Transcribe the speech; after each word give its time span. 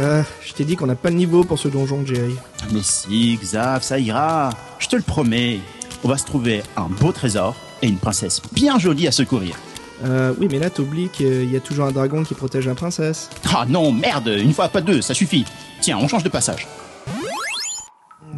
Ah, 0.00 0.22
je 0.46 0.52
t'ai 0.52 0.64
dit 0.64 0.76
qu'on 0.76 0.86
n'a 0.86 0.94
pas 0.94 1.10
le 1.10 1.16
niveau 1.16 1.42
pour 1.42 1.58
ce 1.58 1.66
donjon, 1.68 2.06
Jerry. 2.06 2.36
Mais 2.72 2.82
si, 2.82 3.36
Xav, 3.42 3.82
ça 3.82 3.98
ira. 3.98 4.50
Je 4.78 4.86
te 4.86 4.96
le 4.96 5.02
promets. 5.02 5.60
On 6.04 6.08
va 6.08 6.16
se 6.16 6.24
trouver 6.24 6.62
un 6.76 6.86
beau 6.88 7.10
trésor 7.10 7.56
et 7.82 7.88
une 7.88 7.98
princesse 7.98 8.40
bien 8.52 8.78
jolie 8.78 9.08
à 9.08 9.12
secourir. 9.12 9.56
Euh, 10.04 10.32
oui, 10.38 10.46
mais 10.48 10.60
là, 10.60 10.70
t'oublies 10.70 11.08
qu'il 11.08 11.50
y 11.50 11.56
a 11.56 11.60
toujours 11.60 11.86
un 11.86 11.90
dragon 11.90 12.22
qui 12.22 12.34
protège 12.34 12.68
la 12.68 12.76
princesse. 12.76 13.28
Ah 13.52 13.64
non, 13.68 13.90
merde, 13.90 14.28
une 14.28 14.52
fois 14.52 14.68
pas 14.68 14.80
deux, 14.80 15.00
ça 15.00 15.14
suffit. 15.14 15.44
Tiens, 15.80 15.98
on 16.00 16.06
change 16.06 16.22
de 16.22 16.28
passage. 16.28 16.68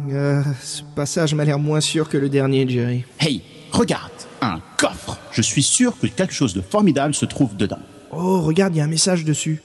Euh, 0.09 0.41
ce 0.63 0.81
passage 0.95 1.35
m'a 1.35 1.45
l'air 1.45 1.59
moins 1.59 1.81
sûr 1.81 2.09
que 2.09 2.17
le 2.17 2.29
dernier, 2.29 2.67
Jerry. 2.67 3.05
Hey, 3.19 3.43
regarde, 3.71 4.11
un 4.41 4.59
coffre. 4.77 5.19
Je 5.31 5.43
suis 5.43 5.61
sûr 5.63 5.93
que 5.99 6.07
quelque 6.07 6.33
chose 6.33 6.55
de 6.55 6.61
formidable 6.61 7.13
se 7.13 7.25
trouve 7.25 7.55
dedans. 7.55 7.79
Oh, 8.11 8.41
regarde, 8.41 8.75
il 8.75 8.79
y 8.79 8.81
a 8.81 8.85
un 8.85 8.87
message 8.87 9.23
dessus. 9.23 9.61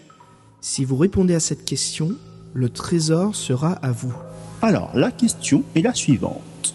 Si 0.69 0.85
vous 0.85 0.97
répondez 0.97 1.33
à 1.33 1.39
cette 1.39 1.65
question, 1.65 2.17
le 2.53 2.69
trésor 2.69 3.37
sera 3.37 3.75
à 3.75 3.93
vous. 3.93 4.13
Alors, 4.63 4.91
la 4.95 5.13
question 5.13 5.63
est 5.77 5.81
la 5.81 5.95
suivante. 5.95 6.75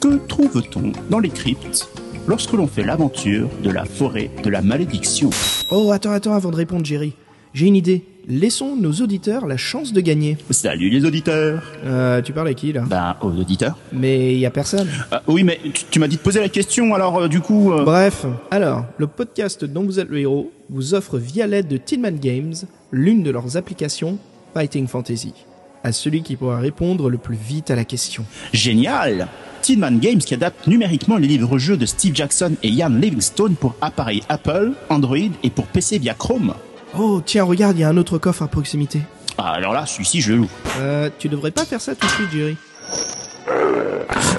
Que 0.00 0.16
trouve-t-on 0.26 0.90
dans 1.10 1.18
les 1.18 1.28
cryptes 1.28 1.86
lorsque 2.26 2.54
l'on 2.54 2.66
fait 2.66 2.82
l'aventure 2.82 3.50
de 3.62 3.68
la 3.68 3.84
forêt 3.84 4.30
de 4.42 4.48
la 4.48 4.62
malédiction? 4.62 5.28
Oh, 5.70 5.90
attends, 5.92 6.12
attends, 6.12 6.32
avant 6.32 6.50
de 6.50 6.56
répondre, 6.56 6.86
Jerry. 6.86 7.12
J'ai 7.52 7.66
une 7.66 7.76
idée. 7.76 8.06
Laissons 8.26 8.74
nos 8.76 8.92
auditeurs 9.02 9.46
la 9.46 9.56
chance 9.58 9.92
de 9.92 10.00
gagner. 10.00 10.38
Salut 10.50 10.88
les 10.88 11.04
auditeurs 11.04 11.62
Euh, 11.84 12.22
tu 12.22 12.32
parles 12.32 12.48
à 12.48 12.54
qui, 12.54 12.72
là? 12.72 12.82
Ben, 12.86 13.16
aux 13.20 13.30
auditeurs. 13.32 13.76
Mais 13.92 14.32
il 14.32 14.38
y 14.38 14.46
a 14.46 14.50
personne. 14.50 14.88
Euh, 15.12 15.18
oui, 15.26 15.44
mais 15.44 15.60
tu, 15.62 15.84
tu 15.90 15.98
m'as 16.00 16.08
dit 16.08 16.16
de 16.16 16.22
poser 16.22 16.40
la 16.40 16.48
question, 16.48 16.94
alors 16.94 17.18
euh, 17.18 17.28
du 17.28 17.40
coup... 17.40 17.72
euh, 17.72 17.84
Bref, 17.84 18.24
alors, 18.50 18.86
le 18.96 19.06
podcast 19.06 19.64
dont 19.66 19.82
vous 19.84 20.00
êtes 20.00 20.08
le 20.08 20.20
héros 20.20 20.50
vous 20.70 20.94
offre 20.94 21.18
via 21.18 21.46
l'aide 21.46 21.68
de 21.68 21.76
Tinman 21.76 22.18
Games 22.18 22.54
l'une 22.92 23.22
de 23.22 23.30
leurs 23.30 23.58
applications 23.58 24.16
Fighting 24.54 24.86
Fantasy. 24.86 25.34
À 25.82 25.92
celui 25.92 26.22
qui 26.22 26.36
pourra 26.36 26.58
répondre 26.58 27.10
le 27.10 27.18
plus 27.18 27.36
vite 27.36 27.70
à 27.70 27.76
la 27.76 27.84
question. 27.84 28.24
Génial 28.54 29.28
Tinman 29.60 29.98
Games 29.98 30.18
qui 30.18 30.32
adapte 30.32 30.66
numériquement 30.66 31.18
les 31.18 31.26
livres-jeux 31.28 31.76
de 31.76 31.84
Steve 31.84 32.14
Jackson 32.14 32.52
et 32.62 32.68
Ian 32.68 32.88
Livingstone 32.88 33.54
pour 33.54 33.74
appareils 33.82 34.22
Apple, 34.30 34.72
Android 34.88 35.16
et 35.42 35.50
pour 35.50 35.66
PC 35.66 35.98
via 35.98 36.14
Chrome. 36.14 36.54
Oh, 36.96 37.20
tiens, 37.24 37.44
regarde, 37.44 37.76
il 37.76 37.80
y 37.80 37.84
a 37.84 37.88
un 37.88 37.96
autre 37.96 38.18
coffre 38.18 38.42
à 38.42 38.48
proximité. 38.48 39.00
Ah, 39.36 39.52
alors 39.52 39.72
là, 39.72 39.84
celui-ci, 39.84 40.20
je 40.20 40.32
le 40.32 40.38
loue. 40.38 40.48
Euh, 40.78 41.10
tu 41.18 41.28
devrais 41.28 41.50
pas 41.50 41.64
faire 41.64 41.80
ça 41.80 41.94
tout 41.94 42.06
de 42.06 42.12
suite, 42.12 42.30
Jerry. 42.30 42.56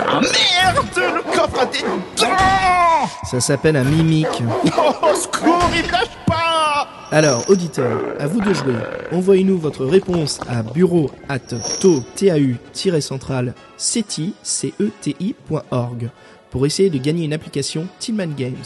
Ah 0.08 0.22
merde 0.22 0.86
Le 0.96 1.22
coffre 1.36 1.60
a 1.62 1.66
des 1.66 1.82
dents 2.18 3.08
Ça 3.24 3.40
s'appelle 3.40 3.76
un 3.76 3.84
mimique. 3.84 4.44
Oh, 4.78 5.14
secours, 5.14 5.70
il 5.76 5.92
lâche 5.92 6.08
pas 6.26 6.88
Alors, 7.12 7.50
auditeurs, 7.50 8.00
à 8.20 8.28
vous 8.28 8.40
de 8.42 8.54
jouer. 8.54 8.76
Envoyez-nous 9.12 9.58
votre 9.58 9.86
réponse 9.86 10.40
à 10.48 10.64
bureau 10.64 11.12
at 11.28 11.40
tau-central 11.82 13.54
ceti, 13.78 14.34
pour 16.50 16.66
essayer 16.66 16.90
de 16.90 16.98
gagner 16.98 17.26
une 17.26 17.34
application 17.34 17.88
Tillman 18.00 18.34
Games. 18.38 18.64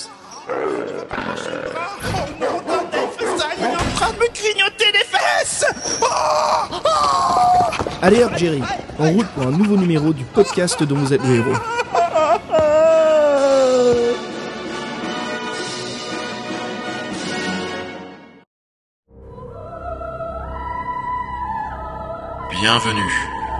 Train 4.09 4.13
de 4.13 4.19
me 4.19 4.33
grignoter 4.33 4.91
les 4.91 5.05
fesses 5.05 5.65
Allez 8.01 8.23
hop, 8.23 8.31
Jerry, 8.37 8.61
en 8.97 9.11
route 9.11 9.27
pour 9.27 9.43
un 9.43 9.51
nouveau 9.51 9.77
numéro 9.77 10.13
du 10.13 10.23
podcast 10.23 10.81
dont 10.83 10.95
vous 10.95 11.13
êtes 11.13 11.21
le 11.23 11.35
héros. 11.35 11.53
Bienvenue 22.51 23.13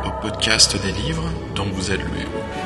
au 0.05 0.21
podcast 0.21 0.81
des 0.81 0.91
livres 0.93 1.29
dont 1.55 1.65
vous 1.65 1.91
êtes 1.91 1.99
le 1.99 2.21
héros. 2.21 2.58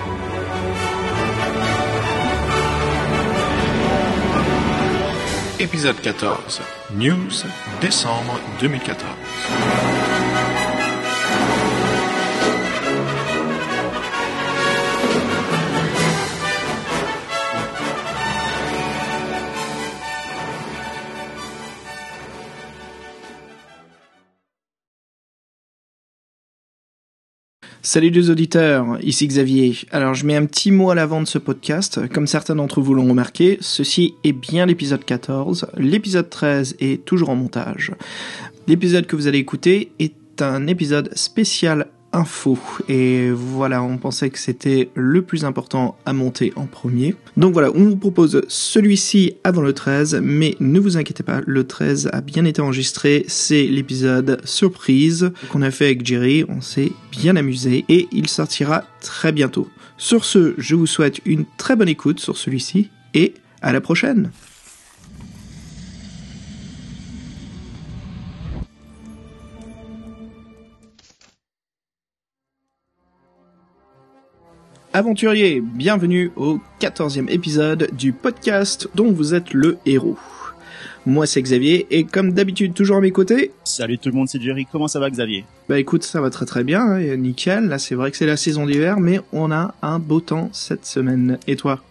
Épisode 5.63 5.95
14. 6.01 6.59
News, 6.97 7.45
décembre 7.79 8.37
2014. 8.59 8.99
Salut 27.93 28.09
les 28.09 28.31
auditeurs, 28.31 28.97
ici 29.03 29.27
Xavier. 29.27 29.75
Alors 29.91 30.15
je 30.15 30.25
mets 30.25 30.35
un 30.35 30.47
petit 30.47 30.71
mot 30.71 30.89
à 30.89 30.95
l'avant 30.95 31.21
de 31.21 31.27
ce 31.27 31.37
podcast. 31.37 32.07
Comme 32.07 32.25
certains 32.25 32.55
d'entre 32.55 32.81
vous 32.81 32.95
l'ont 32.95 33.07
remarqué, 33.07 33.59
ceci 33.61 34.15
est 34.23 34.33
bien 34.33 34.65
l'épisode 34.65 35.05
14. 35.05 35.67
L'épisode 35.77 36.27
13 36.27 36.77
est 36.79 37.05
toujours 37.05 37.29
en 37.29 37.35
montage. 37.35 37.91
L'épisode 38.65 39.05
que 39.05 39.15
vous 39.15 39.27
allez 39.27 39.37
écouter 39.37 39.91
est 39.99 40.41
un 40.41 40.65
épisode 40.65 41.15
spécial 41.15 41.85
info. 42.13 42.57
Et 42.87 43.31
voilà, 43.31 43.83
on 43.83 43.97
pensait 43.97 44.29
que 44.29 44.39
c'était 44.39 44.89
le 44.95 45.21
plus 45.21 45.45
important 45.45 45.97
à 46.05 46.13
monter 46.13 46.53
en 46.55 46.65
premier. 46.65 47.15
Donc 47.37 47.53
voilà, 47.53 47.71
on 47.75 47.83
vous 47.83 47.95
propose 47.95 48.41
celui-ci 48.47 49.35
avant 49.43 49.61
le 49.61 49.73
13, 49.73 50.21
mais 50.23 50.55
ne 50.59 50.79
vous 50.79 50.97
inquiétez 50.97 51.23
pas, 51.23 51.41
le 51.45 51.65
13 51.65 52.09
a 52.13 52.21
bien 52.21 52.45
été 52.45 52.61
enregistré. 52.61 53.25
C'est 53.27 53.65
l'épisode 53.65 54.41
surprise 54.45 55.31
qu'on 55.49 55.61
a 55.61 55.71
fait 55.71 55.85
avec 55.85 56.05
Jerry. 56.05 56.45
On 56.47 56.61
s'est 56.61 56.91
bien 57.11 57.35
amusé 57.35 57.85
et 57.89 58.07
il 58.11 58.29
sortira 58.29 58.83
très 59.01 59.31
bientôt. 59.31 59.67
Sur 59.97 60.25
ce, 60.25 60.53
je 60.57 60.75
vous 60.75 60.87
souhaite 60.87 61.19
une 61.25 61.45
très 61.57 61.75
bonne 61.75 61.89
écoute 61.89 62.19
sur 62.19 62.37
celui-ci 62.37 62.89
et 63.13 63.33
à 63.61 63.73
la 63.73 63.81
prochaine. 63.81 64.31
Aventuriers, 74.93 75.59
bienvenue 75.61 76.31
au 76.35 76.59
14e 76.79 77.27
épisode 77.29 77.89
du 77.93 78.13
podcast 78.13 78.87
dont 78.93 79.11
vous 79.11 79.33
êtes 79.33 79.53
le 79.53 79.77
héros. 79.85 80.17
Moi 81.05 81.25
c'est 81.25 81.41
Xavier 81.41 81.87
et 81.89 82.03
comme 82.05 82.31
d'habitude 82.31 82.73
toujours 82.73 82.97
à 82.97 83.01
mes 83.01 83.11
côtés, 83.11 83.51
Salut 83.63 83.97
tout 83.97 84.09
le 84.09 84.15
monde, 84.15 84.29
c'est 84.29 84.41
Jerry. 84.41 84.65
Comment 84.71 84.87
ça 84.87 84.99
va, 84.99 85.09
Xavier? 85.09 85.45
Bah 85.67 85.79
écoute 85.79 86.03
ça 86.03 86.21
va 86.21 86.29
très 86.29 86.45
très 86.45 86.63
bien, 86.63 86.81
hein, 86.81 87.15
nickel, 87.17 87.65
là 87.67 87.79
c'est 87.79 87.95
vrai 87.95 88.11
que 88.11 88.17
c'est 88.17 88.25
la 88.27 88.37
saison 88.37 88.65
d'hiver 88.67 88.99
mais 88.99 89.19
on 89.33 89.51
a 89.51 89.73
un 89.81 89.97
beau 89.99 90.21
temps 90.21 90.49
cette 90.53 90.85
semaine. 90.85 91.39
Et 91.47 91.55
toi? 91.55 91.81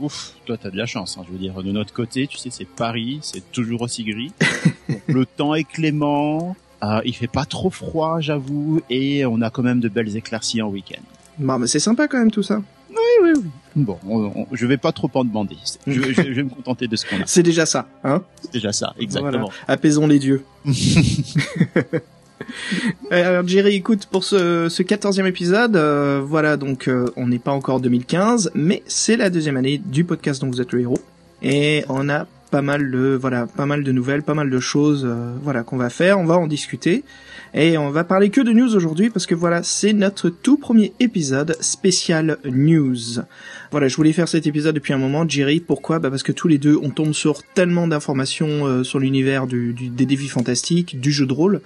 Ouf, 0.00 0.32
toi 0.46 0.56
t'as 0.56 0.70
de 0.70 0.78
la 0.78 0.86
chance. 0.86 1.18
hein. 1.18 1.24
Je 1.28 1.32
veux 1.32 1.38
dire, 1.38 1.62
de 1.62 1.70
notre 1.72 1.92
côté, 1.92 2.26
tu 2.26 2.38
sais, 2.38 2.48
c'est 2.50 2.66
Paris, 2.66 3.18
c'est 3.20 3.52
toujours 3.52 3.82
aussi 3.82 4.02
gris. 4.02 4.32
Le 5.08 5.26
temps 5.26 5.54
est 5.54 5.64
clément, 5.64 6.56
euh, 6.82 7.02
il 7.04 7.14
fait 7.14 7.26
pas 7.26 7.44
trop 7.44 7.68
froid, 7.68 8.18
j'avoue, 8.20 8.80
et 8.88 9.26
on 9.26 9.42
a 9.42 9.50
quand 9.50 9.62
même 9.62 9.80
de 9.80 9.90
belles 9.90 10.16
éclaircies 10.16 10.62
en 10.62 10.68
week-end. 10.70 11.02
Bah 11.40 11.56
mais 11.58 11.66
c'est 11.66 11.80
sympa 11.80 12.06
quand 12.06 12.18
même 12.18 12.30
tout 12.30 12.42
ça. 12.44 12.62
Bon, 13.76 13.98
on- 14.06 14.32
on- 14.34 14.46
je 14.52 14.66
vais 14.66 14.76
pas 14.76 14.92
trop 14.92 15.10
en 15.14 15.24
demander. 15.24 15.56
Je, 15.86 15.92
je- 16.00 16.12
je 16.12 16.22
vais 16.32 16.42
me 16.42 16.50
contenter 16.50 16.86
de 16.88 16.96
ce 16.96 17.06
qu'on 17.06 17.16
a. 17.22 17.26
C'est 17.26 17.42
déjà 17.42 17.64
ça, 17.66 17.86
hein? 18.04 18.22
C'est 18.42 18.52
déjà 18.52 18.72
ça, 18.72 18.94
exactement. 18.98 19.30
Voilà. 19.30 19.46
Apaisons 19.68 20.06
les 20.06 20.18
dieux. 20.18 20.44
Euh, 23.12 23.28
Alors 23.28 23.46
Jerry, 23.46 23.74
écoute, 23.74 24.06
pour 24.06 24.24
ce, 24.24 24.68
ce 24.70 24.82
14e 24.82 25.26
épisode, 25.26 25.76
euh, 25.76 26.22
voilà, 26.24 26.56
donc 26.56 26.88
euh, 26.88 27.06
on 27.16 27.28
n'est 27.28 27.38
pas 27.38 27.52
encore 27.52 27.80
2015, 27.80 28.50
mais 28.54 28.82
c'est 28.86 29.16
la 29.16 29.28
deuxième 29.30 29.56
année 29.58 29.78
du 29.78 30.04
podcast 30.04 30.40
dont 30.40 30.48
vous 30.48 30.60
êtes 30.60 30.72
le 30.72 30.80
héros. 30.80 30.98
Et 31.42 31.84
on 31.88 32.08
a 32.08 32.26
pas 32.50 32.62
mal 32.62 32.90
de, 32.90 33.16
voilà, 33.20 33.46
pas 33.46 33.66
mal 33.66 33.84
de 33.84 33.92
nouvelles, 33.92 34.22
pas 34.22 34.34
mal 34.34 34.50
de 34.50 34.60
choses, 34.60 35.04
euh, 35.08 35.32
voilà, 35.42 35.62
qu'on 35.62 35.76
va 35.76 35.90
faire, 35.90 36.18
on 36.18 36.24
va 36.24 36.36
en 36.36 36.46
discuter. 36.46 37.04
Et 37.54 37.76
on 37.78 37.90
va 37.90 38.04
parler 38.04 38.30
que 38.30 38.40
de 38.40 38.52
news 38.52 38.74
aujourd'hui 38.76 39.10
parce 39.10 39.26
que 39.26 39.34
voilà, 39.34 39.62
c'est 39.64 39.92
notre 39.92 40.28
tout 40.30 40.56
premier 40.56 40.92
épisode 41.00 41.56
spécial 41.60 42.38
news. 42.44 42.96
Voilà, 43.72 43.88
je 43.88 43.96
voulais 43.96 44.12
faire 44.12 44.28
cet 44.28 44.46
épisode 44.46 44.74
depuis 44.74 44.92
un 44.92 44.98
moment, 44.98 45.28
Jerry. 45.28 45.58
Pourquoi? 45.60 45.98
Bah 45.98 46.10
Parce 46.10 46.22
que 46.22 46.32
tous 46.32 46.46
les 46.48 46.58
deux, 46.58 46.78
on 46.82 46.90
tombe 46.90 47.12
sur 47.12 47.42
tellement 47.54 47.88
d'informations 47.88 48.66
euh, 48.66 48.84
sur 48.84 48.98
l'univers 49.00 49.46
du, 49.48 49.72
du- 49.72 49.88
des 49.88 50.06
défis 50.06 50.28
fantastiques, 50.28 51.00
du 51.00 51.10
jeu 51.10 51.26
de 51.26 51.32
rôle. 51.32 51.60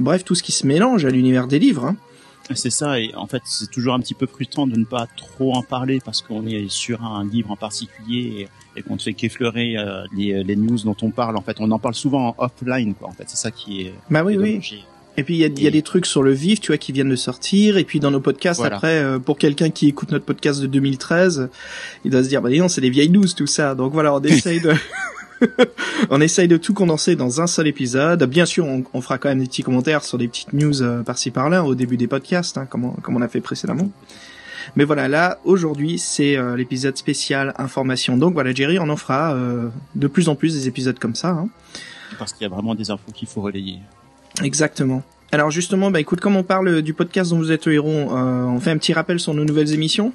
Bref, 0.00 0.24
tout 0.24 0.34
ce 0.34 0.42
qui 0.42 0.52
se 0.52 0.66
mélange 0.66 1.04
à 1.04 1.10
l'univers 1.10 1.46
des 1.46 1.58
livres. 1.58 1.84
Hein. 1.84 1.96
C'est 2.54 2.70
ça, 2.70 2.98
et 2.98 3.12
en 3.14 3.26
fait, 3.26 3.42
c'est 3.44 3.70
toujours 3.70 3.92
un 3.92 4.00
petit 4.00 4.14
peu 4.14 4.26
frustrant 4.26 4.66
de 4.66 4.78
ne 4.78 4.84
pas 4.86 5.06
trop 5.18 5.54
en 5.54 5.62
parler 5.62 6.00
parce 6.02 6.22
qu'on 6.22 6.46
est 6.46 6.70
sur 6.70 7.04
un 7.04 7.22
livre 7.26 7.50
en 7.50 7.56
particulier 7.56 8.48
et, 8.78 8.80
et 8.80 8.82
qu'on 8.82 8.94
ne 8.94 9.00
fait 9.00 9.14
qu'effleurer 9.14 9.76
euh, 9.76 10.04
les, 10.16 10.42
les 10.44 10.56
news 10.56 10.78
dont 10.84 10.96
on 11.02 11.10
parle. 11.10 11.36
En 11.36 11.42
fait, 11.42 11.56
on 11.60 11.70
en 11.70 11.78
parle 11.78 11.94
souvent 11.94 12.28
en 12.38 12.44
offline, 12.44 12.94
quoi. 12.94 13.08
En 13.08 13.12
fait, 13.12 13.24
c'est 13.26 13.36
ça 13.36 13.50
qui 13.50 13.82
est. 13.82 13.94
Bah 14.10 14.22
oui, 14.24 14.36
oui. 14.36 14.60
Et 15.16 15.24
puis 15.24 15.34
il 15.34 15.38
y 15.38 15.44
a, 15.44 15.48
il 15.48 15.62
y 15.62 15.66
a 15.66 15.70
des 15.72 15.82
trucs 15.82 16.06
sur 16.06 16.22
le 16.22 16.30
vif, 16.32 16.60
tu 16.60 16.68
vois, 16.68 16.78
qui 16.78 16.92
viennent 16.92 17.08
de 17.08 17.16
sortir. 17.16 17.76
Et 17.76 17.82
puis 17.84 17.98
dans 17.98 18.12
nos 18.12 18.20
podcasts, 18.20 18.60
Voilà. 18.60 18.76
après, 18.76 18.98
euh, 19.02 19.18
pour 19.18 19.36
quelqu'un 19.36 19.68
qui 19.68 19.88
écoute 19.88 20.12
notre 20.12 20.24
podcast 20.24 20.60
de 20.60 20.68
2013, 20.68 21.48
il 22.04 22.12
doit 22.12 22.22
se 22.22 22.28
dire, 22.28 22.40
bah 22.40 22.50
non, 22.50 22.68
c'est 22.68 22.80
des 22.80 22.90
vieilles 22.90 23.10
news 23.10 23.26
tout 23.36 23.48
ça. 23.48 23.74
Donc 23.74 23.92
voilà, 23.92 24.14
on 24.14 24.20
essaye 24.22 24.60
de, 24.60 24.72
on 26.10 26.20
essaye 26.20 26.46
de 26.46 26.56
tout 26.56 26.72
condenser 26.72 27.16
dans 27.16 27.40
un 27.40 27.48
seul 27.48 27.66
épisode. 27.66 28.22
Bien 28.24 28.46
sûr, 28.46 28.64
on, 28.66 28.84
on 28.94 29.00
fera 29.00 29.18
quand 29.18 29.28
même 29.28 29.40
des 29.40 29.46
petits 29.46 29.62
commentaires 29.64 30.04
sur 30.04 30.18
des 30.18 30.28
petites 30.28 30.52
news 30.52 30.82
euh, 30.82 31.02
par-ci 31.02 31.32
par-là 31.32 31.64
au 31.64 31.74
début 31.74 31.96
des 31.96 32.06
podcasts, 32.06 32.56
hein, 32.56 32.66
comme, 32.66 32.84
on, 32.84 32.90
comme 32.92 33.16
on 33.16 33.22
a 33.22 33.28
fait 33.28 33.40
précédemment. 33.40 33.90
Mais 34.76 34.84
voilà, 34.84 35.08
là, 35.08 35.38
aujourd'hui, 35.44 35.98
c'est 35.98 36.36
euh, 36.36 36.56
l'épisode 36.56 36.96
spécial 36.96 37.54
information. 37.58 38.16
Donc 38.16 38.34
voilà, 38.34 38.52
Jerry, 38.52 38.78
on 38.78 38.88
en 38.88 38.96
fera 38.96 39.34
euh, 39.34 39.68
de 39.94 40.06
plus 40.06 40.28
en 40.28 40.34
plus 40.34 40.54
des 40.54 40.68
épisodes 40.68 40.98
comme 40.98 41.14
ça. 41.14 41.30
Hein. 41.30 41.48
Parce 42.18 42.32
qu'il 42.32 42.42
y 42.42 42.46
a 42.46 42.54
vraiment 42.54 42.74
des 42.74 42.90
infos 42.90 43.12
qu'il 43.12 43.28
faut 43.28 43.40
relayer. 43.40 43.78
Exactement. 44.42 45.02
Alors 45.30 45.50
justement, 45.50 45.90
bah 45.90 46.00
écoute, 46.00 46.20
comme 46.20 46.36
on 46.36 46.42
parle 46.42 46.80
du 46.80 46.94
podcast 46.94 47.30
dont 47.30 47.38
vous 47.38 47.52
êtes 47.52 47.66
le 47.66 47.74
héros, 47.74 47.90
euh, 47.90 48.44
on 48.44 48.60
fait 48.60 48.70
un 48.70 48.78
petit 48.78 48.94
rappel 48.94 49.20
sur 49.20 49.34
nos 49.34 49.44
nouvelles 49.44 49.74
émissions. 49.74 50.12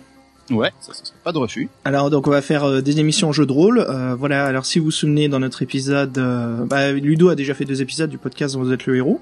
Ouais, 0.51 0.71
ça, 0.81 0.94
ça 0.94 1.06
serait 1.06 1.17
pas 1.23 1.31
de 1.31 1.38
refus. 1.38 1.69
Alors 1.85 2.09
donc 2.09 2.27
on 2.27 2.31
va 2.31 2.41
faire 2.41 2.65
euh, 2.65 2.81
des 2.81 2.99
émissions 2.99 3.31
jeux 3.31 3.45
de 3.45 3.51
rôle. 3.51 3.79
Euh, 3.79 4.15
voilà. 4.15 4.45
Alors 4.45 4.65
si 4.65 4.79
vous 4.79 4.85
vous 4.85 4.91
souvenez 4.91 5.29
dans 5.29 5.39
notre 5.39 5.61
épisode, 5.61 6.17
euh, 6.17 6.65
bah, 6.65 6.91
Ludo 6.91 7.29
a 7.29 7.35
déjà 7.35 7.53
fait 7.53 7.65
deux 7.65 7.81
épisodes 7.81 8.09
du 8.09 8.17
podcast 8.17 8.56
dont 8.56 8.63
vous 8.63 8.73
êtes 8.73 8.85
le 8.85 8.97
héros. 8.97 9.21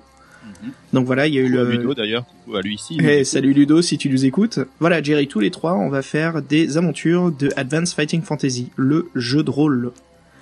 Donc 0.93 1.05
voilà, 1.05 1.27
il 1.27 1.33
y 1.33 1.37
a 1.37 1.41
eu 1.41 1.49
le. 1.49 1.69
Ludo 1.69 1.93
d'ailleurs, 1.93 2.25
à 2.53 2.61
lui 2.61 2.75
ici. 2.75 2.97
Eh, 3.01 3.23
salut 3.23 3.53
Ludo 3.53 3.81
si 3.81 3.97
tu 3.97 4.09
nous 4.09 4.25
écoutes. 4.25 4.59
Voilà 4.79 5.01
Jerry, 5.01 5.27
tous 5.27 5.39
les 5.39 5.51
trois, 5.51 5.73
on 5.73 5.89
va 5.89 6.01
faire 6.01 6.41
des 6.41 6.77
aventures 6.77 7.31
de 7.31 7.49
Advanced 7.55 7.95
Fighting 7.95 8.21
Fantasy, 8.21 8.71
le 8.75 9.09
jeu 9.15 9.43
de 9.43 9.49
rôle. 9.49 9.91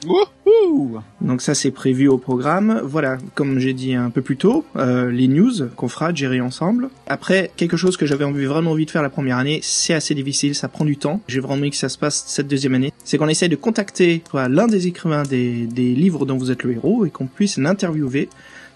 Wouhou 0.05 0.99
Donc 1.19 1.41
ça 1.41 1.53
c'est 1.53 1.71
prévu 1.71 2.07
au 2.07 2.17
programme. 2.17 2.81
Voilà, 2.83 3.17
comme 3.35 3.59
j'ai 3.59 3.73
dit 3.73 3.93
un 3.93 4.09
peu 4.09 4.21
plus 4.21 4.37
tôt, 4.37 4.63
euh, 4.75 5.11
les 5.11 5.27
news 5.27 5.51
qu'on 5.75 5.89
fera 5.89 6.13
Jerry 6.13 6.39
ensemble. 6.39 6.89
Après, 7.07 7.51
quelque 7.57 7.75
chose 7.75 7.97
que 7.97 8.05
j'avais 8.05 8.25
vraiment 8.25 8.71
envie 8.71 8.85
de 8.85 8.91
faire 8.91 9.01
la 9.01 9.09
première 9.09 9.37
année, 9.37 9.59
c'est 9.61 9.93
assez 9.93 10.15
difficile, 10.15 10.55
ça 10.55 10.69
prend 10.69 10.85
du 10.85 10.97
temps. 10.97 11.21
J'ai 11.27 11.39
vraiment 11.39 11.59
envie 11.61 11.71
que 11.71 11.75
ça 11.75 11.89
se 11.89 11.97
passe 11.97 12.23
cette 12.27 12.47
deuxième 12.47 12.75
année. 12.75 12.93
C'est 13.03 13.17
qu'on 13.17 13.27
essaye 13.27 13.49
de 13.49 13.55
contacter 13.55 14.23
l'un 14.33 14.67
des 14.67 14.87
écrivains 14.87 15.23
des, 15.23 15.65
des 15.65 15.93
livres 15.95 16.25
dont 16.25 16.37
vous 16.37 16.51
êtes 16.51 16.63
le 16.63 16.71
héros 16.71 17.05
et 17.05 17.09
qu'on 17.09 17.27
puisse 17.27 17.57
l'interviewer 17.57 18.29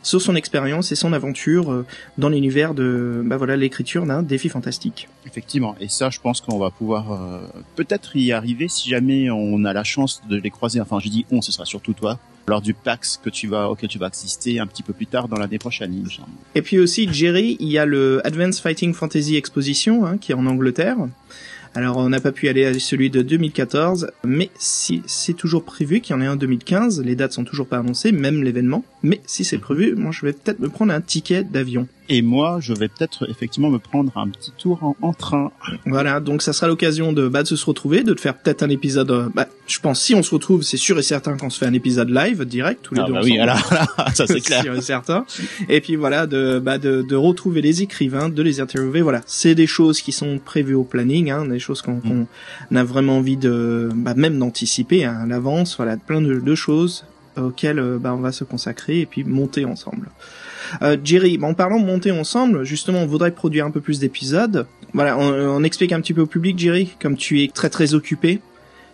sur 0.04 0.22
son 0.22 0.36
expérience 0.36 0.92
et 0.92 0.96
son 0.96 1.14
aventure 1.14 1.72
euh, 1.72 1.86
dans 2.18 2.30
l'univers 2.30 2.74
de 2.74 3.22
bah 3.26 3.38
voilà 3.38 3.58
l'écriture 3.58 4.06
d'un 4.06 4.22
défi 4.22 4.50
fantastique. 4.50 5.08
Effectivement, 5.26 5.76
et 5.80 5.88
ça, 5.88 6.10
je 6.10 6.20
pense 6.20 6.42
qu'on 6.42 6.60
va 6.60 6.70
pouvoir 6.70 7.12
euh, 7.14 7.40
peut-être 7.76 8.16
y 8.16 8.32
arriver 8.32 8.68
si 8.68 8.90
jamais 8.90 9.32
on 9.32 9.66
a 9.66 9.74
la 9.74 9.84
chance 9.84 10.22
de 10.30 10.38
les 10.38 10.50
croiser. 10.50 10.80
Enfin, 10.82 11.00
je 11.00 11.10
dis 11.10 11.26
on, 11.32 11.42
ce 11.42 11.52
sera 11.52 11.66
surtout 11.66 11.94
toi 11.94 12.20
lors 12.48 12.62
du 12.62 12.74
PAX 12.74 13.20
que 13.24 13.30
tu 13.30 13.48
vas 13.48 13.70
auquel 13.70 13.90
tu 13.90 13.98
vas 13.98 14.08
assister 14.08 14.60
un 14.60 14.68
petit 14.68 14.84
peu 14.84 14.94
plus 14.94 15.08
tard 15.08 15.28
dans 15.28 15.38
l'année 15.38 15.60
prochaine. 15.60 15.94
il 15.94 16.04
me 16.04 16.10
semble. 16.10 16.28
Et 16.56 16.62
puis 16.62 16.78
aussi, 16.78 17.12
Jerry, 17.12 17.56
il 17.60 17.70
y 17.70 17.78
a 17.78 17.86
le 17.86 18.22
Advanced 18.26 18.62
Fighting 18.62 18.94
Fantasy 18.94 19.38
Exposition 19.38 20.06
hein, 20.06 20.18
qui 20.18 20.34
est 20.34 20.36
en 20.36 20.46
Angleterre. 20.46 20.98
Alors 21.76 21.98
on 21.98 22.10
n'a 22.10 22.20
pas 22.20 22.32
pu 22.32 22.50
aller 22.50 22.66
à 22.66 22.80
celui 22.80 23.10
de 23.10 23.24
2014, 23.24 24.12
mais 24.24 24.52
si 24.60 25.02
c'est 25.08 25.34
toujours 25.34 25.64
prévu 25.64 26.02
qu'il 26.02 26.16
y 26.16 26.20
en 26.20 26.22
ait 26.22 26.28
un 26.28 26.34
en 26.34 26.36
2015, 26.36 27.02
les 27.02 27.16
dates 27.16 27.34
sont 27.34 27.44
toujours 27.44 27.68
pas 27.68 27.80
annoncées, 27.80 28.12
même 28.12 28.44
l'événement. 28.44 28.84
Mais 29.02 29.22
si 29.26 29.44
c'est 29.44 29.58
prévu, 29.58 29.96
moi 29.96 30.12
je 30.12 30.26
vais 30.26 30.34
peut-être 30.34 30.60
me 30.60 30.70
prendre 30.70 30.94
un 30.94 31.02
ticket 31.02 31.44
d'avion. 31.44 31.88
Et 32.10 32.22
moi, 32.22 32.58
je 32.60 32.74
vais 32.74 32.90
peut-être 32.90 33.30
effectivement 33.30 33.70
me 33.70 33.80
prendre 33.80 34.12
un 34.18 34.28
petit 34.28 34.52
tour 34.58 34.84
en, 34.84 34.96
en 35.02 35.14
train. 35.14 35.52
Voilà, 35.86 36.20
donc 36.20 36.42
ça 36.42 36.52
sera 36.52 36.68
l'occasion 36.68 37.14
de, 37.14 37.28
bah, 37.30 37.44
de 37.44 37.48
se 37.56 37.66
retrouver, 37.66 38.04
de 38.04 38.14
te 38.14 38.20
faire 38.20 38.38
peut-être 38.38 38.62
un 38.62 38.70
épisode. 38.70 39.10
euh, 39.12 39.30
bah, 39.34 39.48
je 39.68 39.80
pense 39.80 40.02
si 40.02 40.14
on 40.14 40.22
se 40.22 40.32
retrouve, 40.36 40.64
c'est 40.64 40.76
sûr 40.78 41.00
et 41.00 41.02
certain 41.02 41.38
qu'on 41.38 41.50
se 41.50 41.58
fait 41.58 41.66
un 41.66 41.74
épisode 41.74 42.10
live 42.10 42.44
direct 42.44 42.82
tous 42.84 42.94
les 42.96 43.02
Ah 43.02 43.06
deux 43.08 43.14
bah 43.14 43.22
oui, 43.24 43.38
là, 43.38 43.56
ça 44.14 44.28
c'est 44.28 44.42
clair. 44.46 44.64
sûr 44.64 44.76
et 44.76 44.82
certain. 44.82 45.26
Et 45.70 45.80
puis 45.80 45.96
voilà, 45.96 46.28
de, 46.28 46.60
bah, 46.60 46.78
de, 46.78 47.02
de 47.02 47.16
retrouver 47.16 47.62
les 47.62 47.82
écrivains, 47.82 48.28
de 48.28 48.42
les 48.44 48.60
interviewer. 48.60 49.02
Voilà, 49.02 49.22
c'est 49.26 49.56
des 49.56 49.68
choses 49.68 50.02
qui 50.02 50.12
sont 50.12 50.40
prévues 50.44 50.76
au 50.76 50.84
planning, 50.84 51.32
hein, 51.32 51.46
des 51.46 51.60
choses 51.60 51.82
qu'on 51.82 52.02
qu'on 52.02 52.28
a 52.76 52.84
vraiment 52.84 53.18
envie 53.18 53.38
de, 53.38 53.90
bah, 53.96 54.14
même 54.16 54.38
d'anticiper 54.38 55.06
hein, 55.06 55.20
à 55.24 55.26
l'avance. 55.26 55.78
Voilà, 55.78 55.96
plein 55.96 56.20
de, 56.22 56.40
de 56.40 56.56
choses 56.56 57.06
auxquelles 57.38 57.80
euh, 57.80 57.98
bah, 58.00 58.14
on 58.14 58.22
va 58.22 58.32
se 58.32 58.44
consacrer 58.44 59.00
et 59.02 59.06
puis 59.06 59.24
monter 59.24 59.66
ensemble. 59.66 60.10
Euh, 60.82 60.98
Jerry, 61.04 61.38
bah, 61.38 61.48
en 61.48 61.54
parlant 61.54 61.80
de 61.80 61.86
monter 61.86 62.12
ensemble, 62.12 62.64
justement, 62.64 63.00
on 63.00 63.06
voudrait 63.06 63.32
produire 63.32 63.66
un 63.66 63.72
peu 63.72 63.82
plus 63.82 64.00
d'épisodes. 64.00 64.66
Voilà, 64.94 65.18
on, 65.18 65.30
on 65.34 65.64
explique 65.64 65.92
un 65.92 66.02
petit 66.02 66.14
peu 66.14 66.22
au 66.22 66.26
public, 66.28 66.58
Jerry, 66.60 66.90
comme 67.02 67.18
tu 67.18 67.44
es 67.44 67.48
très 67.48 67.70
très 67.70 67.94
occupé, 67.96 68.40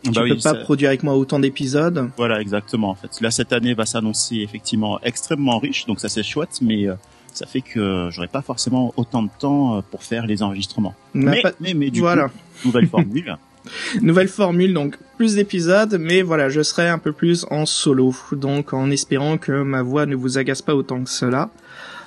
tu 0.03 0.12
Bah 0.12 0.21
peux 0.21 0.31
oui, 0.31 0.41
pas 0.41 0.56
produire 0.56 0.89
avec 0.89 1.03
moi 1.03 1.15
autant 1.15 1.39
d'épisodes. 1.39 2.09
Voilà, 2.18 2.39
exactement. 2.39 2.89
En 2.89 2.95
fait, 2.95 3.19
là 3.21 3.31
cette 3.31 3.51
année 3.51 3.74
va 3.74 3.86
s'annoncer 3.86 4.38
effectivement 4.38 5.00
extrêmement 5.03 5.59
riche, 5.59 5.86
donc 5.86 6.00
ça 6.00 6.07
c'est 6.07 6.24
chouette, 6.24 6.59
mais 6.62 6.88
euh, 6.88 6.94
ça 7.33 7.45
fait 7.45 7.59
que 7.62 8.07
j'aurai 8.12 8.30
pas 8.30 8.41
forcément 8.41 8.94
autant 8.95 9.24
de 9.24 9.30
temps 9.39 9.83
pour 9.91 10.03
faire 10.03 10.25
les 10.25 10.41
enregistrements. 10.41 10.95
Mais, 11.13 11.41
pas- 11.41 11.51
mais, 11.59 11.74
mais 11.74 11.89
du 11.89 12.00
voilà. 12.00 12.30
coup, 12.30 12.33
nouvelle 12.65 12.88
formule. 12.88 13.38
Nouvelle 14.01 14.30
formule, 14.30 14.74
donc 14.74 14.97
plus 15.19 15.36
d'épisodes, 15.36 15.98
mais 16.00 16.21
voilà, 16.21 16.48
je 16.48 16.63
serai 16.63 16.88
un 16.88 16.98
peu 16.98 17.12
plus 17.12 17.45
en 17.51 17.66
solo, 17.66 18.16
donc 18.31 18.71
en 18.71 18.89
espérant 18.89 19.38
que 19.38 19.51
ma 19.51 19.81
voix 19.81 20.06
ne 20.06 20.16
vous 20.16 20.38
agace 20.38 20.62
pas 20.62 20.74
autant 20.74 21.04
que 21.04 21.10
cela. 21.10 21.50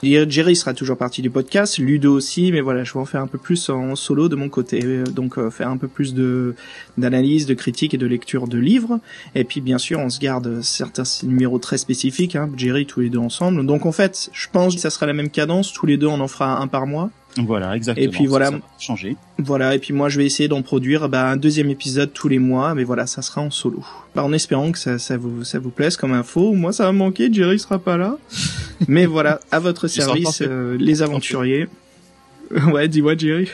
Et 0.03 0.19
Jerry 0.31 0.57
sera 0.57 0.73
toujours 0.73 0.97
partie 0.97 1.21
du 1.21 1.29
podcast, 1.29 1.77
Ludo 1.77 2.17
aussi, 2.17 2.51
mais 2.53 2.63
voilà, 2.63 2.85
je 2.85 2.95
vais 2.95 3.01
en 3.01 3.05
faire 3.05 3.21
un 3.21 3.27
peu 3.27 3.37
plus 3.37 3.69
en 3.69 3.97
solo 3.97 4.31
de 4.31 4.35
mon 4.35 4.49
côté, 4.49 4.81
euh, 4.83 5.05
donc 5.05 5.37
euh, 5.37 5.51
faire 5.51 5.69
un 5.69 5.77
peu 5.77 5.89
plus 5.89 6.15
de 6.15 6.55
d'analyse, 6.97 7.45
de 7.45 7.53
critique 7.53 7.93
et 7.93 7.99
de 7.99 8.07
lecture 8.07 8.49
de 8.49 8.57
livres. 8.57 8.99
Et 9.35 9.45
puis 9.45 9.61
bien 9.61 9.77
sûr, 9.77 9.99
on 9.99 10.09
se 10.09 10.19
garde 10.19 10.63
certains 10.63 11.05
numéros 11.23 11.59
très 11.59 11.77
spécifiques, 11.77 12.35
hein, 12.35 12.51
Jerry 12.57 12.87
tous 12.87 13.01
les 13.01 13.11
deux 13.11 13.19
ensemble. 13.19 13.67
Donc 13.67 13.85
en 13.85 13.93
fait, 13.93 14.31
je 14.33 14.49
pense 14.51 14.75
que 14.75 14.81
ça 14.81 14.89
sera 14.89 15.05
la 15.05 15.13
même 15.13 15.29
cadence, 15.29 15.71
tous 15.75 15.85
les 15.85 15.99
deux 15.99 16.07
on 16.07 16.21
en 16.21 16.29
fera 16.29 16.63
un 16.63 16.67
par 16.67 16.87
mois. 16.87 17.11
Voilà, 17.39 17.77
exactement. 17.77 18.07
Et 18.07 18.11
puis 18.11 18.27
voilà. 18.27 18.51
ça 18.51 18.61
changer. 18.79 19.17
Voilà, 19.39 19.75
et 19.75 19.79
puis 19.79 19.95
moi 19.95 20.09
je 20.09 20.19
vais 20.19 20.27
essayer 20.27 20.49
d'en 20.49 20.63
produire 20.63 21.09
bah, 21.09 21.29
un 21.29 21.37
deuxième 21.37 21.71
épisode 21.71 22.13
tous 22.13 22.29
les 22.29 22.39
mois, 22.39 22.75
mais 22.75 22.85
voilà, 22.85 23.07
ça 23.07 23.23
sera 23.23 23.41
en 23.41 23.51
solo. 23.51 23.83
Bah, 24.15 24.23
en 24.23 24.33
espérant 24.33 24.73
que 24.73 24.79
ça, 24.79 24.99
ça 24.99 25.17
vous 25.17 25.45
ça 25.45 25.59
vous 25.59 25.71
plaise 25.71 25.97
comme 25.97 26.13
info. 26.13 26.53
Moi 26.53 26.73
ça 26.73 26.85
va 26.85 26.93
manquer, 26.93 27.33
Jerry 27.33 27.59
sera 27.59 27.79
pas 27.79 27.97
là. 27.97 28.17
mais 28.89 29.07
voilà, 29.07 29.41
à 29.51 29.59
votre 29.61 29.89
service, 29.89 30.43
euh, 30.43 30.77
les 30.79 31.03
aventuriers. 31.03 31.69
ouais, 32.73 32.89
dis-moi 32.89 33.17
Jerry. 33.17 33.49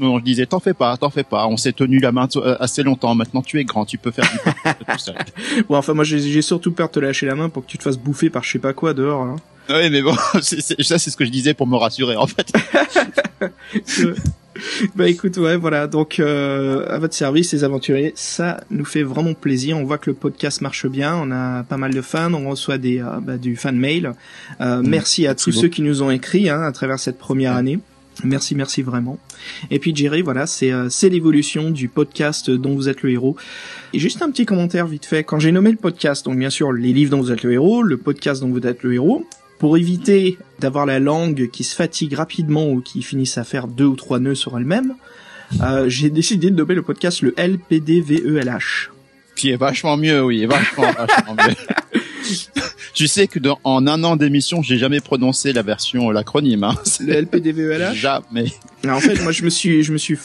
Non, 0.00 0.18
je 0.18 0.24
disais, 0.24 0.46
t'en 0.46 0.58
fais 0.58 0.74
pas, 0.74 0.96
t'en 0.96 1.10
fais 1.10 1.22
pas. 1.22 1.46
On 1.46 1.56
s'est 1.56 1.72
tenu 1.72 1.98
la 1.98 2.12
main 2.12 2.26
euh, 2.36 2.56
assez 2.58 2.82
longtemps. 2.82 3.14
Maintenant, 3.14 3.42
tu 3.42 3.60
es 3.60 3.64
grand, 3.64 3.84
tu 3.84 3.98
peux 3.98 4.10
faire 4.10 4.24
du 4.24 4.84
tout 4.84 4.98
seul. 4.98 5.14
Bon, 5.68 5.76
enfin 5.76 5.92
moi 5.92 6.02
j'ai 6.02 6.18
j'ai 6.18 6.42
surtout 6.42 6.72
peur 6.72 6.88
de 6.88 6.92
te 6.92 7.00
lâcher 7.00 7.26
la 7.26 7.34
main 7.34 7.48
pour 7.50 7.64
que 7.64 7.70
tu 7.70 7.78
te 7.78 7.82
fasses 7.82 7.98
bouffer 7.98 8.30
par 8.30 8.42
je 8.42 8.52
sais 8.52 8.58
pas 8.58 8.72
quoi 8.72 8.94
dehors. 8.94 9.22
Hein. 9.22 9.36
Oui, 9.68 9.90
mais 9.90 10.02
bon, 10.02 10.14
c'est- 10.42 10.60
c'est- 10.60 10.82
ça 10.82 10.98
c'est 10.98 11.10
ce 11.10 11.16
que 11.16 11.24
je 11.24 11.30
disais 11.30 11.54
pour 11.54 11.66
me 11.66 11.76
rassurer 11.76 12.16
en 12.16 12.26
fait. 12.26 12.52
Bah 14.94 15.08
écoute, 15.08 15.38
ouais, 15.38 15.56
voilà, 15.56 15.86
donc 15.86 16.20
euh, 16.20 16.84
à 16.88 16.98
votre 16.98 17.14
service, 17.14 17.52
les 17.52 17.64
aventuriers, 17.64 18.12
ça 18.14 18.60
nous 18.70 18.84
fait 18.84 19.02
vraiment 19.02 19.32
plaisir. 19.34 19.78
On 19.78 19.84
voit 19.84 19.96
que 19.98 20.10
le 20.10 20.14
podcast 20.14 20.60
marche 20.60 20.86
bien, 20.86 21.16
on 21.16 21.30
a 21.32 21.64
pas 21.64 21.78
mal 21.78 21.92
de 21.94 22.02
fans, 22.02 22.32
on 22.34 22.50
reçoit 22.50 22.76
des 22.78 23.00
euh, 23.00 23.18
bah, 23.22 23.38
du 23.38 23.56
fan 23.56 23.76
mail. 23.76 24.12
Euh, 24.60 24.82
Merci 24.84 25.26
à 25.26 25.34
tous 25.34 25.52
ceux 25.52 25.68
qui 25.68 25.80
nous 25.82 26.02
ont 26.02 26.10
écrit 26.10 26.50
hein, 26.50 26.60
à 26.62 26.70
travers 26.70 26.98
cette 27.00 27.18
première 27.18 27.56
année. 27.56 27.78
Merci, 28.24 28.54
merci 28.54 28.82
vraiment. 28.82 29.18
Et 29.70 29.78
puis 29.78 29.96
Jerry, 29.96 30.20
voilà, 30.20 30.46
c'est 30.46 30.70
euh, 30.70 30.90
c'est 30.90 31.08
l'évolution 31.08 31.70
du 31.70 31.88
podcast 31.88 32.50
dont 32.50 32.74
vous 32.74 32.90
êtes 32.90 33.02
le 33.02 33.10
héros. 33.10 33.36
Et 33.94 33.98
juste 33.98 34.20
un 34.20 34.30
petit 34.30 34.44
commentaire 34.44 34.86
vite 34.86 35.06
fait. 35.06 35.24
Quand 35.24 35.38
j'ai 35.40 35.50
nommé 35.50 35.70
le 35.70 35.78
podcast, 35.78 36.26
donc 36.26 36.38
bien 36.38 36.50
sûr 36.50 36.72
les 36.72 36.92
livres 36.92 37.10
dont 37.10 37.20
vous 37.22 37.32
êtes 37.32 37.42
le 37.42 37.52
héros, 37.52 37.82
le 37.82 37.96
podcast 37.96 38.42
dont 38.42 38.50
vous 38.50 38.60
êtes 38.66 38.82
le 38.82 38.92
héros, 38.94 39.24
pour 39.62 39.76
éviter 39.76 40.38
d'avoir 40.58 40.86
la 40.86 40.98
langue 40.98 41.48
qui 41.48 41.62
se 41.62 41.76
fatigue 41.76 42.14
rapidement 42.14 42.68
ou 42.68 42.80
qui 42.80 43.00
finisse 43.00 43.38
à 43.38 43.44
faire 43.44 43.68
deux 43.68 43.84
ou 43.84 43.94
trois 43.94 44.18
nœuds 44.18 44.34
sur 44.34 44.58
elle-même, 44.58 44.96
euh, 45.60 45.88
j'ai 45.88 46.10
décidé 46.10 46.50
de 46.50 46.56
nommer 46.56 46.74
le 46.74 46.82
podcast 46.82 47.22
le 47.22 47.32
LPDVELH. 47.36 48.90
Qui 49.36 49.50
est 49.50 49.56
vachement 49.56 49.96
mieux, 49.96 50.20
oui, 50.24 50.44
vachement, 50.46 50.90
vachement 50.98 51.36
mieux. 51.36 51.54
tu 52.92 53.06
sais 53.06 53.28
que 53.28 53.38
dans, 53.38 53.60
en 53.62 53.86
un 53.86 54.02
an 54.02 54.16
d'émission, 54.16 54.62
j'ai 54.62 54.78
jamais 54.78 54.98
prononcé 54.98 55.52
la 55.52 55.62
version, 55.62 56.10
l'acronyme. 56.10 56.64
Hein. 56.64 56.74
Le 56.98 57.20
LPDVELH 57.20 57.94
Jamais. 57.94 58.52
Alors, 58.82 58.96
En 58.96 59.00
fait, 59.00 59.22
moi 59.22 59.30
je 59.30 59.44
me 59.44 59.50
suis 59.50 59.84
je 59.84 59.92
me 59.92 59.98
suis 59.98 60.18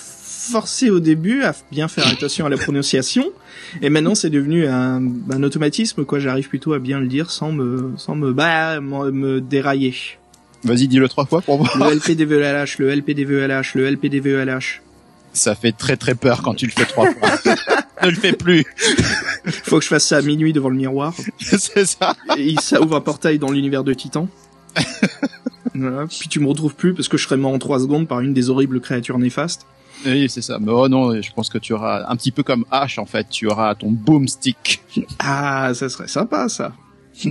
forcé 0.52 0.90
au 0.90 1.00
début 1.00 1.44
à 1.44 1.54
bien 1.72 1.88
faire 1.88 2.08
attention 2.08 2.46
à 2.46 2.50
la 2.50 2.58
prononciation 2.58 3.26
et 3.82 3.90
maintenant 3.90 4.16
c'est 4.16 4.30
devenu 4.30 4.68
un, 4.68 5.02
un 5.32 5.44
automatisme 5.44 6.06
quoi, 6.06 6.20
j'arrive 6.20 6.50
plutôt 6.50 6.74
à 6.74 6.80
bien 6.80 7.00
le 7.00 7.08
dire 7.08 7.32
sans 7.32 7.52
me 7.52 7.94
sans 7.98 8.16
me 8.16 8.34
bah 8.34 8.80
me, 8.80 9.12
me 9.12 9.42
dérailler. 9.42 9.94
Vas-y, 10.64 10.88
dis-le 10.88 11.08
trois 11.08 11.26
fois 11.26 11.42
pour 11.42 11.58
voir. 11.58 11.78
Le 11.78 11.96
LPDVELH, 11.96 12.78
le 12.80 12.90
LPDVELH, 12.96 13.72
le 13.76 13.92
LPDVELH. 13.92 14.82
Ça 15.34 15.54
fait 15.56 15.72
très 15.72 15.98
très 15.98 16.16
peur 16.16 16.42
quand 16.42 16.56
tu 16.56 16.66
le 16.66 16.72
fais 16.72 16.86
trois 16.86 17.12
fois. 17.12 17.30
ne 18.04 18.10
le 18.10 18.16
fais 18.16 18.34
plus. 18.34 18.66
Faut 19.46 19.78
que 19.78 19.84
je 19.84 19.90
fasse 19.90 20.08
ça 20.08 20.18
à 20.18 20.22
minuit 20.22 20.54
devant 20.54 20.70
le 20.70 20.76
miroir. 20.76 21.14
C'est 21.40 21.86
ça. 21.86 22.16
et 22.38 22.56
ça 22.62 22.82
ouvre 22.82 22.96
un 22.96 23.02
portail 23.02 23.38
dans 23.40 23.52
l'univers 23.52 23.84
de 23.84 23.94
Titan. 23.94 24.28
Voilà. 25.76 26.08
Puis 26.08 26.28
tu 26.28 26.40
me 26.40 26.48
retrouves 26.48 26.74
plus 26.74 26.96
parce 26.96 27.08
que 27.08 27.18
je 27.18 27.24
serai 27.26 27.38
mort 27.38 27.54
en 27.54 27.60
trois 27.60 27.80
secondes 27.80 28.08
par 28.08 28.22
une 28.22 28.34
des 28.34 28.50
horribles 28.50 28.82
créatures 28.82 29.20
néfastes. 29.20 29.68
Oui, 30.06 30.30
c'est 30.30 30.42
ça. 30.42 30.58
Mais 30.60 30.72
oh 30.72 30.88
non, 30.88 31.22
je 31.22 31.32
pense 31.34 31.50
que 31.50 31.58
tu 31.58 31.74
auras 31.74 32.06
un 32.08 32.16
petit 32.16 32.32
peu 32.32 32.44
comme 32.44 32.66
H 32.72 33.00
en 33.00 33.06
fait. 33.06 33.28
Tu 33.30 33.48
auras 33.48 33.76
ton 33.76 33.92
boomstick. 33.92 34.82
Ah, 35.20 35.74
ça 35.74 35.90
serait 35.90 36.08
sympa 36.08 36.50
ça. 36.50 36.74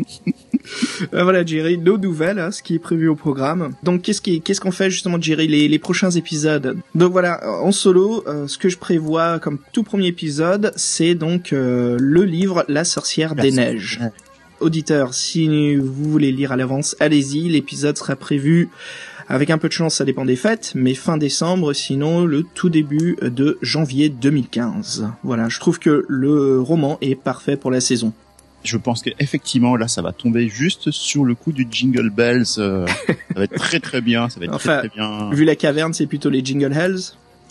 Euh, 1.15 1.23
voilà, 1.23 1.47
Jerry, 1.47 1.79
nos 1.79 1.97
nouvelles, 1.97 2.41
hein, 2.41 2.51
ce 2.51 2.61
qui 2.61 2.75
est 2.75 2.81
prévu 2.81 3.07
au 3.07 3.15
programme. 3.15 3.71
Donc, 3.85 4.03
qu'est-ce 4.03 4.21
qui, 4.21 4.41
qu'est-ce 4.41 4.61
qu'on 4.61 4.73
fait 4.73 4.91
justement, 4.91 5.21
Jerry, 5.21 5.47
les, 5.47 5.69
les 5.69 5.79
prochains 5.79 6.11
épisodes? 6.11 6.77
Donc 6.97 7.13
voilà, 7.13 7.41
en 7.63 7.71
solo, 7.71 8.25
euh, 8.27 8.49
ce 8.49 8.59
que 8.59 8.69
je 8.69 8.77
prévois 8.77 9.39
comme 9.39 9.61
tout 9.73 9.85
premier 9.85 10.09
épisode, 10.09 10.73
c'est 10.75 11.15
donc 11.15 11.53
euh, 11.53 11.97
le 12.01 12.25
livre 12.25 12.65
La 12.67 12.85
sorcière 12.85 13.37
des 13.37 13.53
neiges. 13.53 14.01
Auditeurs, 14.59 15.15
si 15.15 15.77
vous 15.77 16.11
voulez 16.11 16.33
lire 16.33 16.51
à 16.51 16.57
l'avance, 16.57 16.97
allez-y. 16.99 17.49
L'épisode 17.49 17.97
sera 17.97 18.17
prévu 18.17 18.71
avec 19.29 19.51
un 19.51 19.59
peu 19.59 19.69
de 19.69 19.73
chance, 19.73 19.97
ça 19.97 20.05
dépend 20.05 20.25
des 20.25 20.37
fêtes, 20.37 20.73
mais 20.75 20.95
fin 20.95 21.17
décembre, 21.17 21.73
sinon 21.73 22.25
le 22.25 22.43
tout 22.43 22.69
début 22.69 23.17
de 23.23 23.59
janvier 23.63 24.09
2015. 24.09 25.09
Voilà, 25.23 25.49
je 25.49 25.59
trouve 25.59 25.79
que 25.79 26.05
le 26.09 26.61
roman 26.61 26.99
est 27.01 27.15
parfait 27.15 27.57
pour 27.57 27.71
la 27.71 27.81
saison 27.81 28.13
je 28.67 28.77
pense 28.77 29.03
qu'effectivement 29.03 29.77
là 29.77 29.89
ça 29.89 30.03
va 30.03 30.13
tomber 30.13 30.49
juste 30.49 30.91
sur 30.91 31.25
le 31.25 31.35
coup 31.35 31.53
du 31.53 31.67
Jingle 31.71 32.11
Bells. 32.11 32.45
Euh, 32.59 32.87
ça 33.07 33.15
va 33.35 33.45
être 33.45 33.55
très 33.55 33.81
très 33.81 34.01
bien, 34.01 34.29
ça 34.29 34.41
va 34.41 34.47
être 34.47 34.59
très, 34.59 34.79
très 34.79 34.89
bien. 34.89 35.31
Vu 35.31 35.45
la 35.45 35.57
caverne, 35.57 35.95
c'est 35.95 36.07
plutôt 36.07 36.29
les 36.29 36.45
Jingle 36.45 36.73
Hells. 36.73 37.01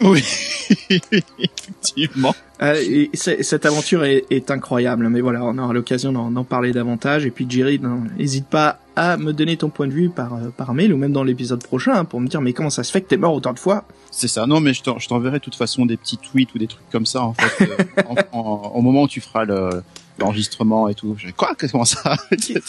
Oui, 0.02 0.22
effectivement. 0.90 2.36
Euh, 2.62 2.76
et 2.76 3.10
cette 3.14 3.66
aventure 3.66 4.04
est, 4.04 4.26
est, 4.30 4.52
incroyable, 4.52 5.08
mais 5.08 5.22
voilà, 5.22 5.46
on 5.46 5.58
aura 5.58 5.72
l'occasion 5.72 6.12
d'en 6.12 6.44
parler 6.44 6.74
davantage. 6.74 7.26
Et 7.26 7.32
puis 7.32 7.46
Jerry, 7.50 7.80
n'hésite 8.18 8.46
pas 8.48 8.80
à 8.96 9.18
me 9.18 9.34
donner 9.34 9.58
ton 9.58 9.70
point 9.70 9.88
de 9.88 9.92
vue 9.92 10.10
par, 10.10 10.36
euh, 10.36 10.50
par 10.56 10.74
mail 10.74 10.94
ou 10.94 10.98
même 10.98 11.12
dans 11.12 11.24
l'épisode 11.24 11.64
prochain 11.64 11.94
hein, 11.94 12.06
pour 12.06 12.22
me 12.22 12.28
dire 12.28 12.42
mais 12.42 12.54
comment 12.54 12.70
ça 12.70 12.84
se 12.84 12.92
fait 12.92 13.02
que 13.02 13.08
t'es 13.08 13.18
mort 13.18 13.34
autant 13.34 13.54
de 13.54 13.60
fois? 13.60 13.86
C'est 14.12 14.28
ça, 14.28 14.46
non 14.46 14.60
mais 14.60 14.74
je 14.74 14.82
t'enverrai 14.84 15.40
de 15.40 15.44
toute 15.44 15.56
façon 15.56 15.86
des 15.86 15.98
petits 15.98 16.18
tweets 16.18 16.54
ou 16.56 16.58
des 16.58 16.68
trucs 16.68 16.90
comme 16.92 17.06
ça 17.06 17.24
en 17.24 17.34
fait, 17.34 17.70
euh, 17.70 18.14
au 18.34 18.82
moment 18.82 19.04
où 19.04 19.08
tu 19.08 19.22
feras 19.22 19.46
le 19.46 19.84
l'enregistrement 20.18 20.88
et 20.88 20.96
tout. 20.96 21.18
Quoi? 21.36 21.56
Comment 21.60 21.84
ça? 21.84 22.16
Etc. 22.32 22.62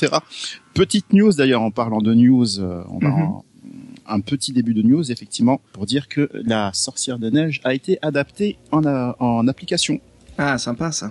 Petite 0.74 1.12
news 1.12 1.32
d'ailleurs 1.32 1.62
en 1.62 1.70
parlant 1.70 2.00
de 2.00 2.12
news, 2.12 2.60
on 2.60 2.98
va 2.98 3.08
mhm 3.08 3.40
un 4.08 4.20
petit 4.20 4.52
début 4.52 4.74
de 4.74 4.82
news 4.82 5.10
effectivement 5.10 5.60
pour 5.72 5.86
dire 5.86 6.08
que 6.08 6.30
la 6.32 6.70
sorcière 6.72 7.18
de 7.18 7.30
neige 7.30 7.60
a 7.64 7.74
été 7.74 7.98
adaptée 8.02 8.58
en, 8.72 8.84
en 8.84 9.48
application. 9.48 10.00
Ah 10.38 10.58
sympa 10.58 10.92
ça. 10.92 11.10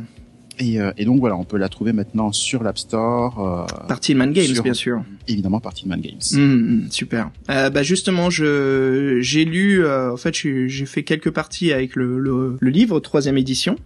Et, 0.59 0.79
euh, 0.79 0.91
et, 0.97 1.05
donc 1.05 1.19
voilà, 1.19 1.35
on 1.35 1.43
peut 1.43 1.57
la 1.57 1.69
trouver 1.69 1.93
maintenant 1.93 2.31
sur 2.31 2.63
l'App 2.63 2.77
Store. 2.77 3.67
Euh, 3.71 3.87
par 3.87 3.99
Tillman 3.99 4.27
Games, 4.27 4.61
bien 4.63 4.73
sûr. 4.73 5.03
Évidemment, 5.27 5.59
par 5.59 5.73
Tillman 5.73 5.97
Games. 5.97 6.19
Mmh, 6.31 6.39
mmh, 6.39 6.87
super. 6.91 7.29
Euh, 7.49 7.69
bah 7.69 7.83
justement, 7.83 8.29
je 8.29 9.19
j'ai 9.21 9.45
lu, 9.45 9.83
euh, 9.83 10.13
en 10.13 10.17
fait, 10.17 10.33
j'ai 10.33 10.85
fait 10.85 11.03
quelques 11.03 11.31
parties 11.31 11.73
avec 11.73 11.95
le, 11.95 12.19
le, 12.19 12.57
le 12.59 12.69
livre 12.69 12.99
troisième 12.99 13.37
édition. 13.37 13.77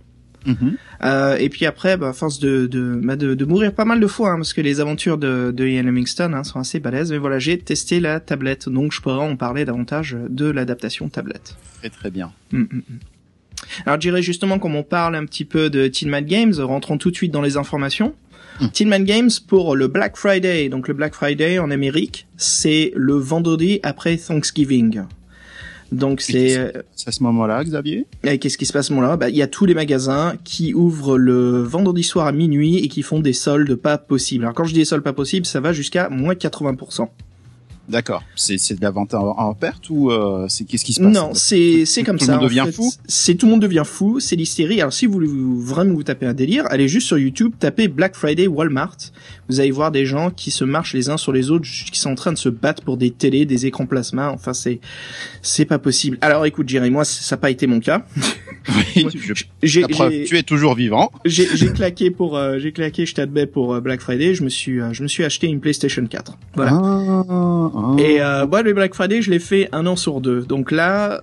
Mhm. 0.46 0.78
Euh, 1.04 1.36
et 1.38 1.50
puis 1.50 1.66
après, 1.66 1.98
bah, 1.98 2.14
force 2.14 2.40
de 2.40 2.68
de, 2.68 3.00
bah, 3.04 3.16
de, 3.16 3.34
de 3.34 3.46
mourir 3.46 3.74
pas 3.74 3.86
mal 3.86 4.00
de 4.00 4.08
fois, 4.08 4.32
hein, 4.32 4.38
parce 4.38 4.54
que 4.54 4.62
les 4.62 4.80
aventures 4.80 5.18
de, 5.18 5.52
de 5.56 5.68
Ian 5.68 5.84
Livingstone 5.84 6.34
hein, 6.34 6.44
sont 6.44 6.60
assez 6.60 6.80
balèzes. 6.80 7.12
Mais 7.12 7.18
voilà, 7.18 7.40
j'ai 7.40 7.58
testé 7.58 8.00
la 8.00 8.20
tablette, 8.20 8.70
donc 8.70 8.94
je 8.94 9.02
pourrais 9.02 9.16
en 9.16 9.36
parler 9.36 9.66
davantage 9.66 10.16
de 10.30 10.46
l'adaptation 10.46 11.10
tablette. 11.10 11.58
Très 11.80 11.90
très 11.90 12.12
bien. 12.12 12.32
Mm, 12.52 12.60
mm, 12.60 12.68
mm. 12.72 12.82
Alors 13.86 13.96
je 13.96 14.08
dirais 14.08 14.22
justement, 14.22 14.60
comme 14.60 14.75
on 14.75 14.84
parle 14.84 15.16
un 15.16 15.25
petit 15.25 15.46
peu 15.46 15.70
de 15.70 15.88
Tillman 15.88 16.22
Games, 16.22 16.54
rentrons 16.60 16.98
tout 16.98 17.12
de 17.12 17.16
suite 17.16 17.32
dans 17.32 17.42
les 17.42 17.58
informations. 17.58 18.13
Tillman 18.74 19.04
Games 19.04 19.30
pour 19.48 19.75
le 19.75 19.88
Black 19.88 20.18
Friday. 20.18 20.68
Donc 20.70 20.88
le 20.88 20.94
Black 20.94 21.13
Friday 21.13 21.60
en 21.60 21.72
Amérique, 21.72 22.28
c'est 22.36 22.92
le 22.96 23.13
vendredi 23.13 23.80
après 23.84 24.18
Thanksgiving. 24.18 25.04
Donc 25.92 26.22
c'est 26.22 26.58
à 27.08 27.12
ce 27.12 27.24
moment-là, 27.24 27.63
Xavier? 27.63 28.06
Et 28.24 28.38
qu'est-ce 28.38 28.58
qui 28.58 28.66
se 28.66 28.74
passe 28.74 28.88
à 28.88 28.89
ce 28.89 28.94
moment-là? 28.94 29.18
Bah, 29.18 29.30
il 29.30 29.36
y 29.36 29.42
a 29.42 29.48
tous 29.48 29.66
les 29.66 29.74
magasins 29.74 30.36
qui 30.44 30.74
ouvrent 30.74 31.18
le 31.18 31.63
vendredi 31.63 32.04
soir 32.04 32.28
à 32.28 32.32
minuit 32.32 32.78
et 32.78 32.89
qui 32.89 33.01
font 33.01 33.20
des 33.20 33.34
soldes 33.34 33.75
pas 33.75 33.98
possibles. 33.98 34.44
Alors 34.44 34.54
quand 34.54 34.66
je 34.66 34.74
dis 34.74 34.80
des 34.80 34.86
soldes 34.86 35.04
pas 35.04 35.13
possibles, 35.13 35.46
ça 35.46 35.62
va 35.62 35.74
jusqu'à 35.74 36.10
moins 36.10 36.34
80%. 36.34 37.08
D'accord. 37.89 38.24
C'est 38.36 38.58
c'est 38.58 38.75
de 38.75 38.81
la 38.81 38.91
vente 38.91 39.13
en, 39.13 39.53
perte 39.55 39.89
ou 39.89 40.12
euh, 40.12 40.46
c'est 40.48 40.63
qu'est-ce 40.63 40.86
qui 40.86 40.93
se 40.93 41.01
passe 41.01 41.12
Non, 41.12 41.34
c'est 41.34 41.86
c'est 41.86 42.03
comme 42.03 42.19
ça. 42.19 42.25
Tout 42.25 42.31
le 42.31 42.38
monde 42.38 42.48
devient 42.50 42.67
fou. 42.72 42.93
C'est 43.08 43.36
tout 43.36 43.48
le 43.48 43.51
monde 43.51 43.62
devient 43.62 43.84
fou. 43.86 44.19
C'est 44.19 44.36
l'hystérie. 44.36 44.79
Alors 44.79 44.93
si 44.93 45.08
vous 45.08 45.13
voulez 45.13 45.29
vraiment 45.31 45.96
vous 45.96 46.03
taper 46.03 46.27
un 46.27 46.34
délire, 46.34 46.65
allez 46.69 46.88
juste 46.88 47.08
sur 47.08 47.17
YouTube, 47.17 47.53
tapez 47.60 47.88
Black 47.88 48.15
Friday 48.15 48.48
Walmart. 48.48 48.98
Vous 49.50 49.60
allez 49.60 49.72
voir 49.72 49.91
des 49.91 50.05
gens 50.05 50.29
qui 50.29 50.51
se 50.51 50.63
marchent 50.63 50.93
les 50.93 51.10
uns 51.10 51.17
sur 51.17 51.31
les 51.31 51.50
autres, 51.50 51.65
qui 51.91 52.00
sont 52.00 52.12
en 52.12 52.15
train 52.15 52.31
de 52.31 52.38
se 52.38 52.50
battre 52.50 52.84
pour 52.84 52.98
des 52.98 53.10
télés, 53.10 53.46
des 53.46 53.65
écrans 53.65 53.88
plasma. 53.88 54.31
Enfin 54.31 54.53
c'est 54.53 54.79
c'est 55.41 55.65
pas 55.65 55.79
possible. 55.79 56.19
Alors 56.22 56.46
écoute, 56.46 56.69
Jerry, 56.69 56.91
moi 56.91 57.05
ça 57.05 57.36
n'a 57.36 57.39
pas 57.39 57.50
été 57.50 57.65
mon 57.65 57.79
cas. 57.79 58.05
Oui, 58.96 59.08
j'ai, 59.64 59.84
tu 60.26 60.38
es 60.38 60.44
toujours 60.44 60.76
vivant. 60.76 61.12
J'ai, 61.26 61.48
j'ai 61.56 61.72
claqué 61.72 62.12
pour, 62.12 62.38
euh, 62.38 62.60
j'ai 62.60 62.72
claqué, 62.72 63.06
je 63.06 63.16
t'admets 63.16 63.46
pour 63.46 63.74
euh, 63.74 63.82
Black 63.82 64.02
Friday. 64.02 64.34
Je 64.34 64.44
me 64.44 64.50
suis, 64.50 64.80
euh, 64.80 64.94
je 64.94 65.04
me 65.04 65.08
suis 65.08 65.24
acheté 65.24 65.48
une 65.48 65.60
PlayStation 65.60 66.06
4. 66.06 66.38
Voilà. 66.56 66.72
Ah, 66.74 67.24
ah. 67.30 67.96
Et 67.98 68.22
euh, 68.22 68.48
moi, 68.48 68.62
le 68.62 68.74
Black 68.74 68.94
Friday, 68.94 69.22
je 69.22 69.32
l'ai 69.32 69.40
fait 69.40 69.70
un 69.72 69.86
an 69.86 69.96
sur 69.96 70.22
deux. 70.22 70.42
Donc 70.42 70.72
là, 70.72 71.22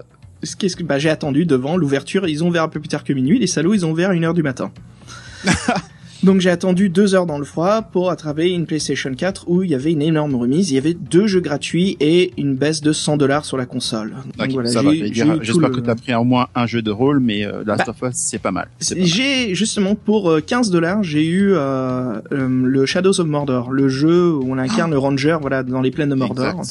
qu'est-ce 0.58 0.76
que, 0.76 0.82
bah, 0.82 0.98
j'ai 0.98 1.10
attendu 1.10 1.46
devant 1.46 1.76
l'ouverture. 1.76 2.28
Ils 2.28 2.42
ont 2.44 2.48
ouvert 2.48 2.64
un 2.64 2.68
peu 2.68 2.80
plus 2.80 2.88
tard 2.88 3.04
que 3.04 3.12
minuit. 3.12 3.38
Les 3.38 3.46
salauds, 3.46 3.74
ils 3.74 3.86
ont 3.86 3.90
ouvert 3.90 4.10
à 4.10 4.14
une 4.14 4.24
heure 4.24 4.34
du 4.34 4.42
matin. 4.42 4.72
Donc 6.22 6.40
j'ai 6.40 6.50
attendu 6.50 6.88
deux 6.88 7.14
heures 7.14 7.26
dans 7.26 7.38
le 7.38 7.44
froid 7.44 7.82
pour 7.82 8.10
attraper 8.10 8.50
une 8.50 8.66
PlayStation 8.66 9.14
4 9.14 9.44
où 9.48 9.62
il 9.62 9.70
y 9.70 9.74
avait 9.74 9.92
une 9.92 10.02
énorme 10.02 10.34
remise. 10.34 10.70
Il 10.70 10.74
y 10.74 10.78
avait 10.78 10.94
deux 10.94 11.26
jeux 11.26 11.40
gratuits 11.40 11.96
et 12.00 12.32
une 12.38 12.54
baisse 12.54 12.80
de 12.80 12.92
100 12.92 13.16
dollars 13.16 13.44
sur 13.44 13.56
la 13.56 13.66
console. 13.66 14.14
Donc 14.38 14.50
voilà. 14.50 14.70
J'espère 15.42 15.70
que 15.70 15.80
tu 15.80 15.90
as 15.90 15.94
pris 15.94 16.14
au 16.14 16.24
moins 16.24 16.48
un 16.54 16.66
jeu 16.66 16.82
de 16.82 16.90
rôle, 16.90 17.20
mais 17.20 17.44
euh, 17.44 17.62
Last 17.64 17.86
bah, 17.86 17.94
of 18.00 18.10
Us 18.10 18.16
c'est 18.16 18.38
pas 18.38 18.50
mal. 18.50 18.68
J'ai 18.80 19.54
justement 19.54 19.94
pour 19.94 20.34
15 20.44 20.68
euh, 20.68 20.72
dollars, 20.72 21.02
j'ai 21.02 21.24
eu 21.24 21.52
euh, 21.52 22.20
euh, 22.32 22.48
le 22.48 22.86
Shadows 22.86 23.20
of 23.20 23.26
Mordor, 23.26 23.70
le 23.70 23.88
jeu 23.88 24.32
où 24.32 24.44
on 24.48 24.58
incarne 24.58 24.90
le 24.90 24.98
ranger, 24.98 25.38
voilà, 25.40 25.62
dans 25.62 25.80
les 25.80 25.90
plaines 25.90 26.10
de 26.10 26.14
Mordor. 26.14 26.62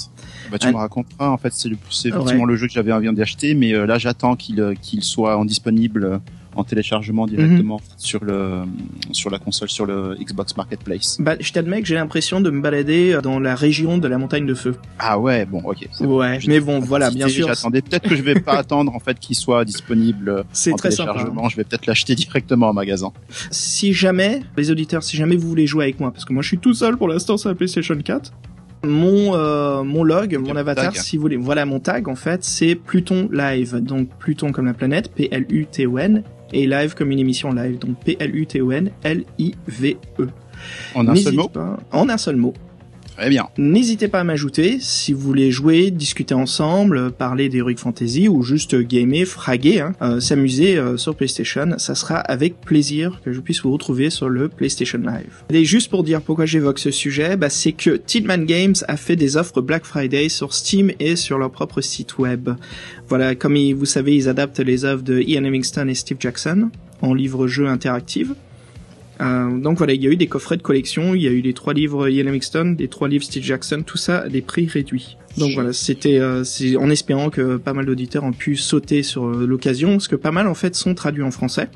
Bah, 0.51 0.57
tu 0.57 0.67
me 0.67 0.75
raconteras. 0.75 1.29
En 1.29 1.37
fait, 1.37 1.53
c'est 1.53 1.69
effectivement 1.69 2.45
le 2.45 2.55
jeu 2.55 2.67
que 2.67 2.73
j'avais 2.73 2.91
envie 2.91 3.11
d'acheter, 3.13 3.55
mais 3.55 3.71
là 3.85 3.97
j'attends 3.97 4.35
qu'il 4.35 4.73
qu'il 4.81 5.03
soit 5.03 5.37
en 5.37 5.45
disponible 5.45 6.21
en 6.55 6.63
téléchargement 6.63 7.27
directement 7.27 7.79
sur 7.97 8.23
le 8.23 8.63
sur 9.11 9.29
la 9.29 9.39
console 9.39 9.69
sur 9.69 9.85
le 9.85 10.15
Xbox 10.19 10.55
Marketplace. 10.57 11.17
Bah, 11.19 11.35
je 11.39 11.51
t'admets 11.51 11.81
que 11.81 11.87
j'ai 11.87 11.95
l'impression 11.95 12.41
de 12.41 12.49
me 12.49 12.61
balader 12.61 13.19
dans 13.21 13.39
la 13.39 13.55
région 13.55 13.97
de 13.97 14.07
la 14.07 14.17
montagne 14.17 14.45
de 14.45 14.53
feu. 14.53 14.75
Ah 14.99 15.19
ouais, 15.19 15.45
bon, 15.45 15.61
ok. 15.63 15.87
Ouais, 16.01 16.39
mais 16.47 16.59
bon, 16.59 16.79
voilà, 16.79 17.11
bien 17.11 17.27
sûr. 17.27 17.47
J'attendais 17.47 17.81
peut-être 17.81 18.07
que 18.07 18.15
je 18.15 18.21
vais 18.21 18.39
pas 18.39 18.53
attendre 18.57 18.93
en 18.95 18.99
fait 18.99 19.19
qu'il 19.19 19.35
soit 19.35 19.65
disponible 19.65 20.45
en 20.71 20.75
très 20.75 20.89
téléchargement. 20.89 21.43
Sympa. 21.43 21.49
Je 21.49 21.55
vais 21.57 21.63
peut-être 21.63 21.85
l'acheter 21.85 22.15
directement 22.15 22.69
en 22.69 22.73
magasin. 22.73 23.11
Si 23.51 23.93
jamais 23.93 24.41
les 24.57 24.71
auditeurs, 24.71 25.03
si 25.03 25.17
jamais 25.17 25.35
vous 25.35 25.47
voulez 25.47 25.67
jouer 25.67 25.85
avec 25.85 25.99
moi, 25.99 26.11
parce 26.11 26.25
que 26.25 26.33
moi 26.33 26.41
je 26.41 26.47
suis 26.47 26.57
tout 26.57 26.73
seul 26.73 26.97
pour 26.97 27.07
l'instant 27.07 27.37
sur 27.37 27.49
la 27.49 27.55
PlayStation 27.55 27.95
4 27.97 28.31
mon 28.85 29.35
euh, 29.35 29.83
mon 29.83 30.03
log, 30.03 30.37
mon 30.37 30.55
avatar, 30.55 30.95
si 30.95 31.17
vous 31.17 31.21
voulez. 31.21 31.37
Voilà 31.37 31.65
mon 31.65 31.79
tag 31.79 32.07
en 32.07 32.15
fait, 32.15 32.43
c'est 32.43 32.75
Pluton 32.75 33.29
Live. 33.31 33.75
Donc 33.77 34.09
Pluton 34.19 34.51
comme 34.51 34.65
la 34.65 34.73
planète, 34.73 35.11
P 35.11 35.27
L 35.31 35.45
U 35.49 35.65
T 35.65 35.87
O 35.87 35.97
N 35.97 36.23
et 36.53 36.67
live 36.67 36.93
comme 36.95 37.11
une 37.11 37.19
émission 37.19 37.51
live. 37.53 37.79
Donc 37.79 37.99
P-L-U-T-O-N 38.03 38.91
L-I-V-E. 39.03 40.27
En 40.95 41.07
un 41.07 41.15
seul 41.15 41.35
mot 41.35 41.51
En 41.91 42.09
un 42.09 42.17
seul 42.17 42.35
mot. 42.35 42.53
Très 43.17 43.29
bien. 43.29 43.47
N'hésitez 43.57 44.09
pas 44.09 44.19
à 44.19 44.23
m'ajouter 44.25 44.77
si 44.81 45.13
vous 45.13 45.21
voulez 45.21 45.49
jouer, 45.49 45.89
discuter 45.89 46.33
ensemble, 46.33 47.11
parler 47.11 47.47
d'Heroic 47.47 47.77
Fantasy 47.77 48.27
ou 48.27 48.43
juste 48.43 48.75
gamer, 48.75 49.25
fraguer, 49.25 49.79
hein, 49.79 49.93
euh, 50.01 50.19
s'amuser 50.19 50.77
euh, 50.77 50.97
sur 50.97 51.15
PlayStation. 51.15 51.75
Ça 51.77 51.95
sera 51.95 52.17
avec 52.17 52.59
plaisir 52.59 53.21
que 53.23 53.31
je 53.31 53.39
puisse 53.39 53.61
vous 53.61 53.71
retrouver 53.71 54.09
sur 54.09 54.27
le 54.27 54.49
PlayStation 54.49 54.99
Live. 54.99 55.43
Et 55.49 55.63
juste 55.63 55.89
pour 55.89 56.03
dire 56.03 56.21
pourquoi 56.21 56.45
j'évoque 56.45 56.79
ce 56.79 56.91
sujet, 56.91 57.37
bah, 57.37 57.49
c'est 57.49 57.71
que 57.71 57.91
Tillman 57.91 58.43
Games 58.45 58.75
a 58.87 58.97
fait 58.97 59.15
des 59.15 59.37
offres 59.37 59.61
Black 59.61 59.85
Friday 59.85 60.27
sur 60.27 60.53
Steam 60.53 60.91
et 60.99 61.15
sur 61.15 61.37
leur 61.37 61.51
propre 61.51 61.79
site 61.79 62.17
web. 62.17 62.49
Voilà, 63.07 63.35
comme 63.35 63.55
vous 63.73 63.85
savez, 63.85 64.15
ils 64.15 64.27
adaptent 64.27 64.59
les 64.59 64.83
œuvres 64.83 65.03
de 65.03 65.21
Ian 65.21 65.41
Livingstone 65.41 65.89
et 65.89 65.95
Steve 65.95 66.17
Jackson 66.19 66.69
en 67.01 67.13
livre-jeu 67.13 67.67
interactive. 67.67 68.35
Euh, 69.21 69.57
donc 69.57 69.77
voilà, 69.77 69.93
il 69.93 70.03
y 70.03 70.07
a 70.07 70.09
eu 70.09 70.17
des 70.17 70.27
coffrets 70.27 70.57
de 70.57 70.61
collection, 70.61 71.15
il 71.15 71.21
y 71.21 71.27
a 71.27 71.31
eu 71.31 71.41
les 71.41 71.53
trois 71.53 71.73
livres 71.73 72.09
Ian 72.09 72.25
Livingstone, 72.25 72.75
les 72.77 72.87
trois 72.87 73.07
livres 73.07 73.23
Steve 73.23 73.43
Jackson, 73.43 73.83
tout 73.85 73.97
ça 73.97 74.19
à 74.19 74.29
des 74.29 74.41
prix 74.41 74.67
réduits. 74.67 75.17
Donc 75.37 75.51
voilà, 75.53 75.73
c'était 75.73 76.19
euh, 76.19 76.43
en 76.79 76.89
espérant 76.89 77.29
que 77.29 77.57
pas 77.57 77.73
mal 77.73 77.85
d'auditeurs 77.85 78.23
ont 78.23 78.31
pu 78.31 78.55
sauter 78.55 79.03
sur 79.03 79.25
euh, 79.25 79.45
l'occasion, 79.45 79.91
parce 79.91 80.07
que 80.07 80.15
pas 80.15 80.31
mal 80.31 80.47
en 80.47 80.53
fait 80.53 80.75
sont 80.75 80.93
traduits 80.95 81.23
en 81.23 81.31
français, 81.31 81.69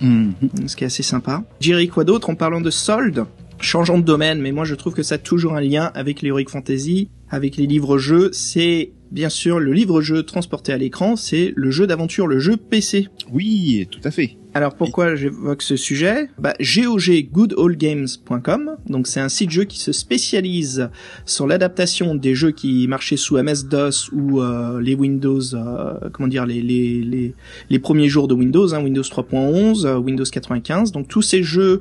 mm-hmm. 0.00 0.68
ce 0.68 0.76
qui 0.76 0.84
est 0.84 0.86
assez 0.86 1.02
sympa. 1.02 1.44
Jerry, 1.60 1.88
quoi 1.88 2.04
d'autre 2.04 2.30
en 2.30 2.34
parlant 2.34 2.60
de 2.60 2.70
soldes? 2.70 3.24
Changeant 3.60 3.98
de 3.98 4.04
domaine, 4.04 4.40
mais 4.40 4.52
moi 4.52 4.64
je 4.64 4.74
trouve 4.74 4.94
que 4.94 5.02
ça 5.02 5.16
a 5.16 5.18
toujours 5.18 5.54
un 5.54 5.60
lien 5.60 5.90
avec 5.94 6.22
l'Heroic 6.22 6.48
Fantasy, 6.48 7.10
avec 7.28 7.56
les 7.56 7.66
livres-jeux, 7.66 8.30
c'est 8.32 8.92
bien 9.10 9.28
sûr 9.28 9.58
le 9.58 9.72
livre-jeu 9.72 10.22
transporté 10.22 10.72
à 10.72 10.78
l'écran, 10.78 11.16
c'est 11.16 11.52
le 11.56 11.70
jeu 11.70 11.86
d'aventure, 11.86 12.26
le 12.26 12.38
jeu 12.38 12.56
PC. 12.56 13.08
Oui, 13.32 13.86
tout 13.90 14.00
à 14.04 14.10
fait. 14.10 14.36
Alors 14.52 14.74
pourquoi 14.74 15.14
j'évoque 15.14 15.62
ce 15.62 15.76
sujet? 15.76 16.28
Bah 16.38 16.54
GOGGoodOldGames.com, 16.60 18.76
donc 18.88 19.06
c'est 19.06 19.20
un 19.20 19.28
site 19.28 19.50
jeu 19.50 19.62
qui 19.64 19.78
se 19.78 19.92
spécialise 19.92 20.90
sur 21.24 21.46
l'adaptation 21.46 22.16
des 22.16 22.34
jeux 22.34 22.50
qui 22.50 22.88
marchaient 22.88 23.16
sous 23.16 23.38
MS-DOS 23.38 24.10
ou 24.12 24.40
euh, 24.40 24.80
les 24.80 24.96
Windows, 24.96 25.54
euh, 25.54 25.94
comment 26.12 26.28
dire, 26.28 26.46
les, 26.46 26.62
les, 26.62 27.00
les, 27.02 27.32
les, 27.68 27.78
premiers 27.78 28.08
jours 28.08 28.26
de 28.26 28.34
Windows, 28.34 28.74
hein, 28.74 28.82
Windows 28.82 29.02
3.11, 29.02 29.86
euh, 29.86 29.98
Windows 29.98 30.24
95, 30.24 30.90
donc 30.90 31.06
tous 31.06 31.22
ces 31.22 31.44
jeux 31.44 31.80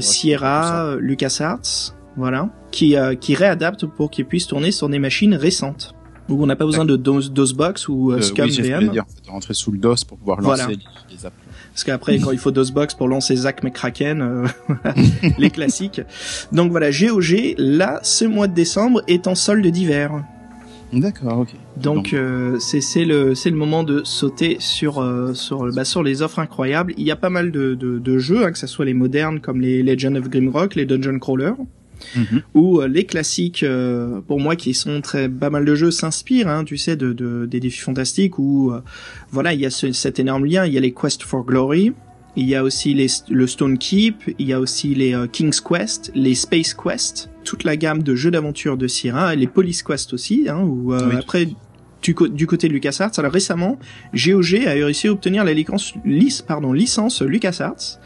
Sierra, 0.00 0.96
LucasArts, 0.98 1.94
voilà, 2.18 2.50
qui 2.72 2.96
euh, 2.96 3.14
qui 3.14 3.34
réadapte 3.34 3.86
pour 3.86 4.10
qu'il 4.10 4.26
puisse 4.26 4.46
tourner 4.46 4.72
sur 4.72 4.88
des 4.88 4.98
machines 4.98 5.34
récentes. 5.34 5.94
Donc 6.28 6.40
on 6.40 6.46
n'a 6.46 6.56
pas 6.56 6.66
besoin 6.66 6.84
de 6.84 6.96
DOS, 6.96 7.30
DOSBox 7.30 7.88
ou 7.88 8.12
euh, 8.12 8.16
Euh, 8.18 8.20
Scum 8.20 8.44
oui, 8.46 8.60
VM. 8.60 8.88
dire, 8.90 9.04
en 9.04 9.06
fait, 9.24 9.30
rentrer 9.30 9.54
sous 9.54 9.70
le 9.72 9.78
DOS 9.78 10.04
pour 10.06 10.18
pouvoir 10.18 10.40
lancer 10.40 10.62
Voilà. 10.64 10.66
les, 10.68 11.14
les 11.16 11.26
apps. 11.26 11.34
Parce 11.72 11.84
qu'après, 11.84 12.18
quand 12.18 12.32
il 12.32 12.38
faut 12.38 12.50
DOSBox 12.50 12.94
pour 12.94 13.08
lancer 13.08 13.36
Zack 13.36 13.62
McCracken, 13.62 14.20
euh, 14.20 14.46
les 15.38 15.50
classiques. 15.50 16.00
Donc 16.52 16.70
voilà, 16.70 16.90
GOG, 16.90 17.54
là, 17.56 18.00
ce 18.02 18.24
mois 18.24 18.48
de 18.48 18.54
décembre 18.54 19.02
est 19.06 19.26
en 19.26 19.34
solde 19.34 19.66
d'hiver. 19.66 20.24
D'accord, 20.92 21.40
ok. 21.40 21.50
Donc 21.76 22.14
euh, 22.14 22.58
c'est 22.58 22.80
c'est 22.80 23.04
le 23.04 23.34
c'est 23.34 23.50
le 23.50 23.56
moment 23.56 23.84
de 23.84 24.02
sauter 24.04 24.56
sur 24.58 25.00
euh, 25.02 25.34
sur 25.34 25.70
bah, 25.72 25.84
sur 25.84 26.02
les 26.02 26.22
offres 26.22 26.38
incroyables. 26.38 26.94
Il 26.96 27.04
y 27.06 27.10
a 27.10 27.16
pas 27.16 27.28
mal 27.28 27.52
de 27.52 27.74
de, 27.74 27.98
de 27.98 28.18
jeux, 28.18 28.44
hein, 28.44 28.52
que 28.52 28.58
ce 28.58 28.66
soit 28.66 28.86
les 28.86 28.94
modernes 28.94 29.38
comme 29.40 29.60
les 29.60 29.82
Legend 29.82 30.16
of 30.16 30.30
Grimrock, 30.30 30.74
les 30.76 30.86
Dungeon 30.86 31.18
Crawler, 31.18 31.52
Euh, 32.56 32.88
les 32.88 33.04
classiques 33.04 33.62
euh, 33.62 34.20
pour 34.26 34.40
moi 34.40 34.56
qui 34.56 34.74
sont 34.74 35.00
très 35.00 35.28
pas 35.28 35.50
mal 35.50 35.64
de 35.64 35.74
jeux 35.74 35.90
s'inspirent, 35.90 36.48
hein, 36.48 36.64
tu 36.64 36.76
sais, 36.76 36.96
de, 36.96 37.12
de 37.12 37.46
des 37.46 37.60
défis 37.60 37.80
fantastiques 37.80 38.38
où 38.38 38.70
euh, 38.72 38.80
voilà 39.30 39.52
il 39.54 39.60
y 39.60 39.66
a 39.66 39.70
ce- 39.70 39.92
cet 39.92 40.18
énorme 40.18 40.44
lien. 40.46 40.64
Il 40.66 40.72
y 40.72 40.78
a 40.78 40.80
les 40.80 40.92
Quest 40.92 41.22
for 41.22 41.44
Glory. 41.44 41.92
Il 42.36 42.46
y 42.46 42.54
a 42.54 42.62
aussi 42.62 42.94
les, 42.94 43.08
le 43.30 43.46
Stone 43.48 43.78
Keep, 43.78 44.34
il 44.38 44.46
y 44.46 44.52
a 44.52 44.60
aussi 44.60 44.94
les 44.94 45.12
euh, 45.14 45.26
King's 45.26 45.60
Quest, 45.60 46.12
les 46.14 46.34
Space 46.36 46.72
Quest, 46.72 47.30
toute 47.42 47.64
la 47.64 47.76
gamme 47.76 48.02
de 48.04 48.14
jeux 48.14 48.30
d'aventure 48.30 48.76
de 48.76 48.86
Sierra, 48.86 49.34
et 49.34 49.36
les 49.36 49.48
Police 49.48 49.82
Quest 49.82 50.12
aussi, 50.12 50.46
hein, 50.48 50.60
où 50.60 50.92
euh, 50.94 51.08
Oui. 51.10 51.16
après 51.18 51.46
du, 52.00 52.14
du 52.30 52.46
côté 52.46 52.68
de 52.68 52.74
LucasArts. 52.74 53.10
Alors 53.18 53.32
récemment, 53.32 53.76
GOG 54.14 54.54
a 54.66 54.70
réussi 54.70 55.08
à 55.08 55.12
obtenir 55.12 55.42
la 55.42 55.52
licence, 55.52 55.94
lic- 56.04 56.44
pardon, 56.46 56.72
licence 56.72 57.22
LucasArts. 57.22 57.98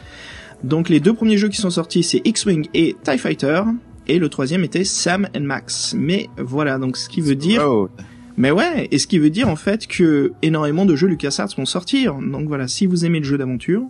Donc 0.63 0.89
les 0.89 0.99
deux 0.99 1.13
premiers 1.13 1.37
jeux 1.37 1.49
qui 1.49 1.57
sont 1.57 1.69
sortis, 1.69 2.03
c'est 2.03 2.21
X-Wing 2.25 2.67
et 2.73 2.95
TIE 3.03 3.17
Fighter. 3.17 3.63
Et 4.07 4.19
le 4.19 4.29
troisième 4.29 4.63
était 4.63 4.83
Sam 4.83 5.27
and 5.35 5.41
Max. 5.41 5.95
Mais 5.97 6.29
voilà, 6.37 6.77
donc 6.77 6.97
ce 6.97 7.07
qui 7.07 7.21
veut 7.21 7.35
dire... 7.35 7.63
Oh, 7.65 7.89
Mais 8.35 8.49
ouais, 8.51 8.87
et 8.91 8.97
ce 8.97 9.05
qui 9.05 9.19
veut 9.19 9.29
dire 9.29 9.47
en 9.47 9.55
fait 9.55 9.85
que 9.85 10.31
énormément 10.41 10.85
de 10.85 10.95
jeux 10.95 11.07
LucasArts 11.07 11.49
vont 11.55 11.65
sortir. 11.65 12.15
Donc 12.15 12.47
voilà, 12.47 12.67
si 12.67 12.85
vous 12.87 13.05
aimez 13.05 13.19
le 13.19 13.25
jeu 13.25 13.37
d'aventure, 13.37 13.83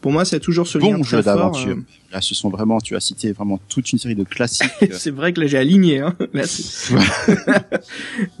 pour 0.00 0.10
moi 0.12 0.24
c'est 0.24 0.40
toujours 0.40 0.66
ce 0.66 0.78
lien 0.78 0.96
bon 0.96 1.02
très 1.02 1.18
jeu 1.18 1.22
fort. 1.22 1.36
d'aventure. 1.36 1.76
euh, 1.76 1.84
Là, 2.12 2.20
ce 2.20 2.34
sont 2.34 2.48
vraiment, 2.48 2.80
tu 2.80 2.96
as 2.96 3.00
cité 3.00 3.30
vraiment 3.30 3.60
toute 3.68 3.92
une 3.92 3.98
série 4.00 4.16
de 4.16 4.24
classiques. 4.24 4.68
c'est 4.92 5.10
vrai 5.12 5.32
que 5.32 5.40
là 5.40 5.46
j'ai 5.46 5.58
aligné. 5.58 6.00
Hein. 6.00 6.16
Là, 6.34 6.42
c'est- 6.44 6.94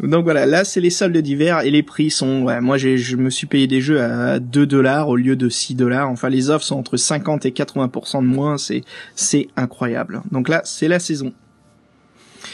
Donc 0.02 0.24
voilà, 0.24 0.46
là 0.46 0.64
c'est 0.64 0.80
les 0.80 0.90
soldes 0.90 1.16
d'hiver 1.18 1.60
et 1.60 1.70
les 1.70 1.82
prix 1.82 2.10
sont. 2.10 2.42
Ouais, 2.42 2.60
moi 2.60 2.78
j'ai, 2.78 2.96
je 2.98 3.16
me 3.16 3.30
suis 3.30 3.46
payé 3.46 3.66
des 3.66 3.80
jeux 3.80 4.00
à 4.00 4.38
2 4.40 4.66
dollars 4.66 5.08
au 5.08 5.16
lieu 5.16 5.36
de 5.36 5.48
6 5.48 5.74
dollars. 5.74 6.08
Enfin 6.08 6.28
les 6.28 6.50
offres 6.50 6.64
sont 6.64 6.76
entre 6.76 6.96
50 6.96 7.46
et 7.46 7.50
80% 7.50 8.22
de 8.22 8.26
moins. 8.26 8.58
C'est 8.58 8.82
c'est 9.14 9.48
incroyable. 9.56 10.22
Donc 10.32 10.48
là 10.48 10.62
c'est 10.64 10.88
la 10.88 10.98
saison. 10.98 11.32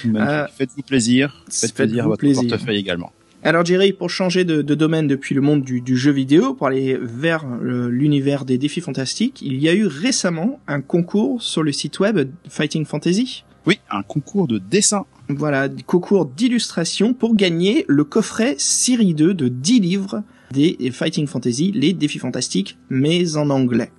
Euh, 0.05 0.47
Faites-vous 0.57 0.83
plaisir. 0.83 1.45
Faites 1.49 1.73
faites-vous 1.73 1.75
plaisir 1.77 2.05
à 2.05 2.09
votre 2.09 2.21
plaisir. 2.21 2.43
portefeuille 2.49 2.79
également. 2.79 3.13
Alors 3.43 3.65
Jerry, 3.65 3.93
pour 3.93 4.11
changer 4.11 4.45
de, 4.45 4.61
de 4.63 4.75
domaine 4.75 5.07
depuis 5.07 5.35
le 5.35 5.41
monde 5.41 5.63
du, 5.63 5.81
du 5.81 5.97
jeu 5.97 6.11
vidéo, 6.11 6.55
pour 6.55 6.67
aller 6.67 6.99
vers 7.01 7.45
euh, 7.47 7.89
l'univers 7.89 8.45
des 8.45 8.59
défis 8.59 8.81
fantastiques, 8.81 9.41
il 9.43 9.61
y 9.61 9.69
a 9.69 9.75
eu 9.75 9.87
récemment 9.87 10.59
un 10.67 10.81
concours 10.81 11.41
sur 11.43 11.63
le 11.63 11.71
site 11.71 12.01
web 12.01 12.29
Fighting 12.49 12.85
Fantasy. 12.85 13.45
Oui, 13.67 13.79
un 13.91 14.03
concours 14.03 14.49
de 14.49 14.59
dessin. 14.59 15.05
Voilà, 15.29 15.69
concours 15.87 16.27
d'illustration 16.27 17.15
pour 17.15 17.35
gagner 17.37 17.85
le 17.89 18.05
coffret 18.05 18.55
série 18.59 19.15
2 19.15 19.35
de 19.35 19.49
10 19.49 19.81
livres 19.81 20.23
des 20.53 20.77
Fighting 20.93 21.27
Fantasy, 21.27 21.73
les 21.73 21.93
défis 21.93 22.19
fantastiques, 22.21 22.79
mais 22.91 23.37
en 23.37 23.51
anglais. 23.51 23.91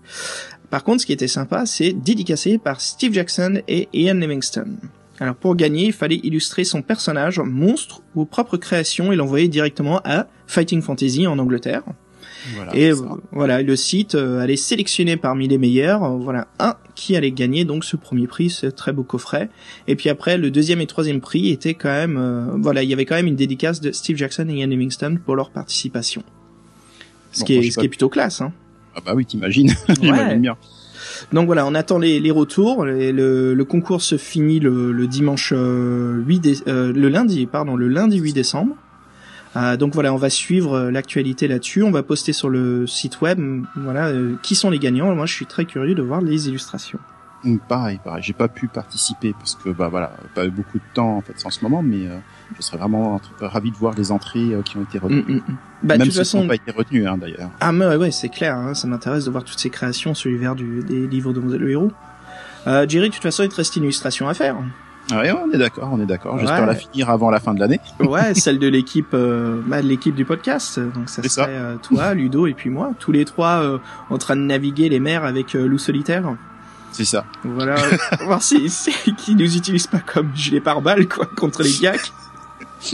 Par 0.70 0.84
contre, 0.84 1.01
ce 1.01 1.06
qui 1.06 1.13
était 1.13 1.27
sympa, 1.27 1.66
c'est 1.66 1.94
dédicacé 1.94 2.58
par 2.58 2.82
Steve 2.82 3.13
Jackson 3.13 3.62
et 3.68 3.88
Ian 3.94 4.16
Livingstone. 4.16 4.77
Alors 5.20 5.36
pour 5.36 5.56
gagner, 5.56 5.88
il 5.88 5.94
fallait 5.94 6.20
illustrer 6.24 6.64
son 6.64 6.82
personnage, 6.82 7.40
monstre 7.40 8.02
ou 8.16 8.26
propre 8.26 8.58
création 8.58 9.12
et 9.12 9.16
l'envoyer 9.16 9.48
directement 9.48 10.02
à 10.04 10.28
Fighting 10.46 10.82
Fantasy 10.82 11.26
en 11.28 11.40
Angleterre. 11.40 11.84
Voilà. 12.54 12.76
Et 12.76 12.92
voilà, 13.32 13.62
le 13.62 13.76
site 13.76 14.16
euh, 14.16 14.40
allait 14.40 14.56
sélectionner 14.58 15.18
parmi 15.18 15.48
les 15.48 15.58
meilleurs, 15.58 16.04
euh, 16.04 16.18
voilà, 16.18 16.48
un 16.60 16.76
qui 16.96 17.16
allait 17.16 17.32
gagner 17.32 17.66
donc 17.66 17.84
ce 17.84 17.98
premier 17.98 18.28
prix, 18.28 18.50
ce 18.50 18.68
très 18.68 18.94
beau 18.94 19.04
coffret. 19.04 19.50
Et 19.88 19.96
puis 19.96 20.10
après, 20.10 20.38
le 20.38 20.50
deuxième 20.52 20.80
et 20.80 20.88
troisième 20.88 21.20
prix 21.20 21.50
était 21.50 21.74
quand 21.74 21.90
même, 21.90 22.18
euh, 22.18 22.46
voilà, 22.58 22.84
il 22.84 22.90
y 22.90 22.94
avait 22.94 23.06
quand 23.06 23.16
même 23.16 23.28
une 23.28 23.36
dédicace 23.36 23.82
de 23.82 23.92
Steve 23.92 24.18
Jackson 24.18 24.48
et 24.50 24.53
Ian 24.53 24.68
Livingstone 24.68 25.20
pour 25.20 25.36
leur 25.36 25.50
participation. 25.50 26.24
Ce 27.32 27.40
Bon, 27.42 27.46
qui 27.48 27.56
est, 27.56 27.72
ce 27.72 27.80
qui 27.80 27.86
est 27.86 27.90
plutôt 27.90 28.10
classe, 28.10 28.40
hein. 28.40 28.53
Ah 28.96 29.01
bah 29.06 29.14
oui, 29.14 29.25
t'imagines. 29.25 29.74
J'imagine 30.01 30.42
bien. 30.42 30.58
Donc 31.34 31.46
voilà, 31.48 31.66
on 31.66 31.75
attend 31.75 31.98
les, 32.00 32.20
les 32.20 32.32
retours. 32.32 32.88
Et 32.88 33.12
le, 33.12 33.53
le 33.53 33.66
concours 33.66 34.01
se 34.01 34.18
finit 34.18 34.60
le, 34.60 34.92
le 34.92 35.08
dimanche 35.08 35.53
euh, 35.56 36.22
8 36.25 36.40
dé- 36.40 36.58
euh, 36.68 36.92
le 36.94 37.10
lundi, 37.10 37.46
pardon, 37.46 37.75
le 37.75 37.88
lundi 37.88 38.18
8 38.20 38.34
décembre. 38.34 38.75
Euh, 39.56 39.77
donc 39.77 39.94
voilà, 39.94 40.14
on 40.14 40.18
va 40.18 40.30
suivre 40.30 40.74
euh, 40.75 40.92
l'actualité 40.92 41.48
là-dessus. 41.48 41.82
On 41.84 41.92
va 41.92 42.03
poster 42.03 42.34
sur 42.34 42.50
le 42.50 42.86
site 42.86 43.22
web, 43.22 43.40
voilà, 43.75 44.08
euh, 44.08 44.36
qui 44.44 44.56
sont 44.56 44.70
les 44.70 44.77
gagnants. 44.80 45.16
Moi, 45.16 45.25
je 45.25 45.34
suis 45.34 45.46
très 45.46 45.66
curieux 45.66 45.96
de 45.96 46.01
voir 46.01 46.22
les 46.22 46.48
illustrations. 46.50 47.00
Mm, 47.44 47.58
Pareil, 47.68 48.00
pareil. 48.04 48.24
J'ai 48.24 48.34
pas 48.34 48.48
pu 48.48 48.68
participer 48.68 49.34
parce 49.34 49.56
que 49.56 49.70
bah 49.70 49.90
voilà, 49.90 50.12
pas 50.34 50.46
eu 50.46 50.50
beaucoup 50.50 50.80
de 50.80 50.84
temps 50.94 51.18
en 51.18 51.22
fait 51.22 51.34
en 51.46 51.50
ce 51.52 51.64
moment, 51.64 51.84
mais 51.84 52.08
euh, 52.08 52.18
je 52.58 52.62
serais 52.64 52.78
vraiment 52.78 53.22
ravi 53.40 53.70
de 53.72 53.78
voir 53.78 53.94
les 53.96 54.12
entrées 54.12 54.54
euh, 54.54 54.62
qui 54.64 54.78
ont 54.78 54.84
été 54.84 54.98
retenues. 54.98 55.24
Mm, 55.28 55.34
mm, 55.34 55.36
mm. 55.48 55.58
Bah, 55.84 55.94
de 55.98 56.04
Même 56.04 56.12
si 56.12 56.18
façon, 56.18 56.42
n'ont 56.42 56.48
pas 56.48 56.56
été 56.56 56.72
retenues 56.72 57.08
hein, 57.08 57.18
d'ailleurs. 57.18 57.50
ah 57.60 57.72
mais 57.72 57.86
ouais, 57.86 57.96
ouais, 57.96 58.12
c'est 58.12 58.30
clair. 58.30 58.56
hein, 58.58 58.74
ça 58.74 58.88
m'intéresse 58.88 59.26
de 59.26 59.32
voir 59.32 59.44
toutes 59.44 59.60
ces 59.60 59.70
créations 59.70 60.14
sur 60.16 60.30
l'univers 60.30 60.56
du- 60.56 60.82
des 60.84 61.06
livres 61.08 61.32
êtes 61.32 61.60
le 61.60 61.70
héros. 61.70 61.92
Euh, 62.66 62.86
Jerry, 62.90 63.10
de 63.10 63.14
toute 63.14 63.24
façon, 63.24 63.44
il 63.44 63.50
te 63.50 63.56
reste 63.56 63.76
une 63.76 63.84
illustration 63.84 64.28
à 64.28 64.34
faire. 64.34 64.58
Ouais, 65.12 65.32
on 65.32 65.50
est 65.54 65.58
d'accord, 65.58 65.90
on 65.94 66.02
est 66.02 66.06
d'accord. 66.06 66.38
J'espère 66.38 66.62
Ouais. 66.62 66.66
la 66.66 66.76
finir 66.76 67.10
avant 67.10 67.30
la 67.30 67.40
fin 67.40 67.54
de 67.54 67.60
l'année. 67.62 67.80
Ouais, 68.02 68.34
celle 68.34 68.60
de 68.60 68.68
l'équipe, 68.68 69.14
euh, 69.14 69.62
bah, 69.66 69.82
de 69.82 69.88
l'équipe 69.88 70.16
du 70.16 70.26
podcast. 70.26 70.80
Donc 70.80 71.08
ça 71.08 71.18
serait 71.24 71.30
ça. 71.30 71.46
euh, 71.48 71.76
toi, 71.78 72.14
Ludo 72.14 72.46
et 72.48 72.54
puis 72.54 72.70
moi, 72.70 72.92
tous 73.00 73.14
les 73.14 73.24
trois 73.24 73.62
euh, 73.64 73.78
en 74.10 74.18
train 74.18 74.36
de 74.36 74.42
naviguer 74.42 74.90
les 74.90 75.00
mers 75.00 75.24
avec 75.24 75.56
euh, 75.56 75.66
loup 75.66 75.78
solitaire. 75.78 76.36
C'est 76.92 77.06
ça. 77.06 77.26
Voilà, 77.44 77.76
voir 78.26 78.42
si, 78.42 78.70
si 78.70 78.92
qui 79.16 79.36
nous 79.36 79.56
utilise 79.56 79.88
pas 79.88 80.00
comme 80.00 80.32
gilet 80.36 80.62
pare-balles 80.62 81.08
quoi 81.08 81.26
contre 81.26 81.64
les 81.64 81.74
gacs. 81.82 82.12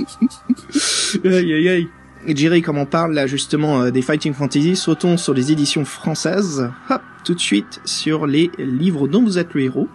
aïe 1.25 1.53
aïe 1.53 1.69
aïe. 1.69 1.89
Et 2.25 2.35
Jerry, 2.35 2.61
comme 2.61 2.77
on 2.77 2.85
parle 2.85 3.13
là 3.13 3.27
justement 3.27 3.81
euh, 3.81 3.91
des 3.91 4.01
Fighting 4.01 4.33
Fantasy, 4.33 4.75
sautons 4.77 5.17
sur 5.17 5.33
les 5.33 5.51
éditions 5.51 5.83
françaises. 5.83 6.69
Hop, 6.89 7.01
tout 7.25 7.33
de 7.33 7.39
suite 7.39 7.81
sur 7.83 8.27
les 8.27 8.49
livres 8.57 9.07
dont 9.07 9.23
vous 9.23 9.37
êtes 9.37 9.53
le 9.53 9.61
héros. 9.61 9.89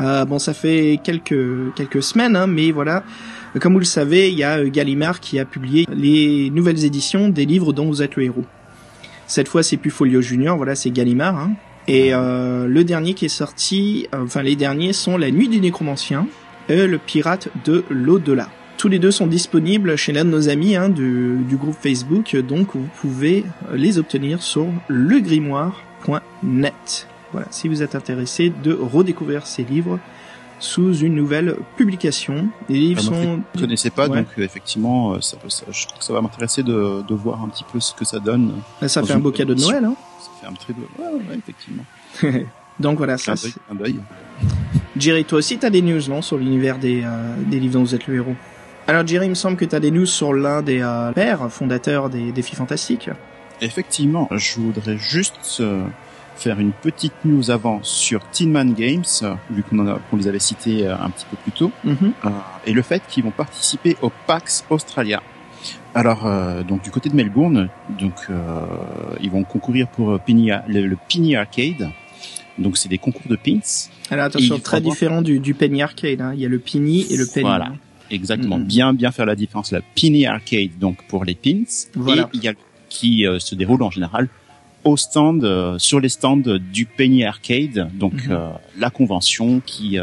Euh, 0.00 0.24
bon, 0.24 0.38
ça 0.38 0.52
fait 0.54 1.00
quelques 1.02 1.74
quelques 1.74 2.02
semaines, 2.02 2.36
hein, 2.36 2.46
mais 2.46 2.70
voilà. 2.70 3.02
Comme 3.60 3.72
vous 3.72 3.80
le 3.80 3.84
savez, 3.84 4.30
il 4.30 4.38
y 4.38 4.44
a 4.44 4.58
euh, 4.58 4.68
Gallimard 4.70 5.20
qui 5.20 5.38
a 5.38 5.44
publié 5.44 5.86
les 5.90 6.50
nouvelles 6.50 6.84
éditions 6.84 7.28
des 7.28 7.46
livres 7.46 7.72
dont 7.72 7.86
vous 7.86 8.02
êtes 8.02 8.16
le 8.16 8.24
héros. 8.24 8.44
Cette 9.26 9.48
fois, 9.48 9.62
c'est 9.62 9.76
plus 9.76 9.90
Folio 9.90 10.20
Junior, 10.20 10.56
voilà, 10.56 10.74
c'est 10.74 10.90
Gallimard. 10.90 11.38
Hein. 11.38 11.52
Et 11.92 12.14
euh, 12.14 12.66
le 12.68 12.84
dernier 12.84 13.14
qui 13.14 13.24
est 13.24 13.28
sorti, 13.28 14.06
euh, 14.14 14.22
enfin 14.24 14.42
les 14.42 14.54
derniers 14.56 14.92
sont 14.92 15.16
La 15.18 15.30
Nuit 15.30 15.48
du 15.48 15.60
Nécromancien 15.60 16.26
et 16.68 16.86
Le 16.86 16.98
Pirate 16.98 17.48
de 17.64 17.84
l'au-delà. 17.90 18.48
Tous 18.78 18.86
les 18.88 18.98
deux 19.00 19.10
sont 19.10 19.26
disponibles 19.26 19.96
chez 19.96 20.12
l'un 20.12 20.24
de 20.24 20.30
nos 20.30 20.48
amis 20.48 20.76
hein, 20.76 20.88
du, 20.88 21.36
du 21.48 21.56
groupe 21.56 21.74
Facebook, 21.80 22.34
donc 22.36 22.74
vous 22.76 22.86
pouvez 23.00 23.44
les 23.74 23.98
obtenir 23.98 24.40
sur 24.42 24.66
legrimoire.net. 24.88 27.08
Voilà, 27.32 27.46
si 27.50 27.68
vous 27.68 27.82
êtes 27.82 27.94
intéressé 27.94 28.52
de 28.62 28.72
redécouvrir 28.72 29.46
ces 29.46 29.62
livres 29.64 29.98
sous 30.58 30.94
une 30.98 31.14
nouvelle 31.14 31.56
publication. 31.76 32.48
Les 32.68 32.78
livres 32.78 33.02
Ah, 33.04 33.22
sont... 33.22 33.40
Je 33.54 33.60
connaissais 33.60 33.90
pas, 33.90 34.08
Ouais. 34.08 34.18
donc 34.18 34.26
euh, 34.38 34.42
effectivement, 34.42 35.14
euh, 35.14 35.20
ça, 35.20 35.36
ça- 35.48 35.64
je 35.70 35.86
trouve 35.86 35.98
que 35.98 36.04
ça 36.04 36.12
va 36.12 36.20
m'intéresser 36.20 36.62
de, 36.62 37.02
de 37.06 37.14
voir 37.14 37.42
un 37.42 37.48
petit 37.48 37.64
peu 37.72 37.80
ce 37.80 37.94
que 37.94 38.04
ça 38.04 38.18
donne. 38.18 38.52
Ça 38.86 39.02
fait 39.02 39.12
un 39.14 39.20
beau 39.20 39.30
cadeau 39.30 39.54
de. 39.54 39.60
Noël. 39.60 39.84
Hein 39.84 39.94
Fait 40.40 40.46
un 40.46 40.52
très 40.52 40.72
beau. 40.72 40.88
Ouais, 40.98 41.06
ouais, 41.28 41.38
effectivement. 41.38 41.84
donc 42.80 42.98
voilà, 42.98 43.18
ça 43.18 43.36
c'est... 43.36 43.52
clin 43.52 43.74
d'œil. 43.76 43.96
Jerry, 44.96 45.24
toi 45.24 45.38
aussi, 45.38 45.58
t'as 45.58 45.70
des 45.70 45.82
news, 45.82 46.00
non, 46.08 46.22
sur 46.22 46.36
l'univers 46.38 46.78
des, 46.78 47.02
euh, 47.04 47.34
des 47.46 47.60
livres 47.60 47.74
dont 47.74 47.80
vous 47.80 47.94
êtes 47.94 48.06
le 48.06 48.16
héros? 48.16 48.34
Alors, 48.86 49.06
Jerry, 49.06 49.26
il 49.26 49.30
me 49.30 49.34
semble 49.34 49.56
que 49.56 49.64
t'as 49.64 49.80
des 49.80 49.90
news 49.90 50.06
sur 50.06 50.32
l'un 50.32 50.62
des 50.62 50.80
euh, 50.82 51.12
pères 51.12 51.50
fondateurs 51.50 52.10
des 52.10 52.32
Défis 52.32 52.56
Fantastiques. 52.56 53.10
Effectivement, 53.60 54.28
je 54.32 54.58
voudrais 54.60 54.96
juste 54.96 55.58
euh, 55.60 55.84
faire 56.36 56.58
une 56.58 56.72
petite 56.72 57.12
news 57.24 57.50
avant 57.50 57.80
sur 57.82 58.20
Tin 58.32 58.48
Man 58.48 58.72
Games, 58.72 59.04
euh, 59.22 59.34
vu 59.50 59.62
qu'on 59.62 59.76
qu'on 60.10 60.16
les 60.16 60.26
avait 60.28 60.38
cités 60.38 60.86
un 60.86 61.10
petit 61.10 61.26
peu 61.30 61.36
plus 61.36 61.52
tôt, 61.52 61.70
Mhm. 61.84 62.12
euh, 62.24 62.28
et 62.66 62.72
le 62.72 62.82
fait 62.82 63.02
qu'ils 63.08 63.22
vont 63.24 63.30
participer 63.30 63.96
au 64.02 64.10
PAX 64.26 64.64
Australia. 64.70 65.22
Alors, 65.94 66.26
euh, 66.26 66.62
donc 66.62 66.82
du 66.82 66.90
côté 66.90 67.08
de 67.08 67.16
Melbourne, 67.16 67.68
donc 67.98 68.14
euh, 68.30 68.64
ils 69.22 69.30
vont 69.30 69.42
concourir 69.44 69.88
pour 69.88 70.10
euh, 70.12 70.18
Penny, 70.24 70.50
le, 70.68 70.86
le 70.86 70.96
Penny 71.08 71.34
Arcade. 71.36 71.90
Donc 72.58 72.76
c'est 72.76 72.88
des 72.88 72.98
concours 72.98 73.26
de 73.28 73.36
pins. 73.36 73.58
Alors, 74.10 74.26
attention, 74.26 74.58
très 74.58 74.80
différent 74.80 75.22
du, 75.22 75.40
du 75.40 75.54
Penny 75.54 75.82
Arcade. 75.82 76.20
Hein. 76.20 76.32
Il 76.34 76.40
y 76.40 76.46
a 76.46 76.48
le 76.48 76.58
Penny 76.58 77.06
et 77.10 77.16
le 77.16 77.26
Penny. 77.26 77.44
Voilà. 77.46 77.72
Exactement. 78.10 78.58
Mhm. 78.58 78.64
Bien, 78.64 78.92
bien 78.92 79.12
faire 79.12 79.26
la 79.26 79.36
différence. 79.36 79.72
La 79.72 79.80
Penny 80.00 80.26
Arcade, 80.26 80.78
donc 80.78 81.02
pour 81.08 81.24
les 81.24 81.34
pins, 81.34 81.62
Voilà. 81.94 82.22
et 82.22 82.26
il 82.36 82.44
y 82.44 82.48
a 82.48 82.54
qui 82.88 83.24
euh, 83.26 83.38
se 83.38 83.54
déroule 83.54 83.82
en 83.82 83.90
général 83.90 84.28
au 84.82 84.96
stand, 84.96 85.44
euh, 85.44 85.78
sur 85.78 86.00
les 86.00 86.08
stands 86.08 86.36
du 86.72 86.86
Penny 86.86 87.24
Arcade, 87.24 87.88
donc 87.94 88.14
Mhm. 88.26 88.32
euh, 88.32 88.48
la 88.78 88.90
convention 88.90 89.60
qui 89.64 89.98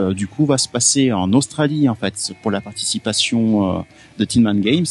euh, 0.00 0.14
du 0.14 0.26
coup 0.26 0.46
va 0.46 0.56
se 0.58 0.68
passer 0.68 1.12
en 1.12 1.32
Australie 1.32 1.88
en 1.88 1.94
fait 1.94 2.32
pour 2.42 2.50
la 2.50 2.60
participation 2.60 3.78
euh, 3.78 3.80
de 4.18 4.24
Tinman 4.24 4.60
Games. 4.60 4.86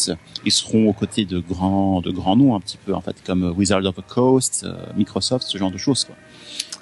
Ils 0.45 0.51
seront 0.51 0.87
aux 0.87 0.93
côtés 0.93 1.25
de 1.25 1.39
grands 1.39 2.01
de 2.01 2.11
grands 2.11 2.35
noms 2.35 2.55
un 2.55 2.59
petit 2.59 2.77
peu 2.77 2.93
en 2.93 3.01
fait 3.01 3.15
comme 3.25 3.53
Wizard 3.57 3.83
of 3.85 3.95
the 3.95 4.03
Coast, 4.07 4.65
euh, 4.67 4.73
Microsoft, 4.95 5.45
ce 5.47 5.57
genre 5.57 5.71
de 5.71 5.77
choses 5.77 6.05
quoi. 6.05 6.15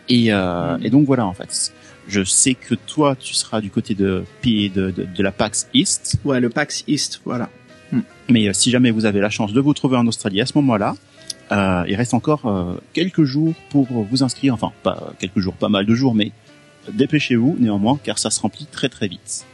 Et, 0.10 0.32
euh, 0.32 0.78
et 0.82 0.90
donc 0.90 1.06
voilà 1.06 1.26
en 1.26 1.34
fait. 1.34 1.74
Je 2.08 2.24
sais 2.24 2.54
que 2.54 2.76
toi 2.76 3.16
tu 3.16 3.34
seras 3.34 3.62
du 3.62 3.70
côté 3.70 3.96
de 3.96 4.24
de, 4.44 4.68
de, 4.70 4.92
de 4.92 5.24
la 5.24 5.32
PAX 5.32 5.68
East. 5.74 6.20
Ouais, 6.26 6.40
le 6.40 6.50
PAX 6.50 6.84
East, 6.88 7.22
voilà. 7.26 7.50
Mais 8.30 8.48
euh, 8.48 8.54
si 8.54 8.72
jamais 8.72 8.92
vous 8.92 9.06
avez 9.06 9.22
la 9.22 9.30
chance 9.30 9.54
de 9.54 9.62
vous 9.62 9.74
trouver 9.74 9.98
en 9.98 10.06
Australie 10.08 10.42
à 10.42 10.46
ce 10.46 10.54
moment-là, 10.56 10.96
il 11.52 11.96
reste 11.96 12.14
encore 12.14 12.42
quelques 12.92 13.24
jours 13.24 13.54
pour 13.70 13.86
vous 13.86 14.22
inscrire. 14.22 14.54
Enfin, 14.54 14.74
pas 14.84 15.14
quelques 15.18 15.40
jours, 15.40 15.54
pas 15.54 15.70
mal 15.70 15.86
de 15.86 15.96
jours, 15.96 16.14
mais 16.14 16.34
dépêchez-vous 16.94 17.58
néanmoins, 17.60 18.00
car 18.04 18.20
ça 18.20 18.30
se 18.30 18.40
remplit 18.40 18.68
très 18.72 18.90
très 18.90 19.08
vite. 19.08 19.46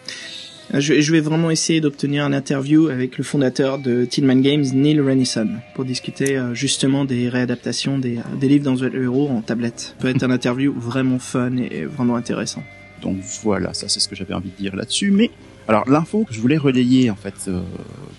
Je, 0.73 1.01
je 1.01 1.11
vais 1.11 1.19
vraiment 1.19 1.51
essayer 1.51 1.81
d'obtenir 1.81 2.23
un 2.25 2.33
interview 2.33 2.87
avec 2.87 3.17
le 3.17 3.23
fondateur 3.23 3.79
de 3.79 4.05
Tillman 4.05 4.37
Games, 4.37 4.65
Neil 4.73 4.99
Renison, 5.01 5.49
pour 5.75 5.85
discuter 5.85 6.37
euh, 6.37 6.53
justement 6.55 7.05
des 7.05 7.29
réadaptations 7.29 7.99
des, 7.99 8.19
des 8.39 8.47
livres 8.47 8.63
dans 8.63 8.77
The 8.77 8.93
Hero 8.93 9.27
en 9.29 9.41
tablette. 9.41 9.79
Ça 9.79 9.93
peut 9.99 10.07
être 10.07 10.23
un 10.23 10.31
interview 10.31 10.73
vraiment 10.75 11.19
fun 11.19 11.57
et 11.57 11.85
vraiment 11.85 12.15
intéressant. 12.15 12.63
Donc 13.01 13.17
voilà, 13.43 13.73
ça 13.73 13.89
c'est 13.89 13.99
ce 13.99 14.07
que 14.07 14.15
j'avais 14.15 14.33
envie 14.33 14.49
de 14.49 14.55
dire 14.55 14.75
là-dessus. 14.75 15.11
Mais 15.11 15.29
alors 15.67 15.87
l'info 15.87 16.23
que 16.23 16.33
je 16.33 16.39
voulais 16.39 16.57
relayer 16.57 17.11
en 17.11 17.15
fait 17.15 17.35
euh, 17.49 17.61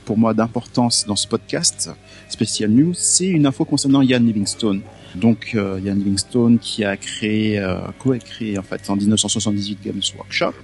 pour 0.05 0.19
moi 0.19 0.35
d'importance 0.35 1.07
dans 1.07 1.17
ce 1.17 1.27
podcast 1.27 1.91
spécial 2.29 2.71
news, 2.71 2.93
c'est 2.95 3.27
une 3.27 3.47
info 3.47 3.65
concernant 3.65 4.03
Ian 4.03 4.21
Livingstone. 4.21 4.83
Donc 5.15 5.53
euh, 5.55 5.81
Ian 5.85 5.95
Livingstone 5.95 6.59
qui 6.59 6.85
a 6.85 6.97
créé, 6.97 7.59
euh, 7.59 7.77
co-créé 7.99 8.59
en 8.59 8.63
fait 8.63 8.89
en 8.89 8.97
1978 8.97 9.79
Games 9.85 10.03
Workshop, 10.17 10.55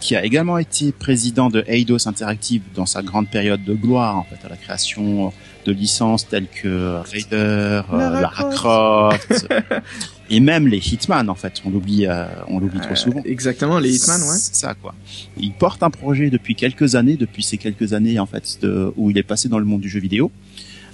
qui 0.00 0.16
a 0.16 0.24
également 0.24 0.58
été 0.58 0.92
président 0.92 1.50
de 1.50 1.62
Eidos 1.66 2.08
Interactive 2.08 2.62
dans 2.74 2.86
sa 2.86 3.02
grande 3.02 3.28
période 3.28 3.62
de 3.64 3.74
gloire 3.74 4.16
en 4.16 4.24
fait 4.24 4.44
à 4.44 4.48
la 4.48 4.56
création 4.56 5.32
de 5.66 5.72
licences 5.72 6.26
telles 6.26 6.48
que 6.48 7.00
Raider, 7.10 7.34
euh, 7.34 7.82
Lara 7.92 8.20
Lara 8.20 8.50
Croft, 8.50 9.48
et 10.30 10.40
même 10.40 10.66
les 10.66 10.78
Hitman 10.78 11.28
en 11.28 11.34
fait. 11.34 11.60
On 11.64 11.70
l'oublie, 11.70 12.06
euh, 12.06 12.26
on 12.48 12.58
l'oublie 12.58 12.80
trop 12.80 12.94
souvent. 12.94 13.22
Exactement, 13.24 13.78
les 13.78 13.96
Hitman, 13.96 14.20
ouais. 14.22 14.38
C'est 14.38 14.54
ça 14.54 14.74
quoi. 14.74 14.94
Il 15.38 15.52
porte 15.52 15.82
un 15.82 15.90
projet 15.90 16.30
depuis 16.30 16.54
quelques 16.54 16.94
années, 16.94 17.16
depuis 17.16 17.42
ces 17.42 17.58
quelques 17.58 17.92
années 17.92 18.18
en 18.18 18.26
fait 18.26 18.58
de, 18.62 18.92
où 18.96 19.10
il 19.10 19.18
est 19.18 19.22
passé 19.22 19.48
dans 19.48 19.58
le 19.58 19.64
monde 19.64 19.80
du 19.80 19.88
jeu 19.88 20.00
vidéo. 20.00 20.30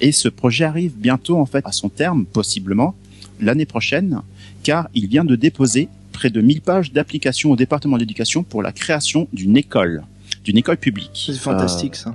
Et 0.01 0.13
ce 0.13 0.29
projet 0.29 0.65
arrive 0.65 0.93
bientôt 0.97 1.39
en 1.39 1.47
fait 1.47 1.65
à 1.67 1.73
son 1.73 1.89
terme, 1.89 2.25
possiblement 2.27 2.95
l'année 3.41 3.67
prochaine, 3.67 4.21
car 4.63 4.89
il 4.95 5.07
vient 5.09 5.25
de 5.25 5.37
déposer 5.37 5.89
près 6.13 6.31
de 6.31 6.41
1000 6.41 6.61
pages 6.63 6.93
d'application 6.93 7.51
au 7.53 7.57
département 7.57 7.99
d'éducation 7.99 8.43
pour 8.43 8.63
la 8.63 8.73
création 8.73 9.29
d'une 9.33 9.57
école, 9.57 10.03
d'une 10.45 10.57
école 10.57 10.79
publique. 10.79 11.11
C'est 11.27 11.35
fantastique, 11.39 11.97
ça. 11.97 12.15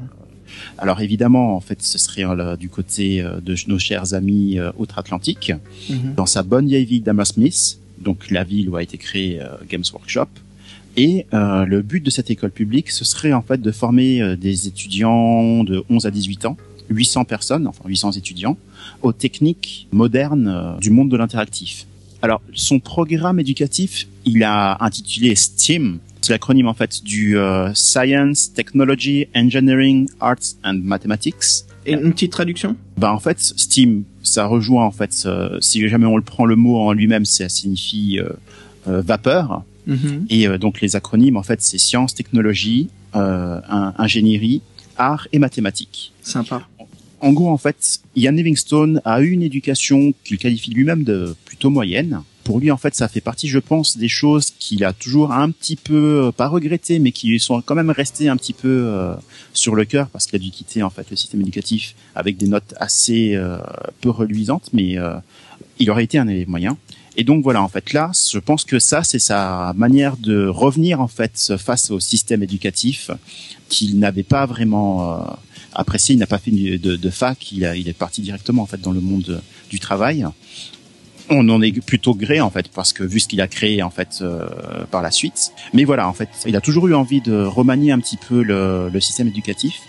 Alors 0.78 1.02
évidemment, 1.02 1.56
en 1.56 1.60
fait, 1.60 1.82
ce 1.82 1.98
serait 1.98 2.26
euh, 2.26 2.56
du 2.56 2.70
côté 2.70 3.22
euh, 3.22 3.39
de 3.39 3.56
nos 3.67 3.80
chers 3.80 4.13
amis 4.13 4.60
euh, 4.60 4.72
outre-Atlantique, 4.78 5.54
Mhm. 5.89 6.13
dans 6.15 6.26
sa 6.26 6.44
bonne 6.44 6.67
vieille 6.67 6.86
ville 6.86 7.04
d'Hammersmith, 7.04 7.80
donc 8.00 8.30
la 8.32 8.44
ville 8.44 8.70
où 8.70 8.76
a 8.76 8.84
été 8.84 8.98
créé 8.98 9.39
euh, 9.41 9.48
Games 9.70 9.84
Workshop. 9.94 10.28
Et 10.98 11.26
euh, 11.34 11.65
le 11.65 11.82
but 11.82 12.04
de 12.04 12.10
cette 12.10 12.30
école 12.30 12.52
publique, 12.52 12.91
ce 12.91 13.06
serait 13.06 13.32
en 13.34 13.41
fait 13.41 13.62
de 13.62 13.72
former 13.72 14.22
euh, 14.22 14.36
des 14.36 14.67
étudiants 14.67 15.63
de 15.63 15.84
11 15.89 16.06
à 16.06 16.12
18 16.12 16.46
ans, 16.48 16.58
800 16.91 17.25
personnes, 17.25 17.67
enfin 17.67 17.84
800 17.86 18.12
étudiants, 18.12 18.58
aux 19.01 19.13
techniques 19.13 19.88
modernes 19.91 20.47
euh, 20.47 20.77
du 20.80 20.91
monde 20.91 21.10
de 21.10 21.17
l'interactif. 21.17 21.88
Alors, 22.21 22.41
son 22.54 22.80
programme 22.80 23.39
éducatif, 23.39 24.08
il 24.25 24.43
a 24.43 24.77
intitulé 24.84 25.36
STEAM. 25.36 25.99
C'est 26.21 26.34
l'acronyme 26.34 26.67
en 26.67 26.75
fait 26.75 27.04
du 27.04 27.38
euh, 27.38 27.73
Science, 27.73 28.54
Technology, 28.54 29.27
Engineering, 29.36 30.08
Arts 30.19 30.56
and 30.63 30.82
Mathematics. 30.84 31.65
Et 31.88 31.93
une 31.93 32.13
petite 32.13 32.32
traduction? 32.32 32.75
Bah 32.95 33.12
en 33.12 33.19
fait, 33.19 33.39
Steam, 33.39 34.04
ça 34.21 34.45
rejoint 34.45 34.86
en 34.86 34.91
fait, 34.91 35.23
euh, 35.25 35.58
si 35.62 35.88
jamais 35.89 36.06
on 36.06 36.15
le 36.15 36.21
prend 36.21 36.45
le 36.45 36.56
mot 36.56 36.77
en 36.77 36.93
lui-même, 36.93 37.25
ça 37.25 37.49
signifie 37.49 38.19
euh, 38.19 39.01
vapeur. 39.01 39.63
Mhm. 39.88 40.27
Et 40.30 40.47
donc 40.60 40.80
les 40.80 40.95
acronymes, 40.95 41.38
en 41.38 41.43
fait, 41.43 41.60
c'est 41.63 41.80
sciences, 41.80 42.13
technologie, 42.13 42.89
ingénierie, 43.13 44.62
art 44.95 45.27
et 45.32 45.39
mathématiques. 45.39 46.13
Sympa. 46.21 46.62
En 47.21 47.34
gros, 47.34 47.49
en 47.49 47.57
fait, 47.57 47.99
Ian 48.15 48.31
Livingstone 48.31 48.99
a 49.05 49.21
eu 49.21 49.29
une 49.29 49.43
éducation 49.43 50.12
qu'il 50.23 50.39
qualifie 50.39 50.71
lui-même 50.71 51.03
de 51.03 51.36
plutôt 51.45 51.69
moyenne. 51.69 52.23
Pour 52.43 52.60
lui, 52.60 52.71
en 52.71 52.77
fait, 52.77 52.95
ça 52.95 53.07
fait 53.07 53.21
partie, 53.21 53.47
je 53.47 53.60
pense, 53.60 53.95
des 53.95 54.07
choses 54.07 54.49
qu'il 54.57 54.84
a 54.84 54.91
toujours 54.91 55.31
un 55.31 55.51
petit 55.51 55.75
peu, 55.75 56.25
euh, 56.25 56.31
pas 56.31 56.47
regretté, 56.47 56.97
mais 56.97 57.12
qui 57.12 57.39
sont 57.39 57.62
quand 57.62 57.75
même 57.75 57.91
restées 57.91 58.27
un 58.27 58.38
petit 58.38 58.53
peu 58.53 58.86
euh, 58.88 59.13
sur 59.53 59.75
le 59.75 59.86
cœur 59.86 60.07
parce 60.10 60.25
qu'il 60.25 60.38
a 60.38 60.39
dû 60.39 60.49
quitter 60.49 60.81
en 60.81 60.89
fait 60.89 61.07
le 61.12 61.15
système 61.15 61.41
éducatif 61.41 61.93
avec 62.15 62.38
des 62.38 62.47
notes 62.47 62.73
assez 62.77 63.36
euh, 63.36 63.57
peu 64.01 64.10
reluisantes, 64.10 64.69
mais 64.73 64.97
euh, 64.97 65.13
il 65.77 65.91
aurait 65.91 66.03
été 66.03 66.17
un 66.17 66.27
élève 66.27 66.49
moyen. 66.49 66.77
Et 67.17 67.24
donc 67.24 67.43
voilà, 67.43 67.62
en 67.62 67.67
fait, 67.67 67.93
là, 67.93 68.12
je 68.32 68.39
pense 68.39 68.63
que 68.63 68.80
ça, 68.80 69.04
c'est 69.04 69.19
sa 69.19 69.74
manière 69.76 70.15
de 70.17 70.47
revenir 70.47 71.02
en 71.02 71.08
fait 71.08 71.54
face 71.58 71.91
au 71.91 72.00
système 72.00 72.41
éducatif 72.41 73.12
qu'il 73.69 74.00
n'avait 74.00 74.24
pas 74.24 74.45
vraiment 74.45 75.13
euh, 75.13 75.24
apprécié. 75.74 76.15
Il 76.15 76.19
n'a 76.19 76.28
pas 76.28 76.38
fait 76.38 76.52
de, 76.52 76.78
de, 76.78 76.95
de 76.95 77.10
fac, 77.10 77.52
il, 77.52 77.65
a, 77.65 77.76
il 77.76 77.89
est 77.89 77.93
parti 77.93 78.21
directement 78.21 78.63
en 78.63 78.65
fait 78.65 78.80
dans 78.80 78.93
le 78.93 79.02
monde 79.02 79.41
du 79.69 79.80
travail. 79.80 80.26
On 81.30 81.47
en 81.50 81.62
est 81.62 81.80
plutôt 81.82 82.13
gré 82.15 82.41
en 82.41 82.50
fait 82.50 82.69
parce 82.69 82.93
que 82.93 83.04
vu 83.04 83.19
ce 83.19 83.28
qu'il 83.28 83.41
a 83.41 83.47
créé 83.47 83.84
en 83.84 83.89
fait 83.89 84.19
euh, 84.21 84.47
par 84.89 85.02
la 85.02 85.12
suite. 85.12 85.52
Mais 85.74 85.84
voilà, 85.84 86.08
en 86.08 86.13
fait, 86.13 86.30
il 86.45 86.56
a 86.56 86.62
toujours 86.62 86.88
eu 86.88 86.95
envie 86.95 87.21
de 87.21 87.43
remanier 87.43 87.91
un 87.91 88.00
petit 88.00 88.17
peu 88.17 88.41
le, 88.41 88.89
le 88.89 89.00
système 89.02 89.28
éducatif 89.28 89.82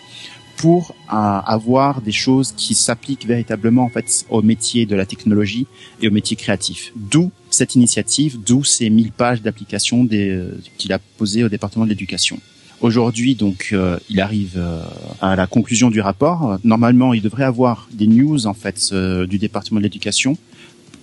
pour 0.63 0.95
euh, 0.95 1.15
avoir 1.57 2.01
des 2.03 2.13
choses 2.13 2.53
qui 2.57 2.75
s'appliquent 2.75 3.27
véritablement 3.27 3.83
en 3.83 3.89
fait 3.89 4.25
au 4.31 4.43
métier 4.43 4.87
de 4.87 4.95
la 4.95 5.07
technologie 5.07 5.67
et 6.01 6.07
au 6.07 6.13
métier 6.13 6.37
créatif. 6.37 6.93
D'où 6.95 7.33
cette 7.51 7.75
initiative, 7.75 8.39
d'où 8.47 8.63
ces 8.63 8.89
1000 8.89 9.11
pages 9.11 9.43
d'application 9.43 10.05
des- 10.05 10.41
qu'il 10.79 10.93
a 10.93 11.01
posées 11.19 11.43
au 11.43 11.49
département 11.49 11.85
de 11.85 11.91
l'éducation. 11.91 12.39
Aujourd'hui, 12.81 13.35
donc, 13.35 13.71
euh, 13.73 13.99
il 14.09 14.21
arrive 14.21 14.55
euh, 14.57 14.83
à 15.21 15.35
la 15.35 15.47
conclusion 15.49 15.91
du 15.91 16.01
rapport. 16.01 16.59
Normalement, 16.63 17.13
il 17.13 17.23
devrait 17.23 17.45
avoir 17.55 17.89
des 17.93 18.07
news 18.07 18.47
en 18.47 18.55
fait 18.55 18.79
euh, 18.93 19.27
du 19.27 19.39
département 19.39 19.79
de 19.81 19.85
l'éducation, 19.85 20.37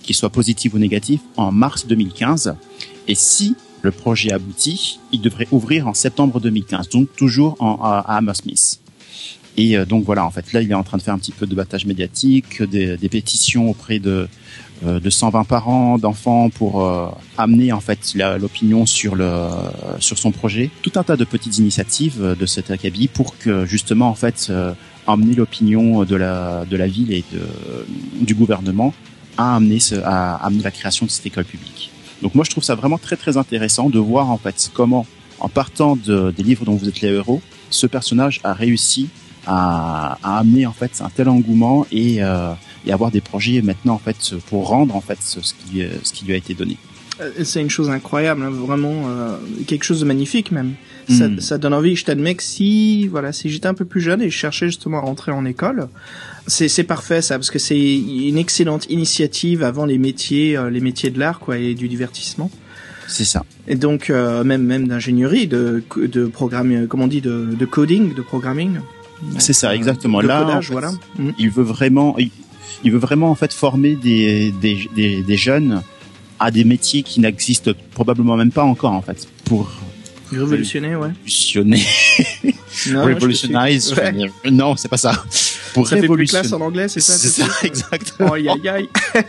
qu'ils 0.02 0.16
soient 0.16 0.30
positives 0.30 0.74
ou 0.74 0.78
négatives, 0.78 1.20
en 1.36 1.52
mars 1.52 1.86
2015. 1.86 2.54
Et 3.08 3.14
si 3.14 3.56
le 3.82 3.90
projet 3.90 4.32
aboutit, 4.32 5.00
il 5.12 5.20
devrait 5.20 5.48
ouvrir 5.50 5.86
en 5.86 5.94
septembre 5.94 6.40
2015, 6.40 6.88
donc 6.88 7.08
toujours 7.14 7.56
en, 7.60 7.74
à, 7.82 7.98
à 8.06 8.16
Hammersmith. 8.18 8.80
Et 9.56 9.76
euh, 9.76 9.84
donc 9.84 10.04
voilà, 10.04 10.24
en 10.24 10.30
fait, 10.30 10.52
là, 10.52 10.62
il 10.62 10.70
est 10.70 10.74
en 10.74 10.82
train 10.82 10.98
de 10.98 11.02
faire 11.02 11.14
un 11.14 11.18
petit 11.18 11.32
peu 11.32 11.46
de 11.46 11.54
battage 11.54 11.86
médiatique, 11.86 12.62
des, 12.62 12.96
des 12.96 13.08
pétitions 13.08 13.70
auprès 13.70 13.98
de 13.98 14.28
euh, 14.82 14.98
de 14.98 15.10
120 15.10 15.44
parents 15.44 15.98
d'enfants 15.98 16.48
pour 16.48 16.82
euh, 16.82 17.08
amener 17.36 17.70
en 17.70 17.80
fait 17.80 18.14
l'opinion 18.38 18.86
sur 18.86 19.14
le 19.14 19.48
sur 19.98 20.16
son 20.16 20.30
projet. 20.32 20.70
Tout 20.80 20.92
un 20.94 21.02
tas 21.02 21.16
de 21.16 21.24
petites 21.24 21.58
initiatives 21.58 22.16
euh, 22.22 22.34
de 22.34 22.46
cet 22.46 22.70
acabit 22.70 23.08
pour 23.08 23.36
que 23.36 23.66
justement 23.66 24.08
en 24.08 24.14
fait 24.14 24.46
euh, 24.48 24.72
emmener 25.06 25.34
l'opinion 25.34 26.04
de 26.04 26.16
la 26.16 26.64
de 26.64 26.76
la 26.78 26.86
ville 26.86 27.12
et 27.12 27.24
de, 27.30 28.24
du 28.24 28.34
gouvernement 28.34 28.94
à 29.36 29.56
amener 29.56 29.80
ce, 29.80 29.96
à 29.96 30.36
amener 30.36 30.62
la 30.62 30.70
création 30.70 31.04
de 31.04 31.10
cette 31.10 31.26
école 31.26 31.44
publique. 31.44 31.90
Donc 32.22 32.34
moi 32.34 32.44
je 32.44 32.50
trouve 32.50 32.64
ça 32.64 32.74
vraiment 32.74 32.96
très 32.96 33.16
très 33.16 33.36
intéressant 33.36 33.90
de 33.90 33.98
voir 33.98 34.30
en 34.30 34.38
fait 34.38 34.70
comment 34.72 35.04
en 35.40 35.50
partant 35.50 35.96
de, 35.96 36.32
des 36.34 36.42
livres 36.42 36.64
dont 36.64 36.74
vous 36.74 36.88
êtes 36.88 37.02
les 37.02 37.08
héros, 37.08 37.42
ce 37.68 37.86
personnage 37.86 38.40
a 38.44 38.54
réussi 38.54 39.08
à, 39.46 40.18
à 40.22 40.38
amener 40.38 40.66
en 40.66 40.72
fait 40.72 40.92
un 41.00 41.08
tel 41.08 41.28
engouement 41.28 41.86
et, 41.92 42.22
euh, 42.22 42.52
et 42.86 42.92
avoir 42.92 43.10
des 43.10 43.20
projets 43.20 43.62
maintenant 43.62 43.94
en 43.94 43.98
fait 43.98 44.34
pour 44.48 44.68
rendre 44.68 44.94
en 44.96 45.00
fait 45.00 45.18
ce, 45.20 45.40
ce 45.40 45.54
qui, 45.54 45.82
euh, 45.82 45.88
ce 46.02 46.12
qui 46.12 46.24
lui 46.24 46.32
a 46.32 46.36
été 46.36 46.54
donné. 46.54 46.76
Euh, 47.20 47.30
C'est 47.44 47.60
une 47.60 47.70
chose 47.70 47.90
incroyable, 47.90 48.42
hein, 48.42 48.50
vraiment 48.50 49.04
euh, 49.08 49.36
quelque 49.66 49.84
chose 49.84 50.00
de 50.00 50.06
magnifique 50.06 50.50
même. 50.52 50.74
Ça, 51.08 51.28
Mm. 51.28 51.40
ça 51.40 51.58
donne 51.58 51.74
envie. 51.74 51.96
Je 51.96 52.04
t'admets 52.04 52.34
que 52.36 52.42
si, 52.42 53.08
voilà, 53.08 53.32
si 53.32 53.50
j'étais 53.50 53.66
un 53.66 53.74
peu 53.74 53.84
plus 53.84 54.00
jeune 54.00 54.22
et 54.22 54.30
je 54.30 54.36
cherchais 54.36 54.66
justement 54.66 54.98
à 54.98 55.00
rentrer 55.00 55.32
en 55.32 55.44
école, 55.44 55.88
c'est 56.46 56.84
parfait 56.84 57.20
ça, 57.20 57.36
parce 57.36 57.50
que 57.50 57.58
c'est 57.58 57.78
une 57.78 58.38
excellente 58.38 58.86
initiative 58.90 59.62
avant 59.64 59.86
les 59.86 59.98
métiers, 59.98 60.58
les 60.70 60.80
métiers 60.80 61.10
de 61.10 61.18
l'art 61.18 61.40
quoi 61.40 61.58
et 61.58 61.74
du 61.74 61.88
divertissement. 61.88 62.48
C'est 63.08 63.24
ça. 63.24 63.44
Et 63.66 63.74
donc 63.74 64.08
euh, 64.08 64.44
même 64.44 64.62
même 64.62 64.86
d'ingénierie, 64.86 65.48
de 65.48 65.82
de 65.96 66.26
programme, 66.26 66.86
comment 66.86 67.04
on 67.04 67.08
dit, 67.08 67.20
de, 67.20 67.48
de 67.58 67.64
coding, 67.66 68.14
de 68.14 68.22
programming. 68.22 68.78
C'est 69.38 69.52
ça, 69.52 69.74
exactement. 69.74 70.20
Là, 70.20 70.46
en 70.46 70.60
fait, 70.62 70.72
voilà. 70.72 70.92
Il 71.38 71.50
veut 71.50 71.62
vraiment, 71.62 72.16
il, 72.18 72.30
il 72.84 72.92
veut 72.92 72.98
vraiment 72.98 73.30
en 73.30 73.34
fait 73.34 73.52
former 73.52 73.94
des, 73.96 74.52
des, 74.60 74.88
des, 74.94 75.22
des 75.22 75.36
jeunes 75.36 75.82
à 76.38 76.50
des 76.50 76.64
métiers 76.64 77.02
qui 77.02 77.20
n'existent 77.20 77.72
probablement 77.92 78.36
même 78.36 78.50
pas 78.52 78.64
encore 78.64 78.92
en 78.92 79.02
fait 79.02 79.28
pour 79.44 79.70
Révolutionner, 80.32 80.94
ouais. 80.94 81.08
révolutionner, 81.08 81.82
Non, 82.92 83.02
revolutionize. 83.04 83.92
Ouais. 83.94 84.30
Non, 84.50 84.76
c'est 84.76 84.88
pas 84.88 84.96
ça. 84.96 85.24
Pour 85.74 85.88
Ça 85.88 85.96
fait 85.96 86.02
plus 86.02 86.08
révolutionner. 86.08 86.40
classe 86.42 86.52
en 86.52 86.60
anglais, 86.60 86.88
c'est 86.88 87.00
ça 87.00 87.14
C'est 87.14 87.42
ça, 87.42 87.48
exactement. 87.64 88.28
Oh, 88.30 88.34
aïe, 88.34 88.48
aïe, 88.48 88.68
aïe. 88.68 88.88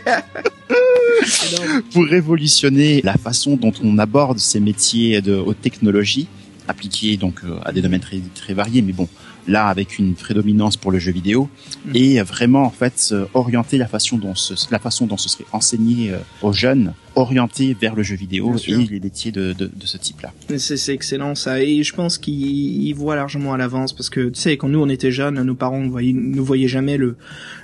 pour 1.92 2.04
révolutionner 2.04 3.00
la 3.02 3.14
façon 3.14 3.56
dont 3.56 3.72
on 3.82 3.98
aborde 3.98 4.38
ces 4.38 4.60
métiers 4.60 5.20
de 5.20 5.34
haute 5.34 5.60
technologie 5.60 6.28
appliqués 6.68 7.16
donc 7.16 7.40
euh, 7.44 7.58
à 7.64 7.72
des 7.72 7.82
domaines 7.82 8.00
très, 8.00 8.20
très 8.34 8.54
variés, 8.54 8.82
mais 8.82 8.92
bon, 8.92 9.08
là 9.46 9.68
avec 9.68 9.98
une 9.98 10.14
prédominance 10.14 10.76
pour 10.76 10.92
le 10.92 10.98
jeu 10.98 11.12
vidéo 11.12 11.48
Mm. 11.84 11.96
et 11.96 12.22
vraiment 12.22 12.62
en 12.62 12.70
fait 12.70 13.14
orienter 13.34 13.76
la 13.78 13.86
façon 13.86 14.16
dont 14.16 14.34
ce, 14.34 14.54
la 14.70 14.78
façon 14.78 15.06
dont 15.06 15.16
ce 15.16 15.28
serait 15.28 15.46
enseigné 15.52 16.12
euh, 16.12 16.18
aux 16.42 16.52
jeunes, 16.52 16.94
orienté 17.14 17.76
vers 17.78 17.94
le 17.94 18.02
jeu 18.02 18.16
vidéo 18.16 18.54
et 18.66 18.72
les 18.76 19.00
métiers 19.00 19.32
de, 19.32 19.52
de, 19.52 19.66
de 19.74 19.86
ce 19.86 19.96
type-là. 19.98 20.32
C'est 20.58 20.92
excellent 20.92 21.34
ça 21.34 21.62
et 21.62 21.82
je 21.82 21.94
pense 21.94 22.18
qu'ils 22.18 22.86
ils 22.86 22.94
voient 22.94 23.16
largement 23.16 23.52
à 23.52 23.56
l'avance 23.56 23.92
parce 23.92 24.10
que 24.10 24.28
tu 24.28 24.40
sais 24.40 24.56
quand 24.56 24.68
nous 24.68 24.80
on 24.80 24.88
était 24.88 25.10
jeunes 25.10 25.42
nos 25.42 25.54
parents 25.54 25.80
ne 25.80 25.90
voyaient, 25.90 26.12
nous 26.12 26.44
voyaient 26.44 26.68
jamais 26.68 26.96
le 26.96 27.16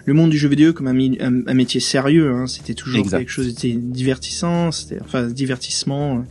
le 0.04 0.14
monde 0.14 0.30
du 0.30 0.38
jeu 0.38 0.48
vidéo 0.48 0.72
comme 0.72 0.86
un, 0.88 0.98
un, 0.98 1.46
un 1.46 1.54
métier 1.54 1.80
sérieux 1.80 2.32
hein. 2.32 2.46
c'était 2.46 2.74
toujours 2.74 3.00
Exact. 3.00 3.18
quelque 3.18 3.30
chose 3.30 3.48
c'était 3.54 3.74
divertissant 3.74 4.72
c'était 4.72 5.00
enfin 5.02 5.26
divertissement 5.26 6.24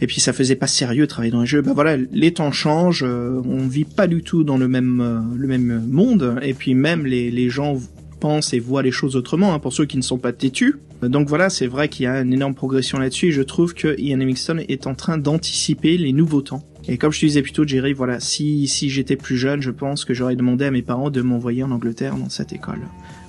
et 0.00 0.06
puis 0.06 0.20
ça 0.20 0.32
faisait 0.32 0.56
pas 0.56 0.66
sérieux 0.66 1.06
travailler 1.06 1.32
dans 1.32 1.40
les 1.40 1.46
jeux 1.46 1.62
bah 1.62 1.72
voilà 1.74 1.96
les 1.96 2.32
temps 2.32 2.52
changent 2.52 3.04
euh, 3.04 3.40
on 3.44 3.66
vit 3.66 3.84
pas 3.84 4.06
du 4.06 4.22
tout 4.22 4.44
dans 4.44 4.56
le 4.56 4.68
même 4.68 5.00
euh, 5.00 5.20
le 5.36 5.46
même 5.46 5.86
monde 5.90 6.38
et 6.42 6.54
puis 6.54 6.74
même 6.74 7.06
les 7.06 7.30
les 7.30 7.50
gens 7.50 7.78
pensent 8.18 8.52
et 8.54 8.58
voient 8.60 8.82
les 8.82 8.90
choses 8.90 9.16
autrement 9.16 9.54
hein, 9.54 9.58
pour 9.58 9.72
ceux 9.72 9.84
qui 9.86 9.96
ne 9.96 10.02
sont 10.02 10.18
pas 10.18 10.32
têtus 10.32 10.76
donc 11.00 11.28
voilà, 11.28 11.48
c'est 11.48 11.68
vrai 11.68 11.88
qu'il 11.88 12.02
y 12.04 12.06
a 12.08 12.20
une 12.22 12.32
énorme 12.32 12.56
progression 12.56 12.98
là-dessus 12.98 13.28
et 13.28 13.30
je 13.30 13.42
trouve 13.42 13.72
que 13.72 13.94
Ian 14.00 14.16
Livingstone 14.16 14.64
est 14.68 14.88
en 14.88 14.96
train 14.96 15.16
d'anticiper 15.16 15.96
les 15.96 16.12
nouveaux 16.12 16.42
temps. 16.42 16.64
Et 16.88 16.98
comme 16.98 17.12
je 17.12 17.20
te 17.20 17.26
disais 17.26 17.40
plus 17.40 17.52
tôt, 17.52 17.64
Jerry, 17.64 17.92
voilà, 17.92 18.18
si, 18.18 18.66
si 18.66 18.90
j'étais 18.90 19.14
plus 19.14 19.36
jeune, 19.36 19.62
je 19.62 19.70
pense 19.70 20.04
que 20.04 20.12
j'aurais 20.12 20.34
demandé 20.34 20.64
à 20.64 20.72
mes 20.72 20.82
parents 20.82 21.10
de 21.10 21.22
m'envoyer 21.22 21.62
en 21.62 21.70
Angleterre 21.70 22.16
dans 22.16 22.28
cette 22.30 22.52
école. 22.52 22.80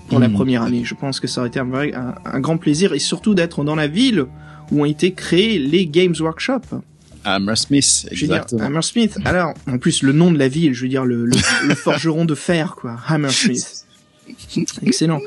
Pour 0.07 0.17
la 0.19 0.29
Mhm. 0.29 0.33
première 0.33 0.63
année. 0.63 0.81
Je 0.83 0.95
pense 0.95 1.19
que 1.19 1.27
ça 1.27 1.41
aurait 1.41 1.49
été 1.49 1.59
un, 1.59 1.65
vrai, 1.65 1.93
un, 1.93 2.15
un 2.25 2.39
grand 2.39 2.57
plaisir 2.57 2.91
et 2.93 2.99
surtout 2.99 3.35
d'être 3.35 3.63
dans 3.63 3.75
la 3.75 3.85
ville 3.85 4.25
où 4.71 4.81
ont 4.81 4.85
été 4.85 5.11
créés 5.11 5.59
les 5.59 5.85
Games 5.85 6.15
Workshop. 6.19 6.61
Hammersmith, 7.23 8.07
exactement. 8.11 8.63
Hammersmith. 8.63 9.17
Alors, 9.25 9.53
en 9.67 9.77
plus, 9.77 10.01
le 10.01 10.13
nom 10.13 10.31
de 10.31 10.39
la 10.39 10.47
ville, 10.47 10.73
je 10.73 10.81
veux 10.83 10.89
dire, 10.89 11.05
le, 11.05 11.25
le, 11.25 11.35
le 11.67 11.75
forgeron 11.75 12.25
de 12.25 12.33
fer, 12.33 12.75
quoi. 12.79 12.97
Hammersmith. 13.07 13.75
Excellent. 14.83 15.19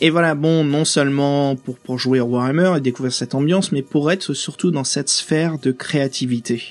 Et 0.00 0.10
voilà, 0.10 0.34
bon, 0.34 0.64
non 0.64 0.84
seulement 0.84 1.56
pour, 1.56 1.76
pour 1.78 1.98
jouer 1.98 2.20
au 2.20 2.26
Warhammer 2.26 2.74
et 2.76 2.80
découvrir 2.80 3.12
cette 3.12 3.34
ambiance, 3.34 3.72
mais 3.72 3.82
pour 3.82 4.10
être 4.10 4.34
surtout 4.34 4.70
dans 4.70 4.84
cette 4.84 5.08
sphère 5.08 5.58
de 5.58 5.72
créativité. 5.72 6.62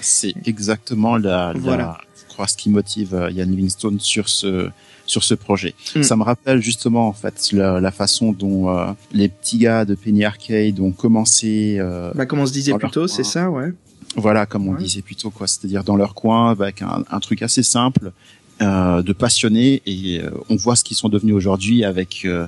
C'est 0.00 0.34
exactement 0.46 1.16
la, 1.16 1.52
Voilà. 1.56 1.82
la 1.84 1.98
je 2.28 2.32
crois, 2.34 2.46
ce 2.46 2.56
qui 2.56 2.70
motive 2.70 3.14
euh, 3.14 3.30
Ian 3.32 3.46
Livingstone 3.46 3.98
sur 4.00 4.28
ce 4.28 4.68
sur 5.06 5.24
ce 5.24 5.32
projet. 5.34 5.74
Mm. 5.96 6.02
Ça 6.02 6.16
me 6.16 6.22
rappelle 6.22 6.60
justement 6.60 7.08
en 7.08 7.14
fait 7.14 7.50
la, 7.52 7.80
la 7.80 7.90
façon 7.90 8.30
dont 8.32 8.68
euh, 8.68 8.86
les 9.12 9.28
petits 9.30 9.56
gars 9.58 9.86
de 9.86 9.94
Penny 9.94 10.22
Arcade 10.24 10.78
ont 10.80 10.92
commencé 10.92 11.78
euh, 11.80 12.12
Bah, 12.14 12.26
comme 12.26 12.40
on 12.40 12.46
se 12.46 12.52
disait 12.52 12.74
plus 12.74 12.90
tôt, 12.90 13.08
c'est 13.08 13.24
ça, 13.24 13.48
ouais. 13.50 13.72
voilà 14.16 14.44
comme 14.44 14.68
on 14.68 14.72
Ouais. 14.72 14.82
disait 14.82 15.00
plus 15.00 15.16
tôt 15.16 15.30
quoi, 15.30 15.46
c'est-à-dire 15.46 15.82
dans 15.82 15.96
leur 15.96 16.14
coin 16.14 16.50
avec 16.50 16.82
un, 16.82 17.04
un 17.10 17.20
truc 17.20 17.40
assez 17.40 17.62
simple 17.62 18.12
euh, 18.60 19.02
de 19.02 19.12
passionnés 19.12 19.82
et 19.86 20.20
euh, 20.20 20.30
on 20.48 20.56
voit 20.56 20.74
ce 20.76 20.82
qu'ils 20.84 20.96
sont 20.96 21.08
devenus 21.08 21.34
aujourd'hui 21.34 21.84
avec 21.84 22.22
euh, 22.24 22.46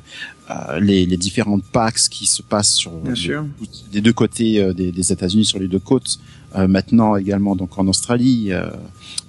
euh, 0.50 0.80
les, 0.80 1.06
les 1.06 1.16
différentes 1.16 1.62
packs 1.64 2.08
qui 2.10 2.26
se 2.26 2.42
passent 2.42 2.72
sur 2.74 2.90
les- 3.92 4.00
deux 4.00 4.12
côtés 4.12 4.60
euh, 4.60 4.72
des, 4.72 4.90
des 4.92 5.12
États-Unis 5.12 5.44
sur 5.44 5.58
les 5.60 5.68
deux 5.68 5.78
côtes 5.78 6.18
euh, 6.56 6.66
maintenant 6.66 7.14
également 7.16 7.54
donc 7.54 7.78
en 7.78 7.86
Australie 7.86 8.52
euh, 8.52 8.68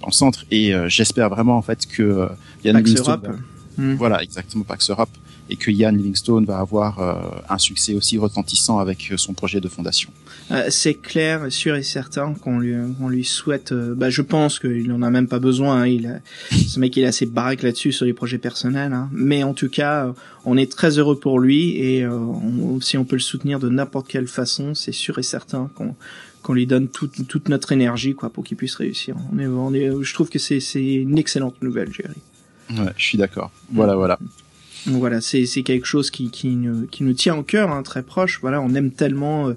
en 0.02 0.10
centre 0.10 0.44
et 0.50 0.74
euh, 0.74 0.88
j'espère 0.88 1.28
vraiment 1.30 1.56
en 1.56 1.62
fait 1.62 1.86
que 1.86 2.02
euh, 2.02 2.26
Ian 2.64 2.72
Pax 2.74 2.90
Europe. 3.08 3.26
va- 3.28 3.36
Mm. 3.78 3.94
voilà 3.94 4.22
exactement 4.22 4.64
Pax 4.64 4.90
Europe 4.90 5.08
et 5.50 5.56
que 5.56 5.70
Ian 5.70 5.90
Livingstone 5.92 6.44
va 6.44 6.58
avoir 6.58 6.98
euh, 7.00 7.14
un 7.48 7.58
succès 7.58 7.94
aussi 7.94 8.16
retentissant 8.18 8.78
avec 8.78 9.10
euh, 9.12 9.16
son 9.16 9.34
projet 9.34 9.60
de 9.60 9.68
fondation. 9.68 10.10
Euh, 10.50 10.66
c'est 10.70 10.94
clair, 10.94 11.46
sûr 11.50 11.74
et 11.76 11.82
certain 11.82 12.34
qu'on 12.34 12.58
lui, 12.58 12.74
on 13.00 13.08
lui 13.08 13.24
souhaite. 13.24 13.72
bah, 13.72 14.08
je 14.10 14.22
pense 14.22 14.58
qu'il 14.58 14.90
en 14.92 15.02
a 15.02 15.10
même 15.10 15.28
pas 15.28 15.38
besoin. 15.40 15.82
hein, 15.82 15.86
il 15.86 16.06
a, 16.06 16.20
ce 16.56 16.78
mec, 16.80 16.96
il 16.96 17.02
est 17.02 17.06
assez 17.06 17.26
baraque 17.26 17.62
là-dessus 17.62 17.92
sur 17.92 18.04
les 18.06 18.12
projets 18.14 18.38
personnels. 18.38 18.92
hein. 18.92 19.08
Mais 19.12 19.42
en 19.42 19.52
tout 19.54 19.68
cas, 19.68 20.14
on 20.44 20.56
est 20.56 20.70
très 20.70 20.98
heureux 20.98 21.18
pour 21.18 21.38
lui 21.40 21.76
et 21.78 22.06
on- 22.06 22.80
si 22.80 22.96
on 22.98 23.04
peut 23.04 23.16
le 23.16 23.20
soutenir 23.22 23.58
de 23.60 23.68
n'importe 23.68 24.08
quelle 24.08 24.26
façon, 24.28 24.74
c'est 24.74 24.92
sûr 24.92 25.18
et 25.18 25.22
certain 25.22 25.70
qu'on 25.74 25.94
qu'on 26.42 26.54
lui 26.54 26.66
donne 26.66 26.88
toute, 26.88 27.28
toute 27.28 27.48
notre 27.48 27.70
énergie 27.70 28.14
quoi 28.16 28.28
pour 28.28 28.42
qu'il 28.42 28.56
puisse 28.56 28.74
réussir. 28.74 29.14
On 29.32 29.38
est, 29.38 29.46
on 29.46 29.72
est, 29.74 29.92
je 30.02 30.12
trouve 30.14 30.28
que 30.28 30.40
c'est 30.40 30.58
c'est 30.58 30.84
une 30.94 31.16
excellente 31.16 31.62
nouvelle, 31.62 31.92
Jerry. 31.92 32.16
Ouais, 32.70 32.92
je 32.96 33.04
suis 33.04 33.16
d'accord. 33.18 33.52
Voilà, 33.72 33.94
voilà. 33.94 34.18
Voilà, 34.86 35.20
c'est 35.20 35.46
quelque 35.62 35.86
chose 35.86 36.10
qui 36.10 36.30
qui 36.30 36.48
nous, 36.48 36.86
qui 36.86 37.04
nous 37.04 37.12
tient 37.12 37.36
au 37.36 37.42
cœur, 37.42 37.70
hein, 37.70 37.82
très 37.82 38.02
proche. 38.02 38.40
Voilà, 38.40 38.60
on 38.60 38.74
aime 38.74 38.90
tellement 38.90 39.48
euh, 39.48 39.56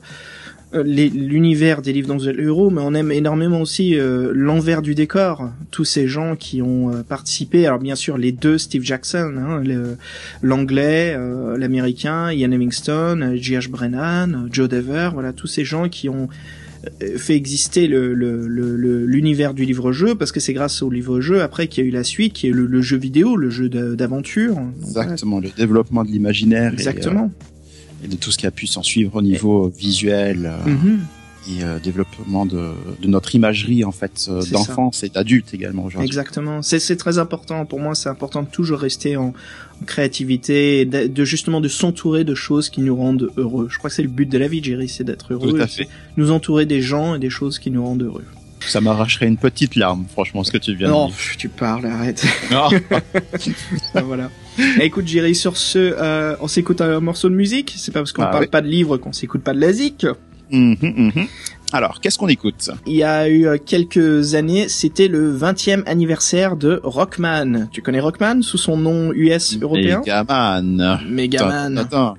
euh, 0.75 0.83
l'univers 0.83 1.81
des 1.81 1.93
livres 1.93 2.07
dans 2.07 2.17
le 2.17 2.43
héros, 2.43 2.69
mais 2.69 2.81
on 2.81 2.93
aime 2.93 3.11
énormément 3.11 3.61
aussi 3.61 3.97
euh, 3.97 4.31
l'envers 4.33 4.81
du 4.81 4.95
décor. 4.95 5.49
Tous 5.71 5.85
ces 5.85 6.07
gens 6.07 6.35
qui 6.35 6.61
ont 6.61 6.93
euh, 6.93 7.03
participé. 7.03 7.65
Alors 7.65 7.79
bien 7.79 7.95
sûr, 7.95 8.17
les 8.17 8.31
deux 8.31 8.57
Steve 8.57 8.83
Jackson, 8.83 9.35
hein, 9.37 9.63
l'anglais, 10.41 11.15
euh, 11.17 11.57
l'américain, 11.57 12.31
Ian 12.31 12.49
Livingstone, 12.49 13.35
J.H. 13.35 13.69
Brennan, 13.69 14.49
Joe 14.51 14.67
Dever. 14.67 15.11
Voilà, 15.13 15.33
tous 15.33 15.47
ces 15.47 15.63
gens 15.63 15.87
qui 15.87 16.09
ont 16.09 16.29
fait 17.17 17.35
exister 17.35 17.87
le 17.87 18.13
le- 18.13 18.47
le- 18.47 18.75
le- 18.75 19.05
l'univers 19.05 19.53
du 19.53 19.65
livre-jeu 19.65 20.15
parce 20.15 20.31
que 20.31 20.39
c'est 20.39 20.53
grâce 20.53 20.81
au 20.81 20.89
livre-jeu 20.89 21.41
après 21.41 21.67
qu'il 21.67 21.83
y 21.83 21.87
a 21.87 21.89
eu 21.89 21.91
la 21.93 22.03
suite 22.03 22.33
qui 22.33 22.47
est 22.47 22.51
le, 22.51 22.81
jeu 22.81 22.97
vidéo 22.97 23.35
le 23.35 23.49
jeu 23.49 23.69
d'aventure 23.69 24.53
voilà, 24.81 25.03
Exactement, 25.11 25.39
le 25.39 25.49
développement 25.55 26.03
de 26.03 26.09
l'imaginaire 26.11 26.71
et, 26.71 26.75
Exactement. 26.75 27.31
euh, 27.31 28.05
et 28.05 28.07
de 28.07 28.15
tout 28.15 28.31
ce 28.31 28.37
qui 28.37 28.45
a 28.47 28.51
pu 28.51 28.67
s'en 28.67 28.83
suivre 28.83 29.15
au 29.15 29.21
niveau 29.21 29.69
visuel 29.69 30.45
euh, 30.45 30.69
Mhm. 30.69 30.99
Et 31.47 31.63
euh, 31.63 31.79
développement 31.79 32.45
de, 32.45 32.71
de 33.01 33.07
notre 33.07 33.35
imagerie 33.35 33.83
en 33.83 33.91
fait 33.91 34.27
euh, 34.29 34.41
d'enfance 34.51 35.03
et 35.03 35.09
d'adulte 35.09 35.53
également 35.53 35.83
aujourd'hui. 35.85 36.07
Exactement. 36.07 36.61
C'est 36.61 36.95
très 36.97 37.17
important 37.19 37.65
pour 37.65 37.79
moi. 37.79 37.95
C'est 37.95 38.09
important 38.09 38.43
de 38.43 38.47
toujours 38.49 38.79
rester 38.79 39.17
en, 39.17 39.27
en 39.81 39.85
créativité, 39.85 40.81
et 40.81 40.85
de, 40.85 41.07
de 41.07 41.25
justement 41.25 41.61
de 41.61 41.67
s'entourer 41.67 42.23
de 42.23 42.35
choses 42.35 42.69
qui 42.69 42.81
nous 42.81 42.95
rendent 42.95 43.29
heureux. 43.37 43.67
Je 43.69 43.77
crois 43.77 43.89
que 43.89 43.95
c'est 43.95 44.01
le 44.03 44.09
but 44.09 44.27
de 44.29 44.37
la 44.37 44.47
vie, 44.47 44.63
Jerry, 44.63 44.87
c'est 44.89 45.03
d'être 45.03 45.33
heureux. 45.33 45.49
Tout 45.51 45.61
à 45.61 45.67
fait. 45.67 45.87
Nous 46.17 46.31
entourer 46.31 46.65
des 46.65 46.81
gens 46.81 47.15
et 47.15 47.19
des 47.19 47.29
choses 47.29 47.59
qui 47.59 47.71
nous 47.71 47.83
rendent 47.83 48.03
heureux. 48.03 48.23
Ça 48.67 48.81
m'arracherait 48.81 49.27
une 49.27 49.37
petite 49.37 49.75
larme, 49.75 50.05
franchement, 50.11 50.43
ce 50.43 50.51
que 50.51 50.57
tu 50.57 50.73
viens 50.75 50.89
Non, 50.89 51.05
de 51.05 51.09
dire. 51.11 51.17
pff, 51.17 51.37
tu 51.37 51.49
parles, 51.49 51.85
arrête. 51.85 52.25
Non. 52.49 52.69
Ah, 53.93 54.01
voilà. 54.03 54.31
Écoute, 54.81 55.07
Jerry, 55.07 55.35
sur 55.35 55.55
ce, 55.57 55.77
euh, 55.77 56.35
on 56.39 56.47
s'écoute 56.47 56.81
un 56.81 56.99
morceau 56.99 57.29
de 57.29 57.35
musique. 57.35 57.75
C'est 57.77 57.91
pas 57.91 57.99
parce 57.99 58.11
qu'on 58.11 58.23
Ah 58.23 58.27
parle 58.31 58.47
pas 58.47 58.61
de 58.61 58.67
livres 58.67 58.97
qu'on 58.97 59.13
s'écoute 59.13 59.41
pas 59.43 59.53
de 59.53 59.59
la 59.59 59.71
zik. 59.71 60.07
Mhm, 60.51 60.75
mhm. 60.81 61.27
Alors, 61.73 61.99
qu'est-ce 61.99 62.17
qu'on 62.17 62.27
écoute? 62.27 62.69
Il 62.85 62.93
y 62.95 63.03
a 63.03 63.27
eu 63.27 63.47
euh, 63.47 63.57
quelques 63.63 64.35
années, 64.35 64.67
c'était 64.69 65.07
le 65.07 65.35
20e 65.35 65.83
anniversaire 65.87 66.55
de 66.55 66.79
Rockman. 66.83 67.67
Tu 67.71 67.81
connais 67.81 67.99
Rockman 67.99 68.41
sous 68.43 68.57
son 68.57 68.77
nom 68.77 69.11
US 69.13 69.57
européen? 69.61 69.99
Megaman. 70.05 70.99
Megaman. 71.09 71.77
Attends, 71.79 72.13
attends. 72.13 72.17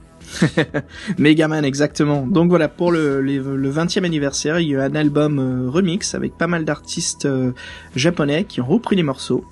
Megaman, 1.19 1.65
exactement. 1.65 2.27
Donc 2.27 2.49
voilà, 2.49 2.69
pour 2.69 2.91
le, 2.93 3.21
les- 3.23 3.39
le 3.39 3.71
20e 3.73 4.05
anniversaire, 4.05 4.59
il 4.61 4.69
y 4.69 4.75
a 4.75 4.79
eu 4.79 4.81
un 4.83 4.95
album 4.95 5.39
euh, 5.39 5.71
remix 5.71 6.15
avec 6.15 6.37
pas 6.37 6.49
mal 6.49 6.65
d'artistes 6.65 7.27
euh, 7.27 7.53
japonais 7.95 8.45
qui 8.45 8.61
ont 8.61 8.67
repris 8.67 8.97
les 8.97 9.03
morceaux. 9.05 9.45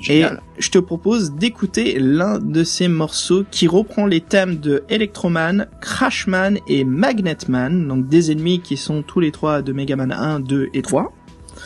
Génial. 0.00 0.40
Et 0.58 0.62
je 0.62 0.70
te 0.70 0.78
propose 0.78 1.32
d'écouter 1.32 1.98
l'un 1.98 2.38
de 2.38 2.64
ces 2.64 2.88
morceaux 2.88 3.44
qui 3.50 3.66
reprend 3.66 4.06
les 4.06 4.20
thèmes 4.20 4.56
de 4.58 4.84
Electroman, 4.88 5.66
Crashman 5.80 6.58
et 6.68 6.84
Magnetman, 6.84 7.86
donc 7.88 8.08
des 8.08 8.30
ennemis 8.30 8.60
qui 8.60 8.76
sont 8.76 9.02
tous 9.02 9.20
les 9.20 9.32
trois 9.32 9.62
de 9.62 9.72
Megaman 9.72 10.12
1, 10.12 10.40
2 10.40 10.68
et 10.74 10.82
3, 10.82 11.12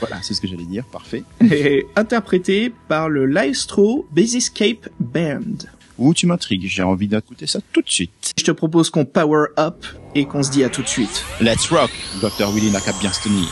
Voilà, 0.01 0.17
c'est 0.23 0.35
ce 0.35 0.41
que 0.41 0.49
j'allais 0.49 0.65
dire, 0.65 0.85
parfait. 0.91 1.23
et 1.51 1.87
interprétés 1.97 2.73
par 2.89 3.09
le 3.09 3.27
Livestro 3.27 4.07
Basiscape 4.13 4.89
Band. 4.99 5.41
Ou 5.99 6.15
tu 6.15 6.27
m'intrigues, 6.27 6.67
j'ai 6.67 6.83
envie 6.83 7.07
d'écouter 7.07 7.47
ça 7.47 7.61
tout 7.73 7.83
de 7.83 7.91
suite. 7.91 8.33
Je 8.39 8.43
te 8.45 8.51
propose 8.51 8.89
qu'on 8.91 9.05
power 9.05 9.49
up 9.59 9.85
et 10.15 10.25
qu'on 10.25 10.43
se 10.43 10.51
dit 10.51 10.65
à 10.65 10.69
tout 10.71 10.83
de 10.83 10.89
suite. 10.89 11.23
Let's 11.41 11.69
rock, 11.69 11.91
Dr. 12.21 12.51
Willy 12.51 12.71
n'a 12.71 12.81
qu'à 12.81 12.93
bien 12.99 13.13
se 13.13 13.23
tenir. 13.23 13.47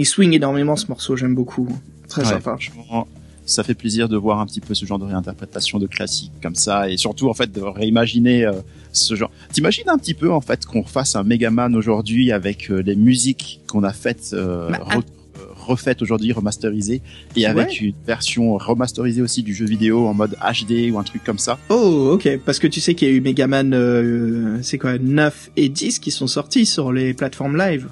Il 0.00 0.06
swing 0.06 0.32
énormément 0.32 0.76
ce 0.76 0.86
morceau, 0.88 1.14
j'aime 1.16 1.34
beaucoup. 1.34 1.68
Très 2.08 2.22
Ouais, 2.22 2.28
sympa. 2.28 2.56
franchement, 2.56 3.06
ça 3.46 3.62
fait 3.64 3.74
plaisir 3.74 4.08
de 4.08 4.16
voir 4.16 4.40
un 4.40 4.46
petit 4.46 4.60
peu 4.60 4.74
ce 4.74 4.84
genre 4.86 4.98
de 4.98 5.04
réinterprétation 5.04 5.78
de 5.78 5.86
classique 5.86 6.32
comme 6.42 6.54
ça 6.54 6.88
et 6.88 6.96
surtout 6.96 7.28
en 7.28 7.34
fait 7.34 7.52
de 7.52 7.60
réimaginer 7.60 8.44
euh, 8.46 8.52
ce 8.92 9.14
genre. 9.14 9.30
T'imagines 9.52 9.88
un 9.88 9.98
petit 9.98 10.14
peu 10.14 10.32
en 10.32 10.40
fait 10.40 10.64
qu'on 10.66 10.84
fasse 10.84 11.16
un 11.16 11.22
Megaman 11.22 11.74
aujourd'hui 11.76 12.32
avec 12.32 12.70
euh, 12.70 12.80
les 12.82 12.96
musiques 12.96 13.60
qu'on 13.68 13.82
a 13.84 13.92
faites 13.92 14.30
euh, 14.32 14.70
Bah, 14.70 14.80
re- 14.88 14.96
euh, 14.98 15.42
refaites 15.56 16.00
aujourd'hui 16.02 16.32
remasterisées 16.32 17.02
et 17.36 17.46
avec 17.46 17.66
Ouais. 17.68 17.74
une 17.76 17.94
version 18.06 18.56
remasterisée 18.56 19.20
aussi 19.22 19.42
du 19.42 19.54
jeu 19.54 19.66
vidéo 19.66 20.06
en 20.08 20.14
mode 20.14 20.36
HD 20.40 20.90
ou 20.92 20.98
un 20.98 21.04
truc 21.04 21.22
comme 21.24 21.38
ça. 21.38 21.58
Oh, 21.68 22.10
ok. 22.14 22.38
Parce 22.46 22.58
que 22.58 22.66
tu 22.66 22.80
sais 22.80 22.94
qu'il 22.94 23.08
y 23.08 23.10
a 23.10 23.14
eu 23.14 23.20
Megaman, 23.20 24.58
c'est 24.62 24.78
quoi, 24.78 24.96
9 24.98 25.50
et 25.56 25.68
10 25.68 25.98
qui 25.98 26.10
sont 26.10 26.26
sortis 26.26 26.66
sur 26.66 26.92
les 26.92 27.14
plateformes 27.14 27.56
live. 27.56 27.88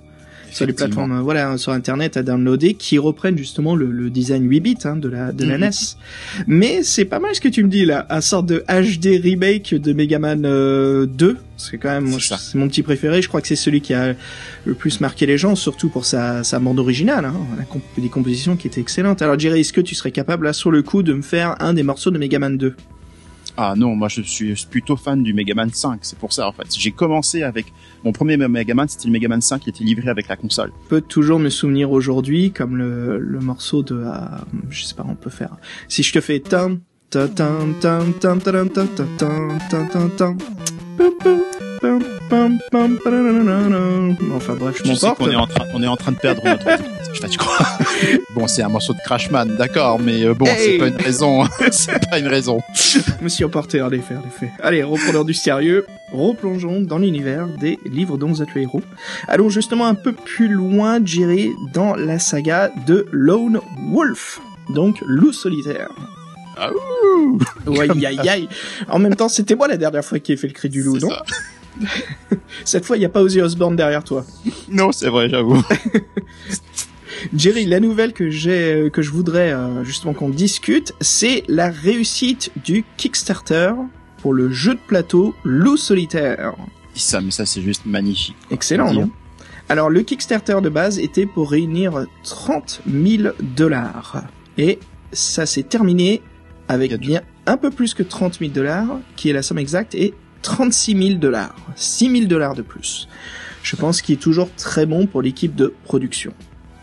Sur 0.51 0.67
les 0.67 0.73
plateformes, 0.73 1.13
euh, 1.13 1.21
voilà, 1.21 1.57
sur 1.59 1.73
internet 1.73 2.17
à 2.17 2.23
downloader, 2.23 2.75
qui 2.75 2.99
reprennent 2.99 3.37
justement 3.39 3.75
le, 3.75 3.91
le 3.91 4.11
design 4.11 4.49
8 4.49 4.61
bits 4.61 4.77
hein, 4.85 4.97
de 4.97 5.09
la 5.09 5.33
de 5.33 5.45
la 5.45 5.59
Mhm. 5.59 5.65
NES. 5.65 5.71
Mais 6.47 6.83
c'est 6.83 7.05
pas 7.05 7.19
mal 7.19 7.35
ce 7.35 7.41
que 7.41 7.49
tu 7.49 7.63
me 7.65 7.69
dis 7.69 7.85
là, 7.85 8.07
un 8.11 8.21
sorte 8.21 8.47
de 8.47 8.65
HD 8.69 9.21
remake 9.23 9.75
de 9.75 9.93
Megaman 9.93 10.45
euh, 10.45 11.07
2. 11.07 11.37
C'est 11.57 11.77
quand 11.79 11.89
même, 11.91 12.09
C'est 12.21 12.55
mon 12.55 12.69
petit 12.69 12.83
préféré. 12.83 13.21
Je 13.21 13.29
crois 13.29 13.41
que 13.41 13.49
c'est 13.49 13.57
celui 13.57 13.81
qui 13.81 13.93
a 13.93 14.15
le 14.65 14.75
plus 14.75 15.01
marqué 15.01 15.27
les 15.27 15.39
gens, 15.39 15.57
surtout 15.57 15.89
pour 15.89 16.05
sa 16.05 16.45
sa 16.45 16.59
bande 16.61 16.79
originale. 16.79 17.25
Hein, 17.25 17.35
la 17.59 17.65
comp- 17.65 17.83
des 17.99 18.09
compositions 18.09 18.57
qui 18.57 18.69
étaient 18.69 18.81
excellentes. 18.81 19.23
Alors 19.23 19.39
Jerry, 19.39 19.61
est-ce 19.61 19.73
que 19.73 19.81
tu 19.81 19.95
serais 19.95 20.13
capable 20.13 20.45
là 20.47 20.53
sur 20.53 20.71
le 20.71 20.83
coup 20.83 21.03
de 21.03 21.13
me 21.15 21.23
faire 21.23 21.57
un 21.61 21.75
des 21.75 21.83
morceaux 21.83 22.11
de 22.11 22.19
Megaman 22.19 22.57
2 22.57 22.75
Ah 23.61 23.75
non, 23.77 23.97
moi 23.97 24.07
je 24.09 24.23
suis 24.23 24.55
plutôt 24.71 24.97
fan 24.97 25.21
du 25.21 25.35
Megaman 25.35 25.69
5, 25.73 25.99
c'est 26.03 26.17
pour 26.17 26.33
ça 26.33 26.47
en 26.47 26.53
fait. 26.53 26.69
J'ai 26.79 26.93
commencé 26.93 27.43
avec 27.43 27.67
mon 28.05 28.13
premier 28.13 28.37
Megaman, 28.37 28.87
c'était 28.87 29.07
le 29.07 29.11
Megaman 29.11 29.41
5 29.41 29.63
qui 29.63 29.71
était 29.71 29.83
livré 29.83 30.09
avec 30.09 30.29
la 30.29 30.37
console. 30.37 30.71
Je 30.85 30.89
peux 30.91 31.01
toujours 31.01 31.41
me 31.41 31.49
souvenir 31.49 31.91
aujourd'hui 31.91 32.53
comme 32.53 32.77
le, 32.77 33.19
le 33.19 33.41
morceau 33.41 33.83
de 33.83 33.97
euh, 33.97 34.13
je 34.71 34.85
sais 34.85 34.95
pas 34.95 35.05
on 35.09 35.17
peut 35.17 35.29
faire 35.29 35.57
si 35.89 36.05
je 36.05 36.13
te 36.13 36.21
fais 36.21 36.39
tan 36.39 36.77
tan 37.11 37.27
tan 37.29 37.73
tan 37.81 38.13
tan 38.21 38.39
tan 38.39 38.69
tan 38.69 38.87
tan 39.19 39.59
tan 39.69 39.89
tan 39.89 40.37
tan 41.81 42.18
enfin 44.35 44.55
bref 44.55 44.83
je 44.85 45.15
qu'on 45.15 45.31
est 45.31 45.37
en 45.37 45.47
train, 45.47 45.65
on 45.75 45.83
est 45.83 45.87
en 45.87 45.97
train 45.97 46.13
de 46.13 46.19
perdre 46.19 46.43
notre 46.45 46.65
crois. 47.37 47.67
Bon, 48.35 48.47
c'est 48.47 48.63
un 48.63 48.69
morceau 48.69 48.93
de 48.93 48.99
Crashman, 49.05 49.57
d'accord, 49.57 49.99
mais 49.99 50.25
euh, 50.25 50.35
bon, 50.35 50.47
c'est 50.47 50.73
Hey 50.73 50.79
pas 50.79 50.87
une 50.87 50.97
raison. 50.97 51.45
c'est 51.73 52.09
pas 52.09 52.19
une 52.19 52.29
raison. 52.29 52.61
je 52.75 53.25
me 53.25 53.29
suis 53.29 53.45
emporté 53.45 53.83
en 53.83 53.91
effet 53.91 54.15
en 54.15 54.27
effet 54.27 54.53
allez 54.63 54.83
reprenons 54.83 55.25
du 55.25 55.35
sérieux 55.35 55.87
replongeons 56.13 56.81
dans 56.81 56.99
l'univers 56.99 57.49
des 57.49 57.79
livres 57.85 58.17
dont 58.17 58.29
vous 58.29 58.43
êtes 58.43 58.55
le 58.55 58.63
héros 58.63 58.83
allons 59.27 59.49
justement 59.49 59.87
un 59.87 59.95
peu 59.95 60.13
plus 60.13 60.49
loin 60.49 61.05
Jerry 61.05 61.51
dans 61.73 61.95
la 61.97 62.19
saga 62.19 62.71
de 62.87 63.07
Lone 63.11 63.61
Wolf 63.93 64.41
donc 64.75 65.03
loup 65.07 65.33
solitaire 65.33 65.89
Ah, 66.57 66.71
ouh, 66.73 67.39
Ouais, 67.67 67.91
aïe, 67.91 68.07
aïe, 68.07 68.29
aïe. 68.29 68.49
En 68.89 68.99
même 68.99 69.15
temps, 69.15 69.29
c'était 69.29 69.55
moi 69.55 69.69
la 69.69 69.77
dernière 69.77 70.05
fois 70.05 70.19
qui 70.19 70.33
ai 70.33 70.37
fait 70.37 70.49
le 70.49 70.53
cri 70.53 70.69
du 70.69 70.83
loup, 70.83 70.99
c'est 70.99 71.07
non 71.07 71.11
ça. 71.13 71.23
Cette 72.65 72.85
fois, 72.85 72.97
il 72.97 73.01
n'y 73.01 73.07
a 73.07 73.09
pas 73.09 73.23
Ozzy 73.23 73.41
Osbourne 73.41 73.77
derrière 73.77 74.05
toi. 74.05 74.25
Non, 74.69 74.93
c'est 74.93 75.09
vrai, 75.09 75.29
j'avoue. 75.29 75.63
Jerry, 77.35 77.67
la 77.67 77.81
nouvelle 77.81 78.13
que 78.13 78.31
j'ai, 78.31 78.73
euh, 78.73 78.91
que 78.91 79.03
je 79.03 79.11
voudrais 79.11 79.53
euh, 79.53 79.85
justement 79.85 80.15
qu'on 80.15 80.29
discute, 80.29 80.95
c'est 81.01 81.43
la 81.49 81.69
réussite 81.69 82.51
du 82.65 82.85
Kickstarter 82.97 83.73
pour 84.19 84.33
le 84.33 84.51
jeu 84.51 84.75
de 84.75 84.81
plateau 84.87 85.35
Loup 85.45 85.77
solitaire. 85.77 86.55
Ça, 86.95 87.21
mais 87.21 87.31
ça, 87.31 87.47
c'est 87.47 87.63
juste 87.63 87.87
magnifique. 87.87 88.37
Excellent, 88.51 88.93
non 88.93 89.11
Alors, 89.69 89.91
le 89.91 90.03
Kickstarter 90.03 90.61
de 90.63 90.69
base 90.69 90.99
était 90.99 91.27
pour 91.27 91.51
réunir 91.51 92.07
30 92.25 92.83
000 92.91 93.35
dollars. 93.41 94.25
Et 94.57 94.79
ça 95.13 95.47
s'est 95.47 95.63
terminé 95.63 96.23
avec 96.69 96.95
bien 96.95 97.23
un 97.47 97.57
peu 97.57 97.71
plus 97.71 97.95
que 97.95 98.03
30 98.03 98.39
000 98.41 98.51
dollars, 98.51 98.99
qui 99.17 99.31
est 99.31 99.33
la 99.33 99.43
somme 99.43 99.59
exacte, 99.59 99.95
et 99.95 100.15
36 100.43 100.97
000 101.09 101.19
dollars. 101.19 101.55
6 101.77 102.11
000 102.11 102.25
dollars 102.27 102.55
de 102.55 102.63
plus. 102.63 103.09
Je 103.63 103.77
pense 103.77 104.01
qu'il 104.03 104.15
est 104.15 104.19
toujours 104.19 104.49
très 104.57 104.87
bon 104.87 105.07
pour 105.07 105.21
l'équipe 105.23 105.55
de 105.55 105.75
production. 105.85 106.33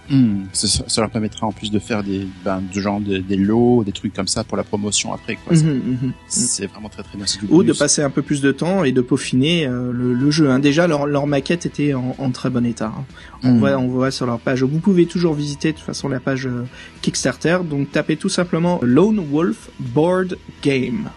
Hmm, 0.08 0.44
ça, 0.54 0.68
ça 0.88 1.02
leur 1.02 1.10
permettra 1.10 1.48
en 1.48 1.52
plus 1.52 1.72
de 1.72 1.80
faire 1.80 2.04
des, 2.04 2.28
ben, 2.44 2.62
du 2.62 2.80
genre 2.80 3.00
de- 3.02 3.18
des 3.18 3.38
lots, 3.38 3.84
des 3.84 3.92
trucs 3.92 4.14
comme 4.14 4.28
ça 4.28 4.44
pour 4.44 4.56
la 4.56 4.64
promotion 4.64 5.12
après, 5.12 5.36
quoi. 5.36 5.58
Mhm, 5.58 5.98
mhm. 6.04 6.14
C'est 6.28 6.68
vraiment 6.68 6.90
très 6.90 7.02
très 7.02 7.18
bien. 7.18 7.26
Ou 7.50 7.64
de 7.64 7.74
passer 7.74 8.04
un 8.04 8.12
peu 8.12 8.22
plus 8.22 8.40
de 8.40 8.52
temps 8.52 8.84
et 8.84 8.92
de 8.92 9.02
peaufiner 9.02 9.66
euh, 9.66 9.92
le, 9.92 10.14
le 10.14 10.30
jeu. 10.30 10.52
hein. 10.52 10.60
Déjà, 10.60 10.86
leur, 10.86 11.08
leur 11.08 11.26
maquette 11.26 11.66
était 11.66 11.96
en, 11.96 12.16
en 12.20 12.30
très 12.30 12.52
bon 12.52 12.64
état. 12.68 12.94
hein. 12.96 13.04
On, 13.44 13.54
Hmm. 13.54 13.58
voit, 13.60 13.78
on 13.78 13.88
voit 13.88 14.12
sur 14.12 14.28
leur 14.28 14.40
page. 14.40 14.62
Vous 14.62 14.78
pouvez 14.78 15.08
toujours 15.08 15.34
visiter 15.34 15.72
de 15.72 15.78
toute 15.78 15.86
façon 15.88 16.08
la 16.08 16.20
page 16.20 16.46
euh, 16.46 16.66
Kickstarter. 17.02 17.58
Donc 17.68 17.92
tapez 17.92 18.16
tout 18.16 18.30
simplement 18.30 18.80
Lone 18.84 19.20
Wolf 19.32 19.70
Board 19.80 20.38
Game. 20.62 21.10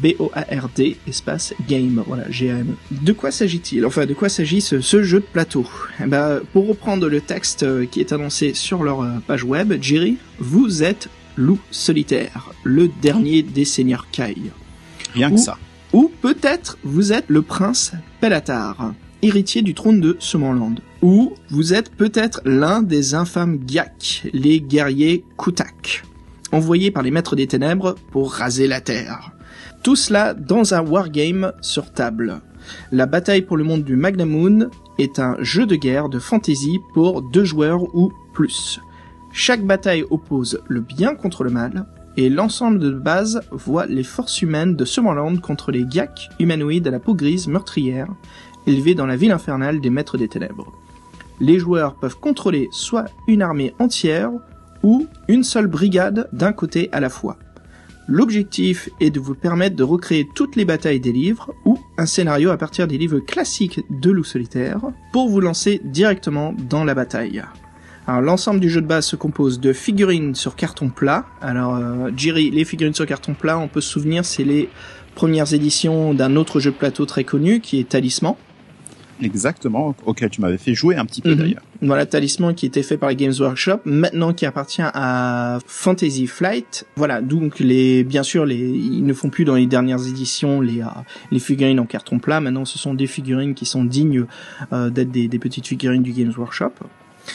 B-O-A-R-D, 0.00 0.96
espace 1.06 1.54
game. 1.68 2.02
Voilà, 2.06 2.30
G-A-M. 2.30 2.74
De 2.90 3.12
quoi 3.12 3.30
s'agit-il 3.30 3.84
Enfin, 3.86 4.06
de 4.06 4.14
quoi 4.14 4.28
s'agit 4.28 4.60
ce, 4.60 4.80
ce 4.80 5.02
jeu 5.02 5.20
de 5.20 5.24
plateau 5.24 5.66
eh 6.02 6.06
ben, 6.06 6.40
Pour 6.52 6.66
reprendre 6.66 7.08
le 7.08 7.20
texte 7.20 7.62
euh, 7.62 7.86
qui 7.86 8.00
est 8.00 8.12
annoncé 8.12 8.54
sur 8.54 8.82
leur 8.82 9.02
euh, 9.02 9.10
page 9.26 9.44
web, 9.44 9.74
Jerry, 9.80 10.16
vous 10.38 10.82
êtes 10.82 11.08
loup 11.36 11.58
solitaire, 11.70 12.50
le 12.64 12.88
dernier 13.00 13.42
des 13.42 13.64
seigneurs 13.64 14.06
Kai. 14.10 14.36
Rien 15.14 15.30
Ou- 15.30 15.34
que 15.34 15.40
ça. 15.40 15.58
Ou 15.92 16.10
peut-être 16.22 16.78
vous 16.84 17.12
êtes 17.12 17.26
le 17.28 17.42
prince 17.42 17.92
Pelatar, 18.20 18.94
héritier 19.20 19.60
du 19.62 19.74
trône 19.74 20.00
de 20.00 20.16
Summerland. 20.18 20.80
Ou 21.02 21.34
vous 21.50 21.74
êtes 21.74 21.90
peut-être 21.90 22.40
l'un 22.44 22.82
des 22.82 23.14
infâmes 23.14 23.58
Gyak, 23.66 24.22
les 24.32 24.60
guerriers 24.60 25.24
Kutak, 25.36 26.02
envoyés 26.50 26.90
par 26.90 27.02
les 27.02 27.10
maîtres 27.10 27.36
des 27.36 27.46
ténèbres 27.46 27.94
pour 28.10 28.32
raser 28.32 28.66
la 28.68 28.80
terre. 28.80 29.32
Tout 29.82 29.96
cela 29.96 30.34
dans 30.34 30.74
un 30.74 30.80
wargame 30.80 31.52
sur 31.60 31.90
table. 31.90 32.40
La 32.92 33.06
bataille 33.06 33.42
pour 33.42 33.56
le 33.56 33.64
monde 33.64 33.84
du 33.84 33.96
Magnamoon 33.96 34.70
est 34.98 35.18
un 35.18 35.36
jeu 35.40 35.66
de 35.66 35.76
guerre 35.76 36.08
de 36.08 36.18
fantasy 36.18 36.78
pour 36.94 37.22
deux 37.22 37.44
joueurs 37.44 37.94
ou 37.94 38.12
plus. 38.32 38.80
Chaque 39.32 39.64
bataille 39.64 40.04
oppose 40.10 40.60
le 40.68 40.80
bien 40.80 41.14
contre 41.14 41.42
le 41.44 41.50
mal, 41.50 41.86
et 42.16 42.28
l'ensemble 42.28 42.78
de 42.78 42.90
base 42.90 43.40
voit 43.50 43.86
les 43.86 44.02
forces 44.02 44.42
humaines 44.42 44.76
de 44.76 44.84
Summerland 44.84 45.40
contre 45.40 45.72
les 45.72 45.86
Gyak, 45.88 46.28
humanoïdes 46.38 46.86
à 46.86 46.90
la 46.90 47.00
peau 47.00 47.14
grise 47.14 47.48
meurtrière, 47.48 48.08
élevés 48.66 48.94
dans 48.94 49.06
la 49.06 49.16
ville 49.16 49.32
infernale 49.32 49.80
des 49.80 49.90
Maîtres 49.90 50.18
des 50.18 50.28
Ténèbres. 50.28 50.72
Les 51.40 51.58
joueurs 51.58 51.94
peuvent 51.94 52.18
contrôler 52.18 52.68
soit 52.70 53.06
une 53.26 53.42
armée 53.42 53.74
entière, 53.78 54.30
ou 54.82 55.06
une 55.28 55.44
seule 55.44 55.66
brigade 55.68 56.28
d'un 56.32 56.52
côté 56.52 56.88
à 56.92 57.00
la 57.00 57.08
fois. 57.08 57.38
L'objectif 58.08 58.88
est 59.00 59.10
de 59.10 59.20
vous 59.20 59.34
permettre 59.34 59.76
de 59.76 59.84
recréer 59.84 60.28
toutes 60.34 60.56
les 60.56 60.64
batailles 60.64 61.00
des 61.00 61.12
livres, 61.12 61.54
ou 61.64 61.78
un 61.98 62.06
scénario 62.06 62.50
à 62.50 62.56
partir 62.56 62.88
des 62.88 62.98
livres 62.98 63.20
classiques 63.20 63.80
de 63.90 64.10
Loup 64.10 64.24
Solitaire, 64.24 64.80
pour 65.12 65.28
vous 65.28 65.40
lancer 65.40 65.80
directement 65.84 66.54
dans 66.68 66.84
la 66.84 66.94
bataille. 66.94 67.42
L'ensemble 68.08 68.58
du 68.58 68.68
jeu 68.68 68.80
de 68.80 68.86
base 68.86 69.06
se 69.06 69.14
compose 69.14 69.60
de 69.60 69.72
figurines 69.72 70.34
sur 70.34 70.56
carton 70.56 70.88
plat. 70.88 71.24
Alors 71.40 71.76
euh, 71.76 72.10
Jerry, 72.16 72.50
les 72.50 72.64
figurines 72.64 72.94
sur 72.94 73.06
carton 73.06 73.34
plat, 73.34 73.58
on 73.58 73.68
peut 73.68 73.80
se 73.80 73.90
souvenir, 73.90 74.24
c'est 74.24 74.42
les 74.42 74.68
premières 75.14 75.54
éditions 75.54 76.12
d'un 76.12 76.34
autre 76.34 76.58
jeu 76.58 76.72
de 76.72 76.76
plateau 76.76 77.06
très 77.06 77.22
connu 77.22 77.60
qui 77.60 77.78
est 77.78 77.88
Talisman. 77.88 78.34
Exactement, 79.22 79.94
auquel 80.06 80.30
tu 80.30 80.40
m'avais 80.40 80.58
fait 80.58 80.74
jouer 80.74 80.96
un 80.96 81.04
petit 81.04 81.20
peu 81.22 81.30
Mhm. 81.30 81.36
d'ailleurs. 81.38 81.62
Voilà, 81.80 82.06
Talisman 82.06 82.54
qui 82.54 82.66
était 82.66 82.82
fait 82.82 82.96
par 82.96 83.12
Games 83.14 83.32
Workshop, 83.38 83.80
maintenant 83.84 84.32
qui 84.32 84.46
appartient 84.46 84.82
à 84.82 85.58
Fantasy 85.66 86.26
Flight. 86.26 86.86
Voilà, 86.96 87.20
donc 87.20 87.58
les, 87.58 88.04
bien 88.04 88.22
sûr, 88.22 88.46
les, 88.46 88.56
ils 88.58 89.04
ne 89.04 89.12
font 89.12 89.30
plus 89.30 89.44
dans 89.44 89.54
les 89.56 89.66
dernières 89.66 90.06
éditions 90.06 90.60
les, 90.60 90.80
euh, 90.80 90.86
les 91.30 91.38
figurines 91.38 91.80
en 91.80 91.86
carton 91.86 92.18
plat. 92.18 92.40
Maintenant, 92.40 92.64
ce 92.64 92.78
sont 92.78 92.94
des 92.94 93.06
figurines 93.06 93.54
qui 93.54 93.66
sont 93.66 93.84
dignes 93.84 94.26
euh, 94.72 94.90
d'être 94.90 95.10
des, 95.10 95.28
des 95.28 95.38
petites 95.38 95.66
figurines 95.66 96.02
du 96.02 96.12
Games 96.12 96.32
Workshop. 96.36 96.72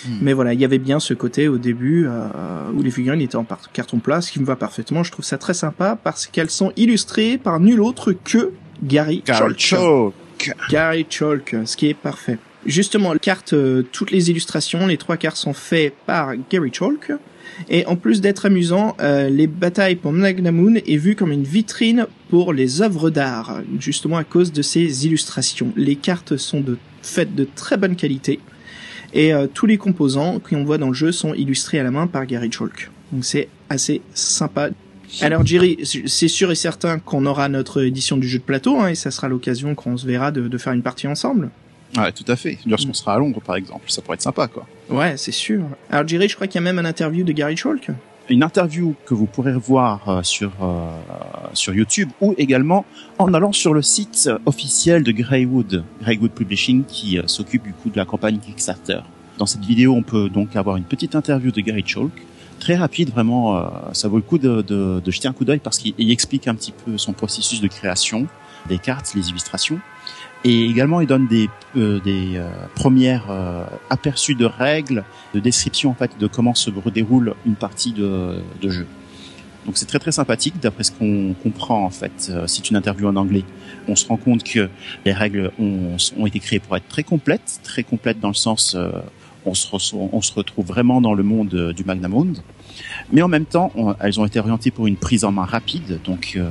Hmm. 0.06 0.18
Mais 0.22 0.34
voilà, 0.34 0.54
il 0.54 0.60
y 0.60 0.66
avait 0.66 0.80
bien 0.80 1.00
ce 1.00 1.14
côté 1.14 1.48
au 1.48 1.58
début 1.58 2.06
euh, 2.08 2.28
où 2.74 2.82
les 2.84 2.92
figurines 2.92 3.22
étaient 3.22 3.38
en 3.38 3.46
carton 3.72 4.00
plat, 4.00 4.22
ce 4.22 4.32
qui 4.32 4.40
me 4.40 4.46
va 4.46 4.56
parfaitement. 4.56 5.04
Je 5.04 5.12
trouve 5.12 5.24
ça 5.26 5.38
très 5.38 5.54
sympa 5.54 5.98
parce 6.02 6.28
qu'elles 6.28 6.50
sont 6.50 6.74
illustrées 6.76 7.38
par 7.38 7.60
nul 7.60 7.80
autre 7.82 8.12
que 8.12 8.52
Gary 8.84 9.22
Carl 9.22 9.56
Gary 10.70 11.06
Chalk, 11.10 11.56
ce 11.66 11.78
qui 11.78 11.88
est 11.88 11.94
parfait. 11.94 12.38
Justement, 12.66 13.14
la 13.14 13.20
carte, 13.20 13.54
euh, 13.54 13.84
toutes 13.92 14.12
les 14.12 14.30
illustrations, 14.30 14.88
les 14.88 14.98
trois 14.98 15.18
cartes 15.18 15.38
sont 15.38 15.54
faites 15.54 15.94
par 16.06 16.34
Gary 16.50 16.72
Chalk. 16.74 17.12
Et 17.70 17.86
en 17.86 17.96
plus 17.96 18.22
d'être 18.22 18.46
amusant, 18.46 18.96
euh, 19.00 19.30
les 19.30 19.48
batailles 19.48 19.96
pour 19.96 20.12
Magnamoon 20.12 20.76
est 20.76 20.98
vu 20.98 21.16
comme 21.16 21.32
une 21.32 21.44
vitrine 21.44 22.08
pour 22.30 22.54
les 22.54 22.82
œuvres 22.82 23.10
d'art, 23.10 23.62
justement 23.80 24.18
à 24.18 24.24
cause 24.24 24.52
de 24.52 24.62
ces 24.62 25.06
illustrations. 25.06 25.72
Les 25.76 25.96
cartes 25.96 26.38
sont 26.38 26.60
de, 26.60 26.78
faites 27.02 27.36
de 27.36 27.48
très 27.56 27.78
bonne 27.78 27.96
qualité. 27.96 28.40
Et 29.14 29.34
euh, 29.34 29.48
tous 29.52 29.66
les 29.66 29.78
composants 29.78 30.40
qu'on 30.40 30.64
voit 30.66 30.78
dans 30.78 30.90
le 30.90 30.94
jeu 30.94 31.12
sont 31.12 31.34
illustrés 31.34 31.80
à 31.80 31.84
la 31.84 31.92
main 31.92 32.08
par 32.08 32.26
Gary 32.26 32.52
Chalk. 32.52 32.92
Donc 33.12 33.24
c'est 33.24 33.48
assez 33.70 34.02
sympa. 34.14 34.70
Alors 35.22 35.46
Jerry, 35.46 35.78
c'est 35.84 36.28
sûr 36.28 36.52
et 36.52 36.56
certain 36.56 37.00
qu'on 37.00 37.26
aura 37.26 37.50
notre 37.50 37.84
édition 37.84 38.18
du 38.18 38.28
jeu 38.28 38.40
de 38.40 38.44
plateau, 38.44 38.80
hein, 38.80 38.90
et 38.90 38.96
ça 38.96 39.12
sera 39.12 39.28
l'occasion 39.28 39.74
qu'on 39.74 39.98
se 39.98 40.06
verra 40.06 40.32
de, 40.32 40.48
de 40.48 40.58
faire 40.58 40.74
une 40.74 40.82
partie 40.84 41.08
ensemble. 41.08 41.50
Ouais, 41.98 42.12
tout 42.12 42.26
à 42.28 42.36
fait. 42.36 42.58
Lorsqu'on 42.66 42.94
sera 42.94 43.14
à 43.16 43.18
Londres, 43.18 43.42
par 43.44 43.56
exemple, 43.56 43.86
ça 43.88 44.02
pourrait 44.02 44.16
être 44.16 44.22
sympa, 44.22 44.48
quoi. 44.48 44.68
Ouais, 44.90 45.16
c'est 45.16 45.32
sûr. 45.32 45.64
Alors 45.90 46.08
Jerry, 46.08 46.28
je 46.28 46.36
crois 46.36 46.48
qu'il 46.48 46.56
y 46.56 46.64
a 46.64 46.72
même 46.72 46.80
un 46.80 46.86
interview 46.86 47.24
de 47.24 47.32
Gary 47.32 47.56
Chalk. 47.56 47.90
Une 48.30 48.44
interview 48.44 48.94
que 49.06 49.14
vous 49.14 49.26
pourrez 49.26 49.54
voir 49.54 50.10
euh, 50.10 50.22
sur 50.22 50.52
euh, 50.62 50.90
sur 51.54 51.74
YouTube 51.74 52.10
ou 52.20 52.36
également 52.38 52.84
en 53.20 53.34
allant 53.34 53.54
sur 53.54 53.74
le 53.74 53.82
site 53.82 54.30
officiel 54.46 55.04
de 55.04 55.14
Greywood, 55.14 55.86
Greywood 56.02 56.32
Publishing, 56.32 56.84
qui 56.84 57.18
euh, 57.18 57.24
s'occupe 57.28 57.64
du 57.64 57.72
coup 57.72 57.90
de 57.90 57.96
la 57.96 58.04
campagne 58.04 58.40
Kickstarter. 58.40 59.00
Dans 59.38 59.46
cette 59.46 59.64
vidéo, 59.64 59.94
on 59.94 60.04
peut 60.04 60.28
donc 60.28 60.58
avoir 60.58 60.76
une 60.76 60.84
petite 60.84 61.16
interview 61.16 61.52
de 61.52 61.62
Gary 61.62 61.84
Chalk, 61.86 62.12
très 62.60 62.76
rapide, 62.76 63.10
vraiment, 63.12 63.58
euh, 63.58 63.64
ça 63.94 64.08
vaut 64.08 64.18
le 64.18 64.24
coup 64.24 64.38
de, 64.38 64.62
de, 64.62 65.02
de 65.04 65.12
jeter 65.12 65.28
un 65.28 65.34
coup 65.34 65.46
d'œil 65.46 65.60
parce 65.60 65.78
qu'il 65.78 65.94
il 65.98 66.12
explique 66.12 66.48
un 66.48 66.56
petit 66.56 66.72
peu 66.72 66.98
son 66.98 67.14
processus 67.14 67.62
de 67.62 67.68
création, 67.68 68.28
des 68.68 68.78
cartes, 68.78 69.14
les 69.16 69.30
illustrations, 69.30 69.80
et 70.44 70.66
également 70.66 71.02
il 71.02 71.08
donne 71.08 71.28
des, 71.28 71.50
euh, 71.76 72.00
des 72.00 72.38
euh, 72.38 72.50
premières 72.76 73.26
euh, 73.30 73.66
aperçus 73.90 74.36
de 74.36 74.46
règles, 74.46 75.04
de 75.34 75.40
description 75.40 75.90
en 75.92 75.96
fait 75.96 76.12
de 76.20 76.28
comment 76.28 76.54
se 76.54 76.70
déroule 76.70 77.34
une 77.46 77.56
partie 77.56 77.92
de, 77.92 78.40
de 78.62 78.70
jeu. 78.70 78.88
Donc 79.66 79.78
c'est 79.78 79.86
très 79.86 80.00
très 80.00 80.14
sympathique 80.14 80.56
d'après 80.62 80.84
ce 80.86 80.94
qu'on 80.94 81.36
comprend 81.44 81.84
en 81.84 81.90
fait. 81.90 82.30
Euh, 82.30 82.48
c'est 82.48 82.70
une 82.70 82.78
interview 82.78 83.08
en 83.08 83.16
anglais. 83.18 83.44
On 83.90 83.96
se 83.96 84.08
rend 84.08 84.16
compte 84.16 84.44
que 84.44 84.70
les 85.06 85.12
règles 85.12 85.52
ont, 85.60 85.98
ont 86.18 86.26
été 86.26 86.40
créées 86.40 86.60
pour 86.60 86.78
être 86.78 86.88
très 86.88 87.04
complètes, 87.04 87.60
très 87.64 87.84
complètes 87.84 88.20
dans 88.20 88.30
le 88.30 88.34
sens 88.34 88.76
euh, 88.76 88.90
on 89.48 89.54
se, 89.54 89.96
on 89.96 90.22
se 90.22 90.34
retrouve 90.34 90.66
vraiment 90.66 91.02
dans 91.02 91.14
le 91.14 91.24
monde 91.24 91.54
euh, 91.54 91.74
du 91.74 91.84
Magnamond. 91.84 92.34
Mais 93.12 93.22
en 93.22 93.28
même 93.28 93.46
temps, 93.46 93.72
on- 93.76 93.96
elles 94.00 94.20
ont 94.20 94.26
été 94.26 94.40
orientées 94.40 94.72
pour 94.72 94.86
une 94.88 94.98
prise 94.98 95.24
en 95.26 95.32
main 95.32 95.46
rapide. 95.46 96.00
Donc 96.06 96.34
euh, 96.36 96.44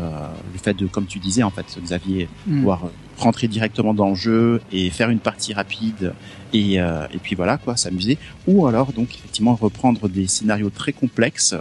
le 0.52 0.58
fait 0.58 0.74
de, 0.74 0.86
comme 0.86 1.06
tu 1.06 1.18
disais 1.18 1.42
en 1.42 1.50
fait, 1.50 1.66
Xavier, 1.80 2.28
Mm. 2.46 2.56
pouvoir 2.58 2.80
rentrer 3.18 3.48
directement 3.48 3.94
dans 3.94 4.08
le 4.10 4.14
jeu 4.14 4.60
et 4.72 4.90
faire 4.90 5.08
une 5.10 5.20
partie 5.20 5.54
rapide 5.54 6.12
et, 6.52 6.80
euh, 6.80 7.06
et 7.14 7.18
puis 7.18 7.34
voilà 7.34 7.56
quoi, 7.58 7.76
s'amuser. 7.76 8.18
Ou 8.46 8.66
alors 8.66 8.92
donc 8.92 9.08
effectivement 9.14 9.54
reprendre 9.54 10.08
des 10.08 10.26
scénarios 10.26 10.70
très 10.70 10.92
complexes 10.92 11.54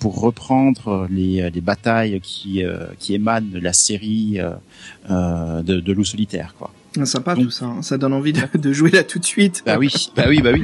pour 0.00 0.20
reprendre 0.20 1.06
les, 1.10 1.50
les 1.50 1.60
batailles 1.60 2.20
qui, 2.22 2.62
euh, 2.62 2.86
qui 3.00 3.14
émanent 3.14 3.48
de 3.50 3.58
la 3.58 3.72
série 3.72 4.38
euh, 4.38 4.50
euh, 5.10 5.62
de, 5.62 5.80
de 5.80 5.92
loup 5.92 6.04
solitaire 6.04 6.54
quoi. 6.58 6.70
Sympa 7.06 7.34
Donc- 7.34 7.44
tout 7.44 7.50
ça. 7.50 7.66
hein. 7.66 7.82
Ça 7.82 7.98
donne 7.98 8.12
envie 8.12 8.32
de, 8.32 8.40
de 8.58 8.72
jouer 8.72 8.90
là 8.90 9.02
tout 9.04 9.18
de 9.18 9.24
suite. 9.24 9.62
Bah 9.66 9.76
oui, 9.78 9.90
bah 10.16 10.24
oui, 10.28 10.40
bah 10.42 10.50
oui. 10.52 10.62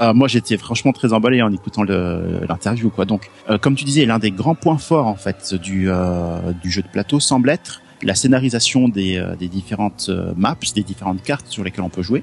Euh, 0.00 0.12
moi, 0.14 0.28
j'étais 0.28 0.56
franchement 0.56 0.92
très 0.92 1.12
emballé 1.12 1.42
en 1.42 1.52
écoutant 1.52 1.82
le- 1.82 2.40
l'interview, 2.48 2.90
quoi. 2.90 3.04
Donc, 3.04 3.30
euh, 3.50 3.58
comme 3.58 3.74
tu 3.74 3.84
disais, 3.84 4.04
l'un 4.06 4.18
des 4.18 4.30
grands 4.30 4.54
points 4.54 4.78
forts 4.78 5.06
en 5.06 5.16
fait 5.16 5.54
du 5.54 5.88
euh, 5.90 6.52
du 6.62 6.70
jeu 6.70 6.82
de 6.82 6.88
plateau 6.88 7.20
semble 7.20 7.50
être 7.50 7.80
la 8.02 8.14
scénarisation 8.14 8.88
des, 8.88 9.16
euh, 9.16 9.34
des 9.36 9.48
différentes 9.48 10.06
euh, 10.10 10.34
maps, 10.36 10.56
des 10.74 10.82
différentes 10.82 11.22
cartes 11.22 11.46
sur 11.48 11.64
lesquelles 11.64 11.84
on 11.84 11.88
peut 11.88 12.02
jouer, 12.02 12.22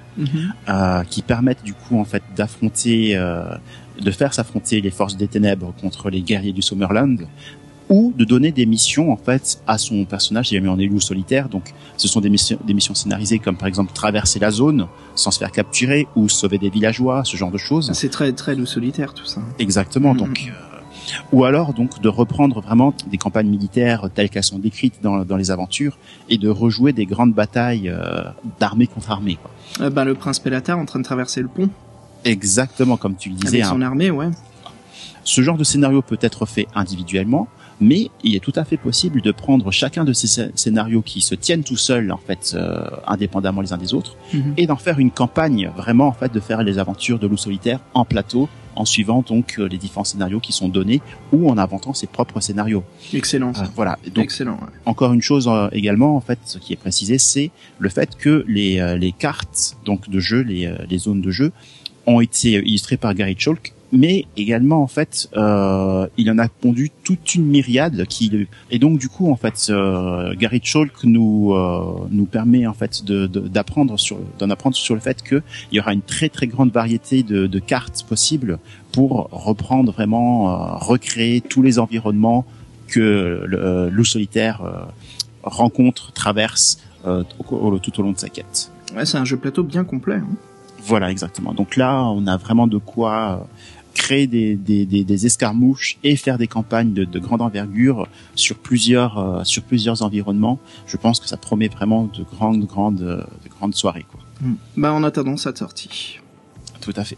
euh, 0.69 1.03
qui 1.05 1.21
permettent 1.23 1.63
du 1.63 1.73
coup 1.73 1.99
en 1.99 2.03
fait 2.05 2.21
d'affronter, 2.35 3.15
euh, 3.15 3.43
de 3.99 4.11
faire 4.11 4.33
s'affronter 4.33 4.79
les 4.81 4.91
forces 4.91 5.17
des 5.17 5.27
ténèbres 5.27 5.73
contre 5.81 6.09
les 6.11 6.21
guerriers 6.21 6.53
du 6.53 6.61
Summerland, 6.61 7.17
ou 7.91 8.13
de 8.17 8.23
donner 8.23 8.51
des 8.53 8.65
missions 8.65 9.11
en 9.11 9.17
fait 9.17 9.61
à 9.67 9.77
son 9.77 10.05
personnage 10.05 10.47
si 10.47 10.55
jamais 10.55 10.69
on 10.69 10.79
est 10.79 10.85
loup 10.85 11.01
solitaire. 11.01 11.49
Donc, 11.49 11.73
ce 11.97 12.07
sont 12.07 12.21
des 12.21 12.29
missions, 12.29 12.57
des 12.65 12.73
missions 12.73 12.95
scénarisées 12.95 13.37
comme 13.37 13.57
par 13.57 13.67
exemple 13.67 13.91
traverser 13.91 14.39
la 14.39 14.49
zone 14.49 14.87
sans 15.15 15.29
se 15.29 15.37
faire 15.37 15.51
capturer 15.51 16.07
ou 16.15 16.29
sauver 16.29 16.57
des 16.57 16.69
villageois, 16.69 17.23
ce 17.25 17.35
genre 17.35 17.51
de 17.51 17.57
choses. 17.57 17.91
C'est 17.93 18.09
très 18.09 18.31
très 18.31 18.55
loup 18.55 18.65
solitaire 18.65 19.13
tout 19.13 19.25
ça. 19.25 19.41
Exactement. 19.59 20.13
Mhm. 20.13 20.19
Donc, 20.19 20.39
euh, 20.47 21.15
ou 21.33 21.43
alors 21.43 21.73
donc 21.73 21.99
de 22.01 22.07
reprendre 22.07 22.61
vraiment 22.61 22.93
des 23.07 23.17
campagnes 23.17 23.49
militaires 23.49 24.09
telles 24.15 24.29
qu'elles 24.29 24.43
sont 24.43 24.59
décrites 24.59 25.01
dans, 25.03 25.25
dans 25.25 25.35
les 25.35 25.51
aventures 25.51 25.97
et 26.29 26.37
de 26.37 26.47
rejouer 26.47 26.93
des 26.93 27.05
grandes 27.05 27.33
batailles 27.33 27.89
euh, 27.89 28.23
d'armée 28.57 28.87
contre 28.87 29.11
armée. 29.11 29.35
Quoi. 29.35 29.51
Euh, 29.81 29.89
bah, 29.89 30.05
le 30.05 30.13
prince 30.13 30.39
Pelatar 30.39 30.79
en 30.79 30.85
train 30.85 30.99
de 30.99 31.03
traverser 31.03 31.41
le 31.41 31.49
pont 31.49 31.69
Exactement 32.23 32.95
comme 32.95 33.17
tu 33.17 33.29
le 33.29 33.35
disais. 33.35 33.57
avec 33.57 33.65
hein. 33.65 33.69
son 33.69 33.81
armée, 33.81 34.11
ouais. 34.11 34.29
Ce 35.23 35.41
genre 35.41 35.57
de 35.57 35.63
scénario 35.63 36.01
peut 36.01 36.17
être 36.21 36.45
fait 36.45 36.67
individuellement, 36.73 37.47
mais 37.81 38.09
il 38.23 38.35
est 38.35 38.39
tout 38.39 38.53
à 38.55 38.63
fait 38.63 38.77
possible 38.77 39.21
de 39.21 39.31
prendre 39.31 39.71
chacun 39.71 40.03
de 40.05 40.13
ces 40.13 40.27
scé- 40.27 40.51
scénarios 40.55 41.01
qui 41.01 41.19
se 41.21 41.35
tiennent 41.35 41.63
tout 41.63 41.77
seuls 41.77 42.11
en 42.11 42.17
fait, 42.17 42.53
euh, 42.55 42.85
indépendamment 43.07 43.61
les 43.61 43.73
uns 43.73 43.77
des 43.77 43.93
autres, 43.93 44.15
Mhm. 44.33 44.53
et 44.57 44.67
d'en 44.67 44.75
faire 44.77 44.99
une 44.99 45.11
campagne 45.11 45.69
vraiment 45.75 46.07
en 46.07 46.13
fait 46.13 46.31
de 46.33 46.39
faire 46.39 46.63
les 46.63 46.77
aventures 46.77 47.19
de 47.19 47.27
loup 47.27 47.37
solitaire 47.37 47.79
en 47.93 48.05
plateau 48.05 48.47
en 48.77 48.85
suivant 48.85 49.21
donc 49.27 49.55
euh, 49.59 49.67
les 49.67 49.77
différents 49.77 50.05
scénarios 50.05 50.39
qui 50.39 50.53
sont 50.53 50.69
donnés 50.69 51.01
ou 51.33 51.49
en 51.49 51.57
inventant 51.57 51.93
ses 51.93 52.07
propres 52.07 52.39
scénarios. 52.39 52.83
Excellent. 53.13 53.51
Euh, 53.57 53.63
voilà. 53.75 53.99
Donc 54.15 54.23
Excellent. 54.23 54.53
ouais. 54.53 54.67
encore 54.85 55.11
une 55.11 55.21
chose 55.21 55.49
euh, 55.49 55.67
également 55.73 56.15
en 56.15 56.21
fait 56.21 56.39
ce 56.45 56.57
qui 56.57 56.71
est 56.71 56.77
précisé 56.77 57.17
c'est 57.17 57.51
le 57.79 57.89
fait 57.89 58.15
que 58.17 58.45
les 58.47 58.79
euh, 58.79 58.95
les 58.95 59.11
cartes 59.11 59.75
donc 59.85 60.09
de 60.09 60.19
jeu 60.21 60.39
les 60.41 60.67
euh, 60.67 60.75
les 60.89 60.97
zones 60.99 61.21
de 61.21 61.31
jeu 61.31 61.51
ont 62.07 62.21
été 62.21 62.51
illustrées 62.53 62.97
par 62.97 63.13
Gary 63.13 63.35
Chalk 63.37 63.73
mais 63.91 64.25
également 64.37 64.81
en 64.81 64.87
fait 64.87 65.29
euh, 65.35 66.07
il 66.17 66.29
en 66.31 66.37
a 66.37 66.47
pondu 66.47 66.91
toute 67.03 67.35
une 67.35 67.45
myriade 67.45 68.05
qui 68.07 68.31
et 68.69 68.79
donc 68.79 68.99
du 68.99 69.09
coup 69.09 69.29
en 69.31 69.35
fait 69.35 69.67
euh, 69.69 70.33
Gary 70.35 70.61
Chalk 70.63 71.03
nous 71.03 71.53
euh, 71.53 72.07
nous 72.09 72.25
permet 72.25 72.65
en 72.67 72.73
fait 72.73 73.03
de 73.03 73.27
de- 73.27 73.41
d'apprendre 73.47 73.97
sur 73.99 74.17
d'en 74.39 74.49
apprendre 74.49 74.75
sur 74.75 74.95
le 74.95 75.01
fait 75.01 75.21
que 75.21 75.41
il 75.71 75.75
y 75.77 75.79
aura 75.81 75.93
une 75.93 76.01
très 76.01 76.29
très 76.29 76.47
grande 76.47 76.71
variété 76.71 77.23
de, 77.23 77.47
de 77.47 77.59
cartes 77.59 78.03
possibles 78.07 78.59
pour 78.93 79.27
reprendre 79.31 79.91
vraiment 79.91 80.49
euh, 80.49 80.75
recréer 80.77 81.41
tous 81.41 81.61
les 81.61 81.77
environnements 81.79 82.45
que 82.87 83.43
le 83.45 83.57
euh, 83.59 83.89
loup 83.89 84.05
solitaire 84.05 84.61
euh, 84.63 84.83
rencontre, 85.43 86.11
traverse 86.13 86.79
euh, 87.05 87.23
tout 87.81 87.99
au 87.99 88.03
long 88.03 88.11
de 88.11 88.17
sa 88.19 88.29
quête. 88.29 88.71
Ouais, 88.95 89.05
c'est 89.05 89.17
un 89.17 89.25
jeu 89.25 89.37
plateau 89.37 89.63
bien 89.63 89.83
complet. 89.83 90.15
hein. 90.15 90.27
Voilà, 90.83 91.09
exactement. 91.11 91.53
Donc 91.53 91.77
là, 91.77 92.03
on 92.05 92.25
a 92.27 92.37
vraiment 92.37 92.67
de 92.67 92.77
quoi 92.77 93.39
euh, 93.41 93.63
créer 93.93 94.27
des, 94.27 94.55
des, 94.55 94.85
des, 94.85 95.03
des 95.03 95.25
escarmouches 95.25 95.97
et 96.03 96.15
faire 96.15 96.37
des 96.37 96.47
campagnes 96.47 96.93
de, 96.93 97.03
de 97.03 97.19
grande 97.19 97.41
envergure 97.41 98.07
sur 98.35 98.57
plusieurs 98.57 99.17
euh, 99.17 99.43
sur 99.43 99.63
plusieurs 99.63 100.01
environnements. 100.01 100.59
Je 100.85 100.97
pense 100.97 101.19
que 101.19 101.27
ça 101.27 101.37
promet 101.37 101.67
vraiment 101.67 102.09
de 102.17 102.23
grandes 102.23 102.65
grandes 102.65 102.99
de 102.99 103.49
grandes 103.49 103.75
soirées, 103.75 104.05
quoi. 104.09 104.21
Mm. 104.41 104.53
Bah, 104.77 104.93
en 104.93 105.03
attendant 105.03 105.37
sa 105.37 105.55
sortie. 105.55 106.19
Tout 106.79 106.93
à 106.95 107.03
fait. 107.03 107.17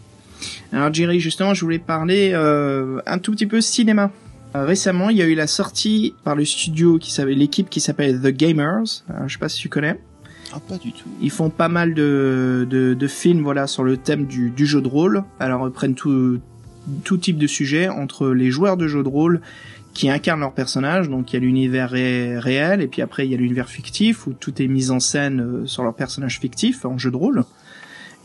Alors 0.72 0.92
Jerry, 0.92 1.20
justement, 1.20 1.54
je 1.54 1.64
voulais 1.64 1.78
parler 1.78 2.32
euh, 2.34 3.00
un 3.06 3.18
tout 3.18 3.32
petit 3.32 3.46
peu 3.46 3.60
cinéma. 3.60 4.10
Euh, 4.54 4.66
récemment, 4.66 5.10
il 5.10 5.16
y 5.16 5.22
a 5.22 5.26
eu 5.26 5.34
la 5.34 5.46
sortie 5.46 6.14
par 6.22 6.36
le 6.36 6.44
studio 6.44 6.98
qui 6.98 7.12
s'appelle 7.12 7.38
l'équipe 7.38 7.70
qui 7.70 7.80
s'appelle 7.80 8.20
The 8.20 8.28
Gamers. 8.28 9.02
Alors, 9.08 9.26
je 9.28 9.32
sais 9.32 9.38
pas 9.38 9.48
si 9.48 9.58
tu 9.58 9.68
connais. 9.68 9.98
Ah, 10.52 10.60
pas 10.60 10.78
du 10.78 10.92
tout. 10.92 11.08
Ils 11.20 11.30
font 11.30 11.50
pas 11.50 11.68
mal 11.68 11.94
de, 11.94 12.66
de, 12.70 12.94
de 12.94 13.06
films, 13.08 13.42
voilà, 13.42 13.66
sur 13.66 13.82
le 13.82 13.96
thème 13.96 14.26
du, 14.26 14.50
du 14.50 14.66
jeu 14.66 14.80
de 14.80 14.86
rôle. 14.86 15.24
Alors, 15.40 15.66
ils 15.66 15.72
prennent 15.72 15.96
tout, 15.96 16.38
tout 17.04 17.16
type 17.18 17.38
de 17.38 17.46
sujet 17.46 17.88
entre 17.88 18.30
les 18.30 18.50
joueurs 18.50 18.76
de 18.76 18.88
jeux 18.88 19.02
de 19.02 19.08
rôle 19.08 19.40
qui 19.92 20.10
incarnent 20.10 20.40
leur 20.40 20.52
personnage. 20.52 21.08
Donc, 21.08 21.32
il 21.32 21.36
y 21.36 21.38
a 21.38 21.40
l'univers 21.40 21.90
ré- 21.90 22.38
réel 22.38 22.80
et 22.80 22.88
puis 22.88 23.00
après, 23.00 23.26
il 23.26 23.30
y 23.30 23.34
a 23.34 23.38
l'univers 23.38 23.68
fictif 23.68 24.26
où 24.26 24.32
tout 24.32 24.60
est 24.60 24.66
mis 24.66 24.90
en 24.90 25.00
scène 25.00 25.40
euh, 25.40 25.66
sur 25.66 25.84
leur 25.84 25.94
personnage 25.94 26.40
fictif 26.40 26.84
en 26.84 26.98
jeu 26.98 27.10
de 27.10 27.16
rôle. 27.16 27.44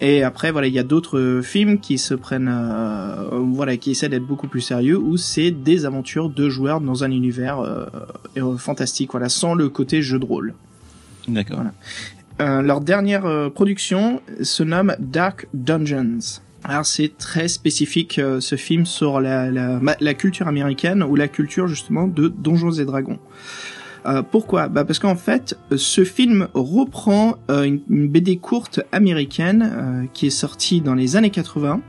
Et 0.01 0.24
après, 0.24 0.51
voilà, 0.51 0.68
il 0.68 0.74
y 0.74 0.80
a 0.80 0.84
d'autres 0.84 1.20
euh, 1.20 1.41
films 1.41 1.80
qui 1.80 1.97
se 1.97 2.14
prennent, 2.14 2.47
euh, 2.47 3.34
euh, 3.34 3.39
voilà, 3.39 3.76
qui 3.76 3.91
essaient 3.91 4.07
d'être 4.07 4.26
beaucoup 4.26 4.47
plus 4.47 4.62
sérieux, 4.62 4.97
où 4.97 5.18
c'est 5.18 5.51
des 5.51 5.86
aventures 5.86 6.30
de 6.30 6.47
joueurs 6.47 6.80
dans 6.80 7.03
un 7.03 7.12
univers 7.12 7.60
euh, 7.60 8.57
fantastique, 8.57 9.12
voilà, 9.12 9.28
sans 9.28 9.53
le 9.53 9.68
côté 9.68 10.01
jeu 10.01 10.18
de 10.18 10.26
rôle. 10.26 10.53
D'accord. 11.28 11.57
Voilà. 11.57 11.74
Euh, 12.41 12.62
leur 12.62 12.80
dernière 12.80 13.51
production 13.53 14.22
se 14.41 14.64
nomme 14.64 14.95
Dark 14.99 15.47
Dungeons. 15.53 16.39
Alors 16.64 16.86
c'est 16.86 17.18
très 17.18 17.47
spécifique 17.47 18.20
euh, 18.20 18.41
ce 18.41 18.55
film 18.55 18.86
sur 18.86 19.22
la, 19.22 19.49
la, 19.49 19.80
la 19.99 20.14
culture 20.14 20.47
américaine 20.47 21.03
ou 21.03 21.16
la 21.16 21.28
culture 21.28 21.68
justement 21.68 22.07
de 22.07 22.28
Donjons 22.28 22.72
et 22.72 22.86
Dragons. 22.86 23.20
Euh, 24.05 24.22
pourquoi? 24.24 24.68
Bah 24.68 24.86
Parce 24.86 24.99
qu'en 24.99 25.16
fait, 25.16 25.57
ce 25.76 26.03
film 26.03 26.47
reprend 26.53 27.36
euh, 27.49 27.64
une, 27.64 27.82
une 27.89 28.07
BD 28.07 28.38
courte 28.38 28.82
américaine 28.91 29.72
euh, 29.74 30.05
qui 30.14 30.28
est 30.28 30.32
sortie 30.32 30.82
dans 30.82 30.95
les 30.95 31.16
années 31.16 31.30
80. 31.30 31.82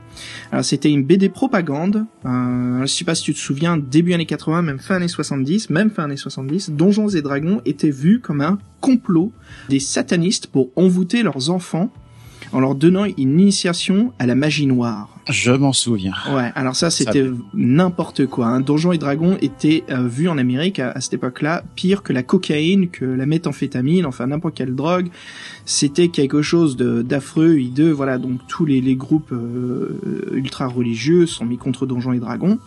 Alors 0.51 0.65
c'était 0.65 0.91
une 0.91 1.03
BD 1.03 1.29
propagande. 1.29 2.05
Euh, 2.25 2.81
je 2.81 2.85
sais 2.87 3.05
pas 3.05 3.15
si 3.15 3.23
tu 3.23 3.33
te 3.33 3.39
souviens, 3.39 3.77
début 3.77 4.13
années 4.13 4.25
80, 4.25 4.61
même 4.61 4.79
fin 4.79 4.95
années 4.95 5.07
70, 5.07 5.69
même 5.69 5.89
fin 5.89 6.03
années 6.03 6.17
70, 6.17 6.71
Donjons 6.71 7.09
et 7.09 7.21
Dragons 7.21 7.61
était 7.65 7.89
vu 7.89 8.19
comme 8.19 8.41
un 8.41 8.59
complot 8.81 9.31
des 9.69 9.79
satanistes 9.79 10.47
pour 10.47 10.69
envoûter 10.75 11.23
leurs 11.23 11.49
enfants 11.49 11.91
en 12.53 12.59
leur 12.59 12.75
donnant 12.75 13.05
une 13.05 13.39
initiation 13.39 14.13
à 14.19 14.25
la 14.25 14.35
magie 14.35 14.67
noire. 14.67 15.09
Je 15.29 15.51
m'en 15.51 15.71
souviens. 15.73 16.13
Ouais, 16.33 16.51
alors 16.55 16.75
ça 16.75 16.89
c'était 16.89 17.25
n'importe 17.53 18.25
quoi. 18.25 18.47
Hein. 18.47 18.59
Donjons 18.61 18.91
et 18.91 18.97
Dragons 18.97 19.37
était 19.41 19.83
euh, 19.89 20.07
vu 20.07 20.27
en 20.27 20.37
Amérique 20.37 20.79
à, 20.79 20.91
à 20.91 21.01
cette 21.01 21.13
époque-là 21.13 21.63
pire 21.75 22.03
que 22.03 22.11
la 22.11 22.23
cocaïne, 22.23 22.89
que 22.89 23.05
la 23.05 23.25
méthamphétamine, 23.25 24.05
enfin 24.05 24.27
n'importe 24.27 24.55
quelle 24.55 24.75
drogue. 24.75 25.09
C'était 25.65 26.07
quelque 26.07 26.41
chose 26.41 26.75
de 26.75 27.01
d'affreux, 27.01 27.59
hideux. 27.59 27.91
Voilà, 27.91 28.17
donc 28.17 28.39
tous 28.47 28.65
les, 28.65 28.81
les 28.81 28.95
groupes 28.95 29.31
euh, 29.31 29.99
ultra 30.33 30.67
religieux 30.67 31.25
sont 31.27 31.45
mis 31.45 31.57
contre 31.57 31.85
Donjons 31.85 32.13
et 32.13 32.19
Dragons. 32.19 32.57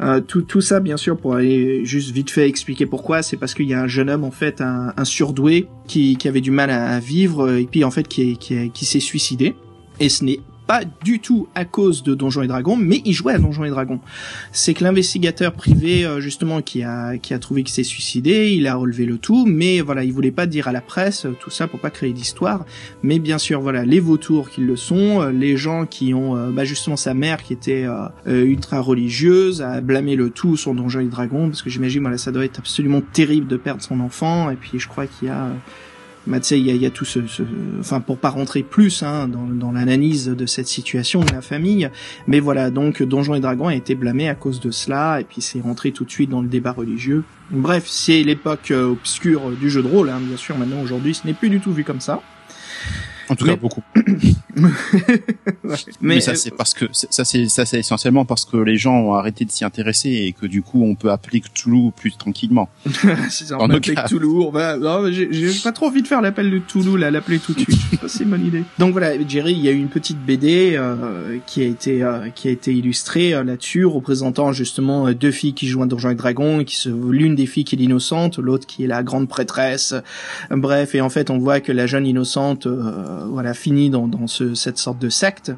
Euh, 0.00 0.20
tout, 0.20 0.42
tout 0.42 0.60
ça, 0.60 0.80
bien 0.80 0.96
sûr, 0.96 1.16
pour 1.16 1.34
aller 1.34 1.84
juste 1.84 2.10
vite 2.10 2.30
fait 2.30 2.48
expliquer 2.48 2.86
pourquoi, 2.86 3.22
c'est 3.22 3.36
parce 3.36 3.54
qu'il 3.54 3.66
y 3.66 3.74
a 3.74 3.80
un 3.80 3.86
jeune 3.88 4.10
homme, 4.10 4.24
en 4.24 4.30
fait, 4.30 4.60
un, 4.60 4.92
un 4.96 5.04
surdoué, 5.04 5.66
qui, 5.86 6.16
qui 6.16 6.28
avait 6.28 6.40
du 6.40 6.50
mal 6.50 6.70
à, 6.70 6.86
à 6.94 7.00
vivre, 7.00 7.50
et 7.52 7.64
puis 7.64 7.84
en 7.84 7.90
fait, 7.90 8.06
qui, 8.06 8.36
qui, 8.36 8.70
qui 8.70 8.84
s'est 8.84 9.00
suicidé. 9.00 9.54
Et 9.98 10.08
ce 10.08 10.24
n'est 10.24 10.40
pas 10.70 10.82
du 11.02 11.18
tout 11.18 11.48
à 11.56 11.64
cause 11.64 12.04
de 12.04 12.14
Donjons 12.14 12.42
et 12.42 12.46
Dragons, 12.46 12.76
mais 12.76 13.02
il 13.04 13.12
jouait 13.12 13.32
à 13.32 13.38
Donjons 13.38 13.64
et 13.64 13.70
Dragons. 13.70 13.98
C'est 14.52 14.72
que 14.72 14.84
l'investigateur 14.84 15.52
privé, 15.52 16.04
euh, 16.04 16.20
justement, 16.20 16.62
qui 16.62 16.84
a 16.84 17.18
qui 17.18 17.34
a 17.34 17.40
trouvé 17.40 17.64
qu'il 17.64 17.74
s'est 17.74 17.82
suicidé, 17.82 18.52
il 18.52 18.68
a 18.68 18.76
relevé 18.76 19.04
le 19.04 19.18
tout, 19.18 19.46
mais 19.46 19.80
voilà, 19.80 20.04
il 20.04 20.12
voulait 20.12 20.30
pas 20.30 20.46
dire 20.46 20.68
à 20.68 20.72
la 20.72 20.80
presse 20.80 21.26
euh, 21.26 21.36
tout 21.40 21.50
ça 21.50 21.66
pour 21.66 21.80
pas 21.80 21.90
créer 21.90 22.12
d'histoire. 22.12 22.66
Mais 23.02 23.18
bien 23.18 23.38
sûr, 23.38 23.60
voilà, 23.60 23.84
les 23.84 23.98
vautours 23.98 24.48
qui 24.48 24.60
le 24.60 24.76
sont, 24.76 25.20
euh, 25.20 25.32
les 25.32 25.56
gens 25.56 25.86
qui 25.86 26.14
ont, 26.14 26.52
bah 26.52 26.64
justement, 26.64 26.96
sa 26.96 27.14
mère 27.14 27.42
qui 27.42 27.52
était 27.52 27.86
ultra 28.26 28.78
religieuse, 28.78 29.62
a 29.62 29.80
blâmé 29.80 30.14
le 30.14 30.30
tout 30.30 30.56
sur 30.56 30.72
Donjons 30.72 31.00
et 31.00 31.06
Dragons, 31.06 31.48
parce 31.48 31.62
que 31.62 31.70
j'imagine, 31.70 32.02
voilà, 32.02 32.16
ça 32.16 32.30
doit 32.30 32.44
être 32.44 32.60
absolument 32.60 33.00
terrible 33.00 33.48
de 33.48 33.56
perdre 33.56 33.82
son 33.82 33.98
enfant. 33.98 34.50
Et 34.50 34.56
puis, 34.56 34.78
je 34.78 34.86
crois 34.86 35.08
qu'il 35.08 35.26
y 35.26 35.30
a 35.32 35.48
bah, 36.26 36.38
il 36.50 36.58
y 36.58 36.70
a, 36.70 36.74
y 36.74 36.86
a, 36.86 36.90
tout 36.90 37.04
ce, 37.04 37.26
ce, 37.26 37.42
enfin 37.78 38.00
pour 38.00 38.18
pas 38.18 38.28
rentrer 38.28 38.62
plus 38.62 39.02
hein, 39.02 39.28
dans, 39.28 39.72
l'analyse 39.72 40.26
de 40.26 40.46
cette 40.46 40.66
situation 40.66 41.20
de 41.20 41.32
la 41.32 41.40
famille, 41.40 41.90
mais 42.26 42.40
voilà, 42.40 42.70
donc 42.70 43.02
Donjons 43.02 43.34
et 43.34 43.40
Dragons 43.40 43.68
a 43.68 43.74
été 43.74 43.94
blâmé 43.94 44.28
à 44.28 44.34
cause 44.34 44.60
de 44.60 44.70
cela, 44.70 45.20
et 45.20 45.24
puis 45.24 45.40
c'est 45.40 45.60
rentré 45.60 45.92
tout 45.92 46.04
de 46.04 46.10
suite 46.10 46.30
dans 46.30 46.42
le 46.42 46.48
débat 46.48 46.72
religieux. 46.72 47.24
Bref, 47.50 47.84
c'est 47.86 48.22
l'époque 48.22 48.70
euh, 48.70 48.90
obscure 48.90 49.50
du 49.50 49.70
jeu 49.70 49.82
de 49.82 49.88
rôle, 49.88 50.10
hein, 50.10 50.20
bien 50.20 50.36
sûr. 50.36 50.56
Maintenant, 50.56 50.80
aujourd'hui, 50.82 51.14
ce 51.14 51.26
n'est 51.26 51.32
plus 51.32 51.48
du 51.48 51.60
tout 51.60 51.72
vu 51.72 51.84
comme 51.84 52.00
ça. 52.00 52.20
En 53.30 53.36
tout 53.36 53.44
Mais- 53.46 53.52
cas, 53.52 53.56
beaucoup. 53.60 53.82
Ouais. 55.62 55.76
Mais, 56.00 56.20
ça, 56.20 56.34
c'est 56.34 56.50
parce 56.50 56.74
que 56.74 56.86
ça, 56.92 57.24
c'est 57.24 57.48
ça, 57.48 57.64
c'est 57.64 57.78
essentiellement 57.78 58.24
parce 58.24 58.44
que 58.44 58.56
les 58.56 58.76
gens 58.76 58.96
ont 58.98 59.14
arrêté 59.14 59.44
de 59.44 59.50
s'y 59.50 59.64
intéresser 59.64 60.08
et 60.10 60.32
que 60.32 60.46
du 60.46 60.62
coup, 60.62 60.82
on 60.84 60.94
peut 60.96 61.10
appeler 61.10 61.40
Cthulhu 61.40 61.92
plus 61.96 62.16
tranquillement. 62.16 62.68
c'est 63.30 63.46
ça, 63.46 63.56
on 63.60 63.68
cas. 63.68 64.04
Cthulhu, 64.04 64.26
on 64.26 64.50
va, 64.50 64.76
non, 64.76 65.02
mais 65.02 65.12
j'ai 65.12 65.28
j'ai 65.32 65.60
pas 65.62 65.72
trop 65.72 65.86
envie 65.86 66.02
de 66.02 66.08
faire 66.08 66.20
l'appel 66.20 66.50
de 66.50 66.58
Cthulhu, 66.58 66.98
là, 66.98 67.10
l'appeler 67.10 67.38
tout 67.38 67.52
de 67.52 67.60
suite. 67.60 67.78
C'est 68.08 68.24
une 68.24 68.30
bonne 68.30 68.44
idée. 68.46 68.64
Donc 68.78 68.92
voilà, 68.92 69.12
Jerry, 69.26 69.52
il 69.52 69.60
y 69.60 69.68
a 69.68 69.72
eu 69.72 69.78
une 69.78 69.88
petite 69.88 70.18
BD, 70.18 70.72
euh, 70.74 71.38
qui 71.46 71.62
a 71.62 71.66
été, 71.66 72.02
euh, 72.02 72.28
qui 72.34 72.48
a 72.48 72.50
été 72.50 72.72
illustrée 72.74 73.32
euh, 73.34 73.44
là-dessus, 73.44 73.84
représentant 73.84 74.52
justement 74.52 75.06
euh, 75.06 75.14
deux 75.14 75.30
filles 75.30 75.54
qui 75.54 75.68
jouent 75.68 75.82
à 75.82 75.86
Donjons 75.86 76.10
et 76.10 76.14
Dragons, 76.16 76.60
et 76.60 76.64
qui 76.64 76.76
se, 76.76 76.88
l'une 76.88 77.34
des 77.36 77.46
filles 77.46 77.64
qui 77.64 77.76
est 77.76 77.78
l'innocente, 77.78 78.38
l'autre 78.38 78.66
qui 78.66 78.82
est 78.84 78.88
la 78.88 79.02
grande 79.02 79.28
prêtresse. 79.28 79.92
Euh, 79.92 80.56
Bref, 80.56 80.94
et 80.94 81.00
en 81.00 81.10
fait, 81.10 81.30
on 81.30 81.38
voit 81.38 81.60
que 81.60 81.72
la 81.72 81.86
jeune 81.86 82.06
innocente, 82.06 82.66
euh, 82.66 83.19
voilà, 83.28 83.54
finit 83.54 83.90
dans, 83.90 84.08
dans 84.08 84.26
ce, 84.26 84.54
cette 84.54 84.78
sorte 84.78 84.98
de 84.98 85.08
secte. 85.08 85.52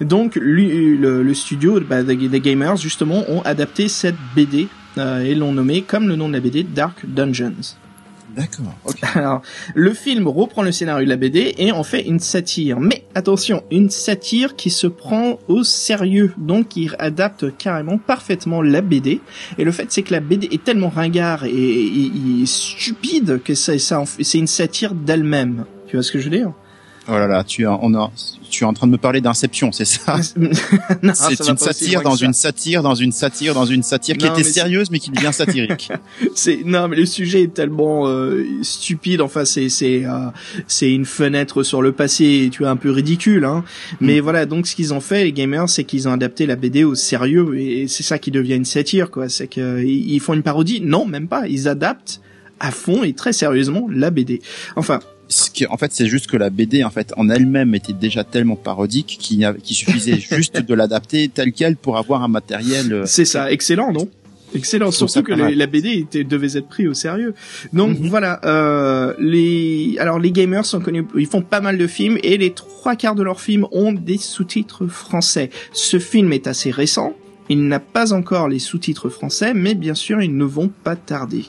Donc, 0.00 0.36
lui, 0.36 0.96
le, 0.96 1.22
le 1.22 1.34
studio, 1.34 1.80
bah, 1.80 2.02
des, 2.02 2.16
des 2.16 2.40
gamers, 2.40 2.76
justement, 2.76 3.24
ont 3.28 3.42
adapté 3.42 3.88
cette 3.88 4.16
BD 4.34 4.68
euh, 4.98 5.20
et 5.22 5.34
l'ont 5.34 5.52
nommé 5.52 5.82
comme 5.82 6.08
le 6.08 6.16
nom 6.16 6.28
de 6.28 6.34
la 6.34 6.40
BD 6.40 6.62
Dark 6.62 7.04
Dungeons. 7.06 7.76
D'accord. 8.34 8.74
Ok. 8.86 8.96
Alors, 9.14 9.42
le 9.74 9.92
film 9.92 10.26
reprend 10.26 10.62
le 10.62 10.72
scénario 10.72 11.04
de 11.04 11.10
la 11.10 11.16
BD 11.18 11.54
et 11.58 11.70
en 11.70 11.82
fait 11.82 12.00
une 12.00 12.18
satire. 12.18 12.80
Mais 12.80 13.04
attention, 13.14 13.62
une 13.70 13.90
satire 13.90 14.56
qui 14.56 14.70
se 14.70 14.86
prend 14.86 15.38
au 15.48 15.64
sérieux, 15.64 16.32
donc 16.38 16.68
qui 16.68 16.88
adapte 16.98 17.54
carrément 17.58 17.98
parfaitement 17.98 18.62
la 18.62 18.80
BD. 18.80 19.20
Et 19.58 19.64
le 19.64 19.70
fait, 19.70 19.92
c'est 19.92 20.02
que 20.02 20.12
la 20.14 20.20
BD 20.20 20.48
est 20.50 20.64
tellement 20.64 20.88
ringard 20.88 21.44
et, 21.44 21.50
et- 21.50 22.10
et 22.42 22.46
stupide 22.46 23.42
que 23.44 23.54
ça, 23.54 23.78
ça 23.78 24.02
c'est 24.06 24.38
une 24.38 24.46
satire 24.46 24.94
d'elle-même. 24.94 25.66
Tu 25.88 25.96
vois 25.96 26.02
ce 26.02 26.10
que 26.10 26.18
je 26.18 26.30
veux 26.30 26.36
dire? 26.38 26.52
Oh 27.08 27.12
là 27.12 27.26
là, 27.26 27.42
tu 27.42 27.62
es, 27.62 27.66
on 27.66 27.94
a, 27.94 28.12
tu 28.48 28.62
es 28.62 28.66
en 28.66 28.72
train 28.72 28.86
de 28.86 28.92
me 28.92 28.96
parler 28.98 29.20
d'Inception, 29.20 29.72
c'est 29.72 29.84
ça 29.84 30.16
C'est 31.14 31.48
une 31.48 31.56
satire 31.56 32.02
dans 32.02 32.14
une 32.14 32.32
satire 32.32 32.82
dans 32.82 32.94
une 32.94 33.10
satire 33.10 33.54
dans 33.54 33.64
une 33.64 33.82
satire 33.82 34.16
qui 34.16 34.26
Non, 34.26 34.32
était 34.32 34.44
mais 34.44 34.50
sérieuse 34.50 34.90
mais 34.90 35.00
qui 35.00 35.10
devient 35.10 35.32
satirique. 35.32 35.90
C'est 36.34 36.60
non 36.64 36.86
mais 36.88 36.96
le 36.96 37.06
sujet 37.06 37.42
est 37.42 37.54
tellement 37.54 38.06
euh, 38.06 38.44
stupide. 38.62 39.20
Enfin 39.20 39.44
c'est 39.44 39.68
c'est 39.68 40.04
euh, 40.04 40.28
c'est 40.68 40.92
une 40.92 41.04
fenêtre 41.04 41.64
sur 41.64 41.82
le 41.82 41.92
passé. 41.92 42.50
Tu 42.52 42.62
vois 42.62 42.70
un 42.70 42.76
peu 42.76 42.90
ridicule. 42.90 43.44
Hein. 43.44 43.64
Mais 44.00 44.20
voilà 44.20 44.46
donc 44.46 44.66
ce 44.66 44.76
qu'ils 44.76 44.94
ont 44.94 45.00
fait 45.00 45.24
les 45.24 45.32
gamers 45.32 45.68
c'est 45.68 45.84
qu'ils 45.84 46.08
ont 46.08 46.12
adapté 46.12 46.46
la 46.46 46.56
BD 46.56 46.84
au 46.84 46.94
sérieux 46.94 47.58
et 47.58 47.88
c'est 47.88 48.04
ça 48.04 48.18
qui 48.18 48.30
devient 48.30 48.54
une 48.54 48.64
satire 48.64 49.10
quoi. 49.10 49.28
C'est 49.28 49.48
que 49.48 49.60
euh, 49.60 49.82
ils 49.82 50.12
ils 50.12 50.20
font 50.20 50.34
une 50.34 50.42
parodie? 50.42 50.80
Non 50.80 51.04
même 51.06 51.26
pas. 51.26 51.48
Ils 51.48 51.66
adaptent 51.68 52.20
à 52.60 52.70
fond 52.70 53.02
et 53.02 53.12
très 53.12 53.32
sérieusement 53.32 53.88
la 53.90 54.10
BD. 54.10 54.40
Enfin 54.76 55.00
Ce 55.32 55.50
qui, 55.50 55.66
en 55.66 55.76
fait, 55.78 55.92
c'est 55.92 56.06
juste 56.06 56.26
que 56.26 56.36
la 56.36 56.50
BD, 56.50 56.84
en 56.84 56.90
fait, 56.90 57.12
en 57.16 57.28
elle-même 57.30 57.74
était 57.74 57.92
déjà 57.94 58.22
tellement 58.22 58.56
parodique 58.56 59.16
qu'il 59.18 59.46
suffisait 59.64 60.18
juste 60.36 60.58
de 60.58 60.74
l'adapter 60.74 61.28
tel 61.28 61.52
quel 61.52 61.76
pour 61.76 61.96
avoir 61.96 62.22
un 62.22 62.28
matériel. 62.28 62.92
euh, 62.92 63.02
C'est 63.06 63.24
ça, 63.24 63.50
excellent, 63.50 63.92
non? 63.92 64.08
Excellent, 64.54 64.90
surtout 64.90 65.22
que 65.22 65.32
la 65.32 65.66
BD 65.66 65.92
était, 66.00 66.24
devait 66.24 66.58
être 66.58 66.68
pris 66.68 66.86
au 66.86 66.92
sérieux. 66.92 67.32
Donc 67.72 67.98
Mhm. 67.98 68.08
voilà, 68.10 68.38
euh, 68.44 69.14
les 69.18 69.96
alors 69.98 70.18
les 70.18 70.30
gamers 70.30 70.66
sont 70.66 70.80
connus, 70.80 71.06
ils 71.16 71.24
font 71.26 71.40
pas 71.40 71.62
mal 71.62 71.78
de 71.78 71.86
films 71.86 72.18
et 72.22 72.36
les 72.36 72.52
trois 72.52 72.94
quarts 72.94 73.14
de 73.14 73.22
leurs 73.22 73.40
films 73.40 73.66
ont 73.72 73.92
des 73.94 74.18
sous-titres 74.18 74.86
français. 74.88 75.48
Ce 75.72 75.98
film 75.98 76.34
est 76.34 76.46
assez 76.46 76.70
récent. 76.70 77.14
Il 77.48 77.66
n'a 77.66 77.80
pas 77.80 78.12
encore 78.12 78.48
les 78.48 78.58
sous-titres 78.58 79.08
français, 79.08 79.52
mais 79.54 79.74
bien 79.74 79.94
sûr, 79.94 80.22
ils 80.22 80.36
ne 80.36 80.44
vont 80.44 80.70
pas 80.84 80.96
tarder. 80.96 81.44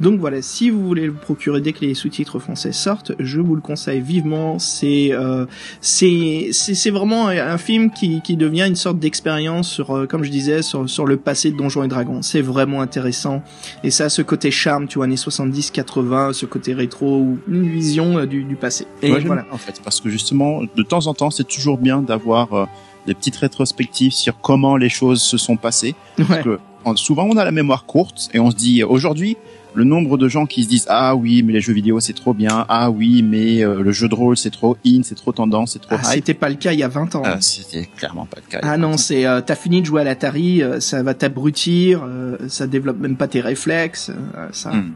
Donc 0.00 0.18
voilà, 0.18 0.42
si 0.42 0.70
vous 0.70 0.84
voulez 0.84 1.06
le 1.06 1.12
procurer 1.12 1.60
dès 1.60 1.72
que 1.72 1.84
les 1.84 1.94
sous-titres 1.94 2.38
français 2.38 2.72
sortent, 2.72 3.12
je 3.18 3.40
vous 3.40 3.54
le 3.54 3.60
conseille 3.60 4.00
vivement. 4.00 4.58
C'est 4.58 5.10
euh, 5.12 5.46
c'est 5.80 6.50
c'est 6.52 6.90
vraiment 6.90 7.28
un 7.28 7.58
film 7.58 7.90
qui 7.90 8.20
qui 8.22 8.36
devient 8.36 8.66
une 8.66 8.76
sorte 8.76 8.98
d'expérience 8.98 9.70
sur 9.70 9.90
euh, 9.96 10.06
comme 10.06 10.24
je 10.24 10.30
disais 10.30 10.62
sur 10.62 10.88
sur 10.88 11.06
le 11.06 11.16
passé 11.16 11.50
de 11.50 11.56
Donjons 11.56 11.84
et 11.84 11.88
Dragons. 11.88 12.22
C'est 12.22 12.42
vraiment 12.42 12.80
intéressant 12.80 13.42
et 13.82 13.90
ça 13.90 14.08
ce 14.08 14.22
côté 14.22 14.50
charme, 14.50 14.86
tu 14.86 14.98
vois, 14.98 15.04
années 15.04 15.16
70, 15.16 15.70
80, 15.70 16.32
ce 16.32 16.46
côté 16.46 16.74
rétro 16.74 17.18
ou 17.18 17.38
une 17.48 17.68
vision 17.68 18.18
euh, 18.18 18.26
du 18.26 18.44
du 18.44 18.56
passé. 18.56 18.86
Et 19.02 19.10
voilà. 19.10 19.44
en 19.52 19.58
fait, 19.58 19.80
parce 19.82 20.00
que 20.00 20.08
justement, 20.08 20.62
de 20.62 20.82
temps 20.82 21.06
en 21.06 21.14
temps, 21.14 21.30
c'est 21.30 21.46
toujours 21.46 21.78
bien 21.78 22.02
d'avoir 22.02 22.52
euh, 22.52 22.66
des 23.06 23.14
petites 23.14 23.36
rétrospectives 23.36 24.12
sur 24.12 24.40
comment 24.40 24.76
les 24.76 24.88
choses 24.88 25.22
se 25.22 25.36
sont 25.36 25.56
passées. 25.56 25.94
Ouais. 26.18 26.42
que 26.42 26.58
en- 26.84 26.96
souvent, 26.96 27.24
on 27.24 27.36
a 27.36 27.44
la 27.44 27.50
mémoire 27.52 27.86
courte 27.86 28.28
et 28.34 28.38
on 28.40 28.50
se 28.50 28.56
dit 28.56 28.82
aujourd'hui, 28.84 29.36
le 29.76 29.84
nombre 29.84 30.16
de 30.18 30.28
gens 30.28 30.46
qui 30.46 30.62
se 30.64 30.68
disent 30.68 30.86
ah 30.88 31.16
oui, 31.16 31.42
mais 31.42 31.52
les 31.54 31.60
jeux 31.60 31.72
vidéo 31.72 31.98
c'est 31.98 32.12
trop 32.12 32.32
bien, 32.34 32.64
ah 32.68 32.90
oui, 32.90 33.22
mais 33.22 33.64
euh, 33.64 33.82
le 33.82 33.90
jeu 33.90 34.06
de 34.08 34.14
rôle 34.14 34.36
c'est 34.36 34.50
trop 34.50 34.76
in, 34.86 35.00
c'est 35.02 35.14
trop 35.16 35.32
tendance, 35.32 35.72
c'est 35.72 35.78
trop 35.80 35.96
Ah, 35.98 36.02
hype. 36.04 36.14
c'était 36.14 36.34
pas 36.34 36.48
le 36.48 36.54
cas 36.56 36.72
il 36.72 36.78
y 36.78 36.82
a 36.84 36.88
20 36.88 37.14
ans. 37.16 37.22
Ah, 37.24 37.38
c'était 37.40 37.88
clairement 37.96 38.26
pas 38.26 38.36
le 38.44 38.48
cas. 38.50 38.60
Ah 38.62 38.76
non, 38.76 38.96
c'est 38.98 39.26
euh, 39.26 39.40
t'as 39.40 39.56
fini 39.56 39.80
de 39.80 39.86
jouer 39.86 40.02
à 40.02 40.04
l'Atari, 40.04 40.62
euh, 40.62 40.78
ça 40.78 41.02
va 41.02 41.14
t'abrutir, 41.14 42.02
euh, 42.06 42.36
ça 42.48 42.66
développe 42.68 43.00
même 43.00 43.16
pas 43.16 43.26
tes 43.28 43.40
réflexes, 43.40 44.10
euh, 44.36 44.46
ça. 44.52 44.70
Hmm. 44.70 44.92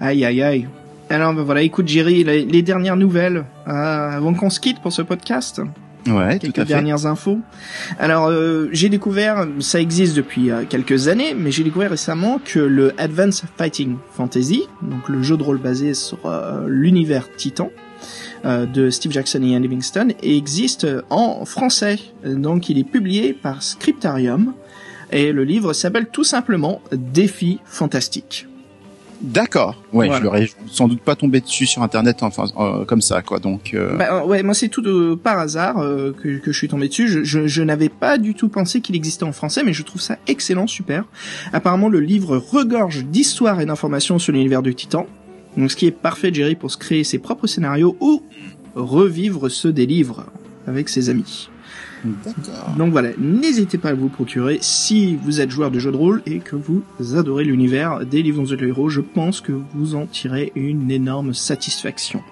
Aïe 0.00 0.24
aïe 0.24 0.42
aïe. 0.42 0.68
Alors 1.10 1.34
ben 1.34 1.42
voilà, 1.42 1.62
écoute 1.62 1.88
Jerry, 1.88 2.22
les, 2.22 2.44
les 2.44 2.62
dernières 2.62 2.96
nouvelles 2.96 3.44
euh, 3.66 3.70
avant 4.16 4.32
qu'on 4.34 4.50
se 4.50 4.60
quitte 4.60 4.78
pour 4.80 4.92
ce 4.92 5.02
podcast. 5.02 5.60
Ouais, 6.06 6.38
Quelques 6.38 6.54
tout 6.54 6.60
à 6.60 6.64
fait. 6.64 6.68
dernières 6.72 7.06
infos. 7.06 7.38
Alors 7.98 8.26
euh, 8.26 8.68
j'ai 8.72 8.88
découvert, 8.88 9.46
ça 9.60 9.80
existe 9.80 10.14
depuis 10.16 10.50
euh, 10.50 10.64
quelques 10.68 11.08
années, 11.08 11.34
mais 11.34 11.50
j'ai 11.50 11.64
découvert 11.64 11.90
récemment 11.90 12.40
que 12.44 12.58
le 12.58 12.92
Advanced 12.98 13.44
Fighting 13.56 13.96
Fantasy, 14.12 14.64
donc 14.82 15.08
le 15.08 15.22
jeu 15.22 15.36
de 15.36 15.42
rôle 15.42 15.58
basé 15.58 15.94
sur 15.94 16.18
euh, 16.26 16.66
l'univers 16.68 17.28
Titan 17.36 17.70
de 18.44 18.90
Steve 18.90 19.10
Jackson 19.10 19.42
et 19.42 19.46
Ian 19.46 19.60
Livingstone, 19.60 20.12
existe 20.22 20.86
en 21.08 21.46
français. 21.46 21.98
Donc 22.26 22.68
il 22.68 22.78
est 22.78 22.84
publié 22.84 23.32
par 23.32 23.62
Scriptarium 23.62 24.52
et 25.10 25.32
le 25.32 25.44
livre 25.44 25.72
s'appelle 25.72 26.08
tout 26.12 26.24
simplement 26.24 26.82
Défi 26.92 27.60
fantastique. 27.64 28.46
D'accord. 29.24 29.82
Ouais, 29.92 30.06
Voilà. 30.06 30.18
je 30.20 30.24
l'aurais 30.24 30.48
sans 30.66 30.86
doute 30.88 31.00
pas 31.00 31.16
tombé 31.16 31.40
dessus 31.40 31.66
sur 31.66 31.82
internet, 31.82 32.22
enfin 32.22 32.44
euh, 32.58 32.84
comme 32.84 33.00
ça, 33.00 33.22
quoi. 33.22 33.38
Donc. 33.38 33.72
euh, 33.74 33.96
Bah, 33.96 34.22
euh, 34.22 34.26
ouais, 34.26 34.42
moi 34.42 34.54
c'est 34.54 34.68
tout 34.68 34.82
de, 34.82 35.14
par 35.14 35.38
hasard 35.38 35.78
euh, 35.78 36.12
que, 36.12 36.38
que 36.38 36.52
je 36.52 36.58
suis 36.58 36.68
tombé 36.68 36.88
dessus. 36.88 37.08
Je, 37.08 37.24
je, 37.24 37.46
je 37.46 37.62
n'avais 37.62 37.88
pas 37.88 38.18
du 38.18 38.34
tout 38.34 38.48
pensé 38.48 38.80
qu'il 38.80 38.94
existait 38.96 39.24
en 39.24 39.32
français, 39.32 39.62
mais 39.64 39.72
je 39.72 39.82
trouve 39.82 40.00
ça 40.02 40.18
excellent, 40.26 40.66
super. 40.66 41.04
Apparemment, 41.52 41.88
le 41.88 42.00
livre 42.00 42.36
regorge 42.36 43.04
d'histoires 43.06 43.60
et 43.60 43.66
d'informations 43.66 44.18
sur 44.18 44.32
l'univers 44.32 44.62
du 44.62 44.74
Titan. 44.74 45.06
Donc, 45.56 45.70
ce 45.70 45.76
qui 45.76 45.86
est 45.86 45.90
parfait, 45.92 46.32
Jerry, 46.34 46.54
pour 46.56 46.70
se 46.70 46.76
créer 46.76 47.04
ses 47.04 47.18
propres 47.18 47.46
scénarios 47.46 47.96
ou 48.00 48.22
revivre 48.74 49.48
ceux 49.50 49.72
des 49.72 49.86
livres 49.86 50.26
avec 50.66 50.88
ses 50.88 51.10
amis. 51.10 51.48
D'accord. 52.04 52.74
Donc 52.76 52.92
voilà, 52.92 53.10
n'hésitez 53.18 53.78
pas 53.78 53.90
à 53.90 53.94
vous 53.94 54.08
procurer 54.08 54.58
si 54.60 55.16
vous 55.16 55.40
êtes 55.40 55.50
joueur 55.50 55.70
de 55.70 55.78
jeux 55.78 55.92
de 55.92 55.96
rôle 55.96 56.22
et 56.26 56.38
que 56.38 56.56
vous 56.56 56.82
adorez 57.16 57.44
l'univers 57.44 58.04
des 58.04 58.22
livres 58.22 58.44
de 58.44 58.66
héros. 58.66 58.88
Je 58.88 59.00
pense 59.00 59.40
que 59.40 59.52
vous 59.74 59.94
en 59.94 60.06
tirez 60.06 60.52
une 60.54 60.90
énorme 60.90 61.34
satisfaction. 61.34 62.22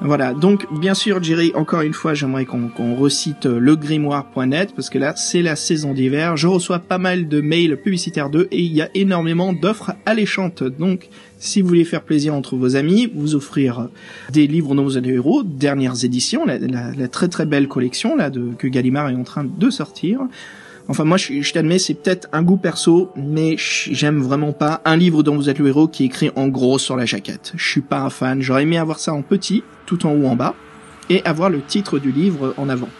Voilà, 0.00 0.34
donc 0.34 0.66
bien 0.78 0.92
sûr, 0.92 1.22
Jerry, 1.22 1.52
encore 1.54 1.80
une 1.80 1.94
fois, 1.94 2.12
j'aimerais 2.12 2.44
qu'on 2.44 2.94
recite 2.94 3.46
euh, 3.46 3.58
legrimoire.net 3.58 4.74
parce 4.74 4.90
que 4.90 4.98
là, 4.98 5.14
c'est 5.16 5.40
la 5.40 5.56
saison 5.56 5.94
d'hiver. 5.94 6.36
Je 6.36 6.46
reçois 6.46 6.78
pas 6.78 6.98
mal 6.98 7.28
de 7.28 7.40
mails 7.40 7.80
publicitaires 7.80 8.28
d'eux 8.28 8.48
et 8.50 8.60
il 8.60 8.72
y 8.72 8.82
a 8.82 8.90
énormément 8.94 9.54
d'offres 9.54 9.92
alléchantes. 10.04 10.62
Donc, 10.62 11.08
si 11.44 11.60
vous 11.60 11.68
voulez 11.68 11.84
faire 11.84 12.02
plaisir 12.02 12.34
entre 12.34 12.56
vos 12.56 12.74
amis, 12.74 13.10
vous 13.14 13.34
offrir 13.34 13.88
des 14.32 14.46
livres 14.46 14.74
nos 14.74 14.88
de 14.88 15.10
héros, 15.10 15.42
dernières 15.42 16.04
éditions, 16.04 16.46
la, 16.46 17.08
très 17.08 17.28
très 17.28 17.44
belle 17.44 17.68
collection 17.68 18.16
là 18.16 18.30
que 18.30 18.66
Gallimard 18.66 19.10
est 19.10 19.14
en 19.14 19.24
train 19.24 19.44
de 19.44 19.70
sortir. 19.70 20.20
Enfin, 20.88 21.04
moi, 21.04 21.16
je, 21.16 21.40
je 21.40 21.52
t'admets, 21.52 21.78
c'est 21.78 21.94
peut-être 21.94 22.28
un 22.32 22.42
goût 22.42 22.56
perso, 22.56 23.10
mais 23.16 23.56
j'aime 23.58 24.20
vraiment 24.20 24.52
pas 24.52 24.82
un 24.84 24.96
livre 24.96 25.22
dont 25.22 25.36
vous 25.36 25.48
êtes 25.48 25.58
le 25.58 25.68
héros 25.68 25.88
qui 25.88 26.02
est 26.02 26.06
écrit 26.06 26.30
en 26.36 26.48
gros 26.48 26.78
sur 26.78 26.96
la 26.96 27.06
jaquette. 27.06 27.52
Je 27.56 27.70
suis 27.70 27.80
pas 27.80 28.00
un 28.00 28.10
fan. 28.10 28.42
J'aurais 28.42 28.64
aimé 28.64 28.76
avoir 28.76 28.98
ça 28.98 29.14
en 29.14 29.22
petit, 29.22 29.62
tout 29.86 30.06
en 30.06 30.12
haut 30.12 30.26
en 30.26 30.36
bas, 30.36 30.54
et 31.08 31.22
avoir 31.24 31.48
le 31.48 31.62
titre 31.62 31.98
du 31.98 32.12
livre 32.12 32.54
en 32.58 32.68
avant. 32.68 32.90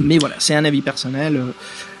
Mais 0.00 0.18
voilà, 0.18 0.36
c'est 0.38 0.54
un 0.54 0.64
avis 0.64 0.82
personnel. 0.82 1.42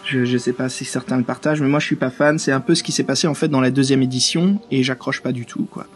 Je, 0.08 0.24
je 0.24 0.38
sais 0.38 0.54
pas 0.54 0.70
si 0.70 0.86
certains 0.86 1.18
le 1.18 1.22
partagent, 1.22 1.60
mais 1.60 1.68
moi 1.68 1.80
je 1.80 1.86
suis 1.86 1.96
pas 1.96 2.10
fan. 2.10 2.38
C'est 2.38 2.52
un 2.52 2.60
peu 2.60 2.74
ce 2.74 2.82
qui 2.82 2.92
s'est 2.92 3.04
passé 3.04 3.26
en 3.26 3.34
fait 3.34 3.48
dans 3.48 3.60
la 3.60 3.70
deuxième 3.70 4.02
édition, 4.02 4.58
et 4.70 4.82
j'accroche 4.82 5.20
pas 5.20 5.32
du 5.32 5.44
tout, 5.44 5.66
quoi. 5.70 5.86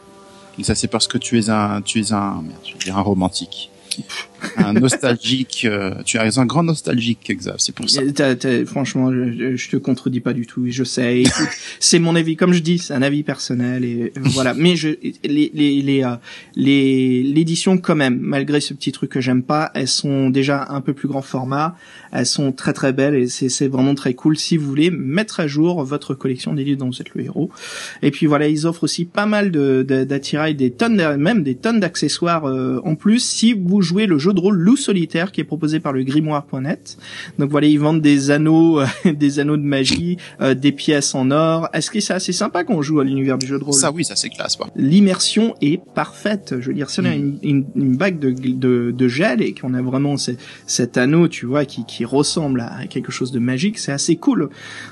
Et 0.58 0.64
ça, 0.64 0.74
c'est 0.74 0.88
parce 0.88 1.08
que 1.08 1.16
tu 1.16 1.38
es 1.38 1.48
un, 1.48 1.80
tu 1.80 2.00
es 2.00 2.12
un, 2.12 2.42
merde, 2.42 2.60
je 2.64 2.72
vais 2.74 2.78
dire 2.78 2.98
un 2.98 3.02
romantique. 3.02 3.70
Un 4.56 4.72
nostalgique, 4.74 5.66
euh, 5.68 5.94
tu 6.04 6.16
es 6.16 6.38
un 6.38 6.46
grand 6.46 6.62
nostalgique, 6.62 7.32
Xav, 7.36 7.56
c'est 7.58 7.74
pour 7.74 7.88
ça. 7.88 8.02
T'as- 8.14 8.34
t'as- 8.36 8.64
franchement, 8.64 9.12
je, 9.12 9.56
je- 9.56 9.70
te 9.70 9.76
contredis 9.76 10.20
pas 10.20 10.32
du 10.32 10.46
tout. 10.46 10.64
Je 10.68 10.84
sais. 10.84 11.22
C'est 11.80 11.98
mon 11.98 12.14
avis, 12.16 12.36
comme 12.36 12.52
je 12.52 12.60
dis, 12.60 12.78
c'est 12.78 12.94
un 12.94 13.02
avis 13.02 13.22
personnel 13.22 13.84
et 13.84 14.12
euh, 14.16 14.20
voilà. 14.34 14.54
Mais 14.56 14.76
je, 14.76 14.88
les, 15.24 15.50
les, 15.54 15.80
les, 15.82 16.02
euh, 16.04 16.14
les- 16.56 17.22
l'édition 17.22 17.78
quand 17.78 17.94
même, 17.96 18.18
malgré 18.20 18.60
ce 18.60 18.74
petit 18.74 18.92
truc 18.92 19.10
que 19.10 19.20
j'aime 19.20 19.42
pas, 19.42 19.70
elles 19.74 19.88
sont 19.88 20.30
déjà 20.30 20.66
un 20.70 20.80
peu 20.80 20.92
plus 20.92 21.08
grand 21.08 21.22
format. 21.22 21.76
Elles 22.12 22.26
sont 22.26 22.52
très 22.52 22.72
très 22.72 22.92
belles 22.92 23.14
et 23.14 23.26
c'est, 23.28 23.48
c'est 23.48 23.68
vraiment 23.68 23.94
très 23.94 24.14
cool 24.14 24.36
si 24.36 24.56
vous 24.56 24.66
voulez 24.68 24.90
mettre 24.90 25.40
à 25.40 25.46
jour 25.46 25.82
votre 25.84 26.14
collection 26.14 26.52
des 26.54 26.64
livres 26.64 26.78
dont 26.80 26.88
vous 26.90 27.00
êtes 27.00 27.14
le 27.14 27.22
héros. 27.24 27.50
Et 28.02 28.10
puis 28.10 28.26
voilà, 28.26 28.48
ils 28.48 28.66
offrent 28.66 28.84
aussi 28.84 29.04
pas 29.06 29.26
mal 29.26 29.50
de, 29.50 29.82
d'attirail, 29.82 30.54
des 30.54 30.70
tonnes, 30.70 31.16
même 31.16 31.42
des 31.42 31.54
tonnes 31.54 31.80
d'accessoires 31.80 32.44
euh, 32.46 32.80
en 32.84 32.94
plus 32.94 33.20
si 33.24 33.52
vous 33.54 33.80
jouez 33.80 34.06
le 34.06 34.18
jeu 34.18 34.31
de 34.34 34.40
rôle 34.40 34.56
Loup 34.58 34.76
Solitaire 34.76 35.32
qui 35.32 35.40
est 35.40 35.44
proposé 35.44 35.80
par 35.80 35.92
le 35.92 36.02
grimoire.net. 36.04 36.96
Donc 37.38 37.50
voilà, 37.50 37.66
ils 37.66 37.78
vendent 37.78 38.00
des 38.02 38.30
anneaux, 38.30 38.80
euh, 38.80 38.86
des 39.12 39.38
anneaux 39.38 39.56
de 39.56 39.62
magie, 39.62 40.16
euh, 40.40 40.54
des 40.54 40.72
pièces 40.72 41.14
en 41.14 41.30
or. 41.30 41.68
Est-ce 41.72 41.90
que 41.90 42.00
c'est 42.00 42.14
assez 42.14 42.32
sympa 42.32 42.64
qu'on 42.64 42.82
joue 42.82 43.00
à 43.00 43.04
l'univers 43.04 43.38
du 43.38 43.46
jeu 43.46 43.58
de 43.58 43.64
rôle? 43.64 43.74
Ça, 43.74 43.90
oui, 43.92 44.04
ça 44.04 44.16
c'est 44.16 44.28
classe, 44.30 44.56
quoi. 44.56 44.68
L'immersion 44.76 45.54
est 45.60 45.80
parfaite. 45.94 46.54
Je 46.60 46.68
veux 46.68 46.74
dire, 46.74 46.90
si 46.90 47.00
on 47.00 47.04
a 47.04 47.10
Mm. 47.12 47.14
une, 47.14 47.38
une, 47.42 47.64
une 47.76 47.96
bague 47.96 48.18
de, 48.18 48.30
de, 48.30 48.90
de 48.96 49.08
gel 49.08 49.42
et 49.42 49.54
qu'on 49.54 49.74
a 49.74 49.82
vraiment 49.82 50.16
ce- 50.16 50.32
cet 50.66 50.96
anneau, 50.96 51.28
tu 51.28 51.46
vois, 51.46 51.64
qui, 51.64 51.84
qui 51.84 52.04
ressemble 52.04 52.60
à 52.60 52.86
quelque 52.88 53.12
chose 53.12 53.32
de 53.32 53.38
magique, 53.38 53.78
c'est 53.78 53.92
assez 53.92 54.16
cool. 54.16 54.48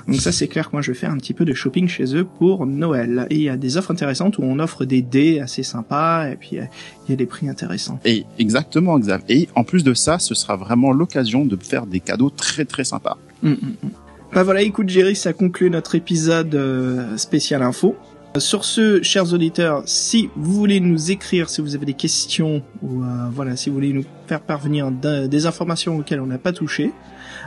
Donc 0.07 0.17
ça, 0.17 0.31
c'est 0.31 0.47
clair 0.47 0.67
que 0.69 0.75
moi, 0.75 0.81
je 0.81 0.91
vais 0.91 0.97
faire 0.97 1.11
un 1.11 1.17
petit 1.17 1.33
peu 1.33 1.45
de 1.45 1.53
shopping 1.53 1.87
chez 1.87 2.15
eux 2.15 2.25
pour 2.25 2.65
Noël. 2.65 3.27
Et 3.29 3.35
il 3.35 3.41
y 3.43 3.49
a 3.49 3.57
des 3.57 3.77
offres 3.77 3.91
intéressantes 3.91 4.37
où 4.37 4.43
on 4.43 4.59
offre 4.59 4.85
des 4.85 5.01
dés 5.01 5.39
assez 5.39 5.63
sympas 5.63 6.29
et 6.29 6.35
puis 6.35 6.59
euh, 6.59 6.63
il 7.07 7.11
y 7.11 7.13
a 7.13 7.17
des 7.17 7.25
prix 7.25 7.49
intéressants. 7.49 7.99
Et 8.05 8.25
exactement, 8.39 8.97
Xav. 8.99 9.21
Et 9.31 9.47
en 9.55 9.63
plus 9.63 9.85
de 9.85 9.93
ça, 9.93 10.19
ce 10.19 10.35
sera 10.35 10.57
vraiment 10.57 10.91
l'occasion 10.91 11.45
de 11.45 11.55
faire 11.55 11.85
des 11.85 12.01
cadeaux 12.01 12.29
très 12.29 12.65
très 12.65 12.83
sympas. 12.83 13.17
Mm, 13.43 13.51
mm, 13.51 13.53
mm. 13.53 13.89
Bah 14.33 14.43
voilà, 14.43 14.61
écoute 14.61 14.89
Jerry, 14.89 15.15
ça 15.15 15.31
conclut 15.31 15.69
notre 15.69 15.95
épisode 15.95 16.53
euh, 16.53 17.15
spécial 17.15 17.63
info. 17.63 17.95
Euh, 18.35 18.41
Sur 18.41 18.65
ce, 18.65 19.01
chers 19.01 19.33
auditeurs, 19.33 19.83
si 19.85 20.29
vous 20.35 20.51
voulez 20.51 20.81
nous 20.81 21.11
écrire, 21.11 21.49
si 21.49 21.61
vous 21.61 21.75
avez 21.75 21.85
des 21.85 21.93
questions 21.93 22.61
ou 22.81 23.03
euh, 23.03 23.29
voilà, 23.31 23.55
si 23.55 23.69
vous 23.69 23.75
voulez 23.75 23.93
nous 23.93 24.03
faire 24.27 24.41
parvenir 24.41 24.91
des 24.91 25.45
informations 25.45 25.97
auxquelles 25.97 26.19
on 26.19 26.27
n'a 26.27 26.37
pas 26.37 26.51
touché, 26.51 26.91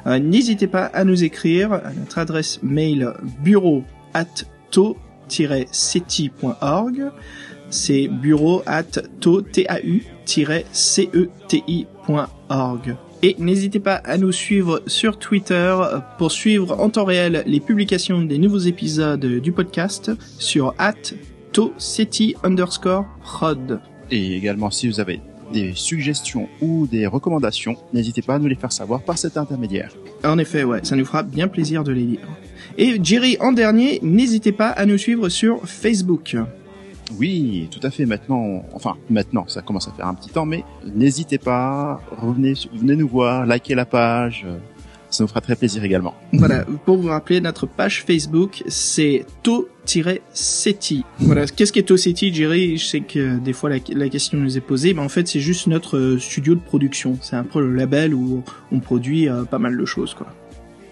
n'hésitez 0.07 0.69
pas 0.69 0.87
à 0.87 1.05
nous 1.05 1.23
écrire 1.23 1.75
à 1.75 1.93
notre 1.93 2.17
adresse 2.17 2.61
mail 2.63 3.13
bureau 3.43 3.85
at 4.15 4.25
to-seti.org. 4.71 5.43
C'est 7.75 8.07
bureau 8.07 8.63
at 8.67 8.85
to-ceti.org. 9.21 9.67
Et 13.23 13.35
n'hésitez 13.41 13.81
pas 13.81 13.97
à 13.97 14.17
nous 14.17 14.31
suivre 14.31 14.81
sur 14.87 15.19
Twitter 15.19 15.77
pour 16.17 16.31
suivre 16.31 16.79
en 16.79 16.89
temps 16.89 17.05
réel 17.05 17.43
les 17.47 17.59
publications 17.59 18.23
des 18.23 18.39
nouveaux 18.39 18.59
épisodes 18.59 19.27
du 19.27 19.51
podcast 19.51 20.13
sur 20.39 20.73
at 20.79 20.95
underscore 22.45 23.07
prod. 23.23 23.81
Et 24.09 24.37
également, 24.37 24.71
si 24.71 24.87
vous 24.87 25.01
avez 25.01 25.21
des 25.53 25.73
suggestions 25.75 26.49
ou 26.61 26.87
des 26.87 27.09
recommandations, 27.09 27.75
n'hésitez 27.93 28.23
pas 28.23 28.37
à 28.37 28.39
nous 28.39 28.47
les 28.47 28.55
faire 28.55 28.73
savoir 28.73 29.03
par 29.03 29.19
cet 29.19 29.37
intermédiaire. 29.37 29.91
En 30.23 30.39
effet, 30.39 30.63
ouais, 30.63 30.85
ça 30.85 30.95
nous 30.95 31.05
fera 31.05 31.25
bien 31.25 31.49
plaisir 31.49 31.83
de 31.83 31.91
les 31.91 32.05
lire. 32.05 32.29
Et 32.79 33.01
Jerry, 33.03 33.37
en 33.41 33.51
dernier, 33.51 33.99
n'hésitez 34.03 34.53
pas 34.53 34.69
à 34.69 34.87
nous 34.87 34.97
suivre 34.97 35.29
sur 35.29 35.69
Facebook. 35.69 36.37
Oui, 37.19 37.69
tout 37.71 37.81
à 37.83 37.91
fait. 37.91 38.07
Maintenant, 38.07 38.65
enfin 38.73 38.97
maintenant, 39.11 39.45
ça 39.49 39.63
commence 39.63 39.89
à 39.89 39.93
faire 39.93 40.07
un 40.07 40.15
petit 40.15 40.31
temps, 40.31 40.47
mais 40.47 40.65
n'hésitez 40.85 41.39
pas, 41.39 42.01
revenez, 42.11 42.55
venez 42.75 42.97
nous 42.97 43.09
voir, 43.09 43.47
likez 43.47 43.75
la 43.75 43.85
page, 43.85 44.47
ça 45.15 45.23
nous 45.23 45.29
fera 45.29 45.41
très 45.41 45.57
plaisir 45.57 45.85
également. 45.85 46.15
Voilà, 46.33 46.65
pour 46.85 46.97
vous 46.97 47.09
rappeler, 47.09 47.41
notre 47.41 47.67
page 47.67 48.05
Facebook, 48.05 48.63
c'est 48.67 49.25
to-seti. 49.43 51.05
Voilà, 51.21 51.47
qu'est-ce 51.47 51.73
qu'est 51.73 51.85
to-seti, 51.85 52.35
Jerry? 52.35 52.77
Je 52.77 52.85
sais 52.85 53.01
que 53.01 53.39
des 53.39 53.53
fois 53.53 53.71
la, 53.71 53.77
la 53.95 54.09
question 54.09 54.39
nous 54.39 54.57
est 54.57 54.61
posée, 54.61 54.93
mais 54.95 55.01
en 55.01 55.09
fait 55.09 55.27
c'est 55.29 55.41
juste 55.41 55.69
notre 55.69 55.97
euh, 55.97 56.19
studio 56.19 56.55
de 56.55 56.61
production. 56.61 57.17
C'est 57.23 57.37
un 57.37 57.45
peu 57.45 57.61
le 57.61 57.73
label 57.75 58.15
où 58.15 58.43
on 58.73 58.81
produit 58.81 59.29
euh, 59.29 59.45
pas 59.45 59.59
mal 59.59 59.77
de 59.77 59.85
choses, 59.85 60.15
quoi. 60.15 60.27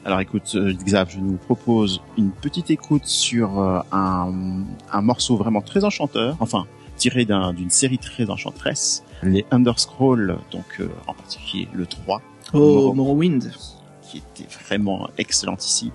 Alors 0.03 0.19
écoute, 0.19 0.51
euh, 0.55 0.73
Xav, 0.73 1.11
je 1.11 1.19
nous 1.19 1.33
propose 1.37 2.01
une 2.17 2.31
petite 2.31 2.71
écoute 2.71 3.05
sur 3.05 3.59
euh, 3.59 3.81
un, 3.91 4.63
un 4.91 5.01
morceau 5.03 5.37
vraiment 5.37 5.61
très 5.61 5.83
enchanteur, 5.83 6.37
enfin 6.39 6.65
tiré 6.97 7.25
d'un- 7.25 7.53
d'une 7.53 7.69
série 7.69 7.99
très 7.99 8.27
enchanteresse, 8.31 9.03
les 9.21 9.45
Underscroll, 9.51 10.37
donc 10.51 10.65
euh, 10.79 10.87
en 11.05 11.13
particulier 11.13 11.67
le 11.71 11.85
3, 11.85 12.19
Oh, 12.53 12.57
Morrow- 12.57 12.93
Morrowind. 12.95 13.51
Qui 14.09 14.17
était 14.17 14.49
vraiment 14.65 15.09
excellentissime. 15.17 15.91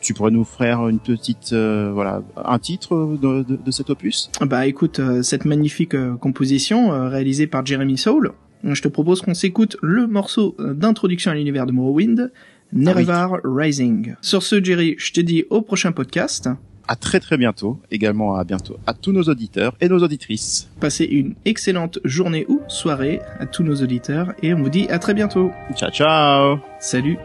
Tu 0.00 0.14
pourrais 0.14 0.32
nous 0.32 0.44
faire 0.44 0.88
une 0.88 0.98
petite, 0.98 1.52
euh, 1.52 1.90
voilà, 1.92 2.22
un 2.36 2.58
titre 2.58 3.16
de, 3.20 3.42
de, 3.42 3.56
de 3.56 3.70
cet 3.70 3.90
opus? 3.90 4.30
Bah 4.40 4.66
écoute, 4.66 4.98
euh, 4.98 5.22
cette 5.22 5.44
magnifique 5.44 5.94
euh, 5.94 6.16
composition 6.16 7.08
réalisée 7.08 7.46
par 7.46 7.64
Jeremy 7.64 7.96
Soule, 7.96 8.32
je 8.64 8.82
te 8.82 8.88
propose 8.88 9.22
qu'on 9.22 9.34
s'écoute 9.34 9.76
le 9.80 10.06
morceau 10.06 10.56
d'introduction 10.58 11.30
à 11.30 11.34
l'univers 11.34 11.66
de 11.66 11.72
Morrowind, 11.72 12.32
Nerevar 12.72 13.38
Rising. 13.44 14.14
Sur 14.22 14.42
ce, 14.42 14.62
Jerry, 14.62 14.96
je 14.98 15.12
te 15.12 15.20
dis 15.20 15.44
au 15.50 15.62
prochain 15.62 15.92
podcast. 15.92 16.48
À 16.88 16.96
très 16.96 17.20
très 17.20 17.36
bientôt, 17.36 17.80
également 17.90 18.36
à 18.36 18.44
bientôt 18.44 18.76
à 18.86 18.94
tous 18.94 19.12
nos 19.12 19.24
auditeurs 19.24 19.76
et 19.80 19.88
nos 19.88 19.98
auditrices. 19.98 20.68
Passez 20.80 21.04
une 21.04 21.34
excellente 21.44 21.98
journée 22.04 22.46
ou 22.48 22.60
soirée 22.68 23.20
à 23.40 23.46
tous 23.46 23.64
nos 23.64 23.74
auditeurs 23.76 24.34
et 24.42 24.54
on 24.54 24.62
vous 24.62 24.70
dit 24.70 24.86
à 24.88 24.98
très 24.98 25.14
bientôt. 25.14 25.50
Ciao 25.74 25.90
ciao 25.90 26.58
Salut 26.80 27.18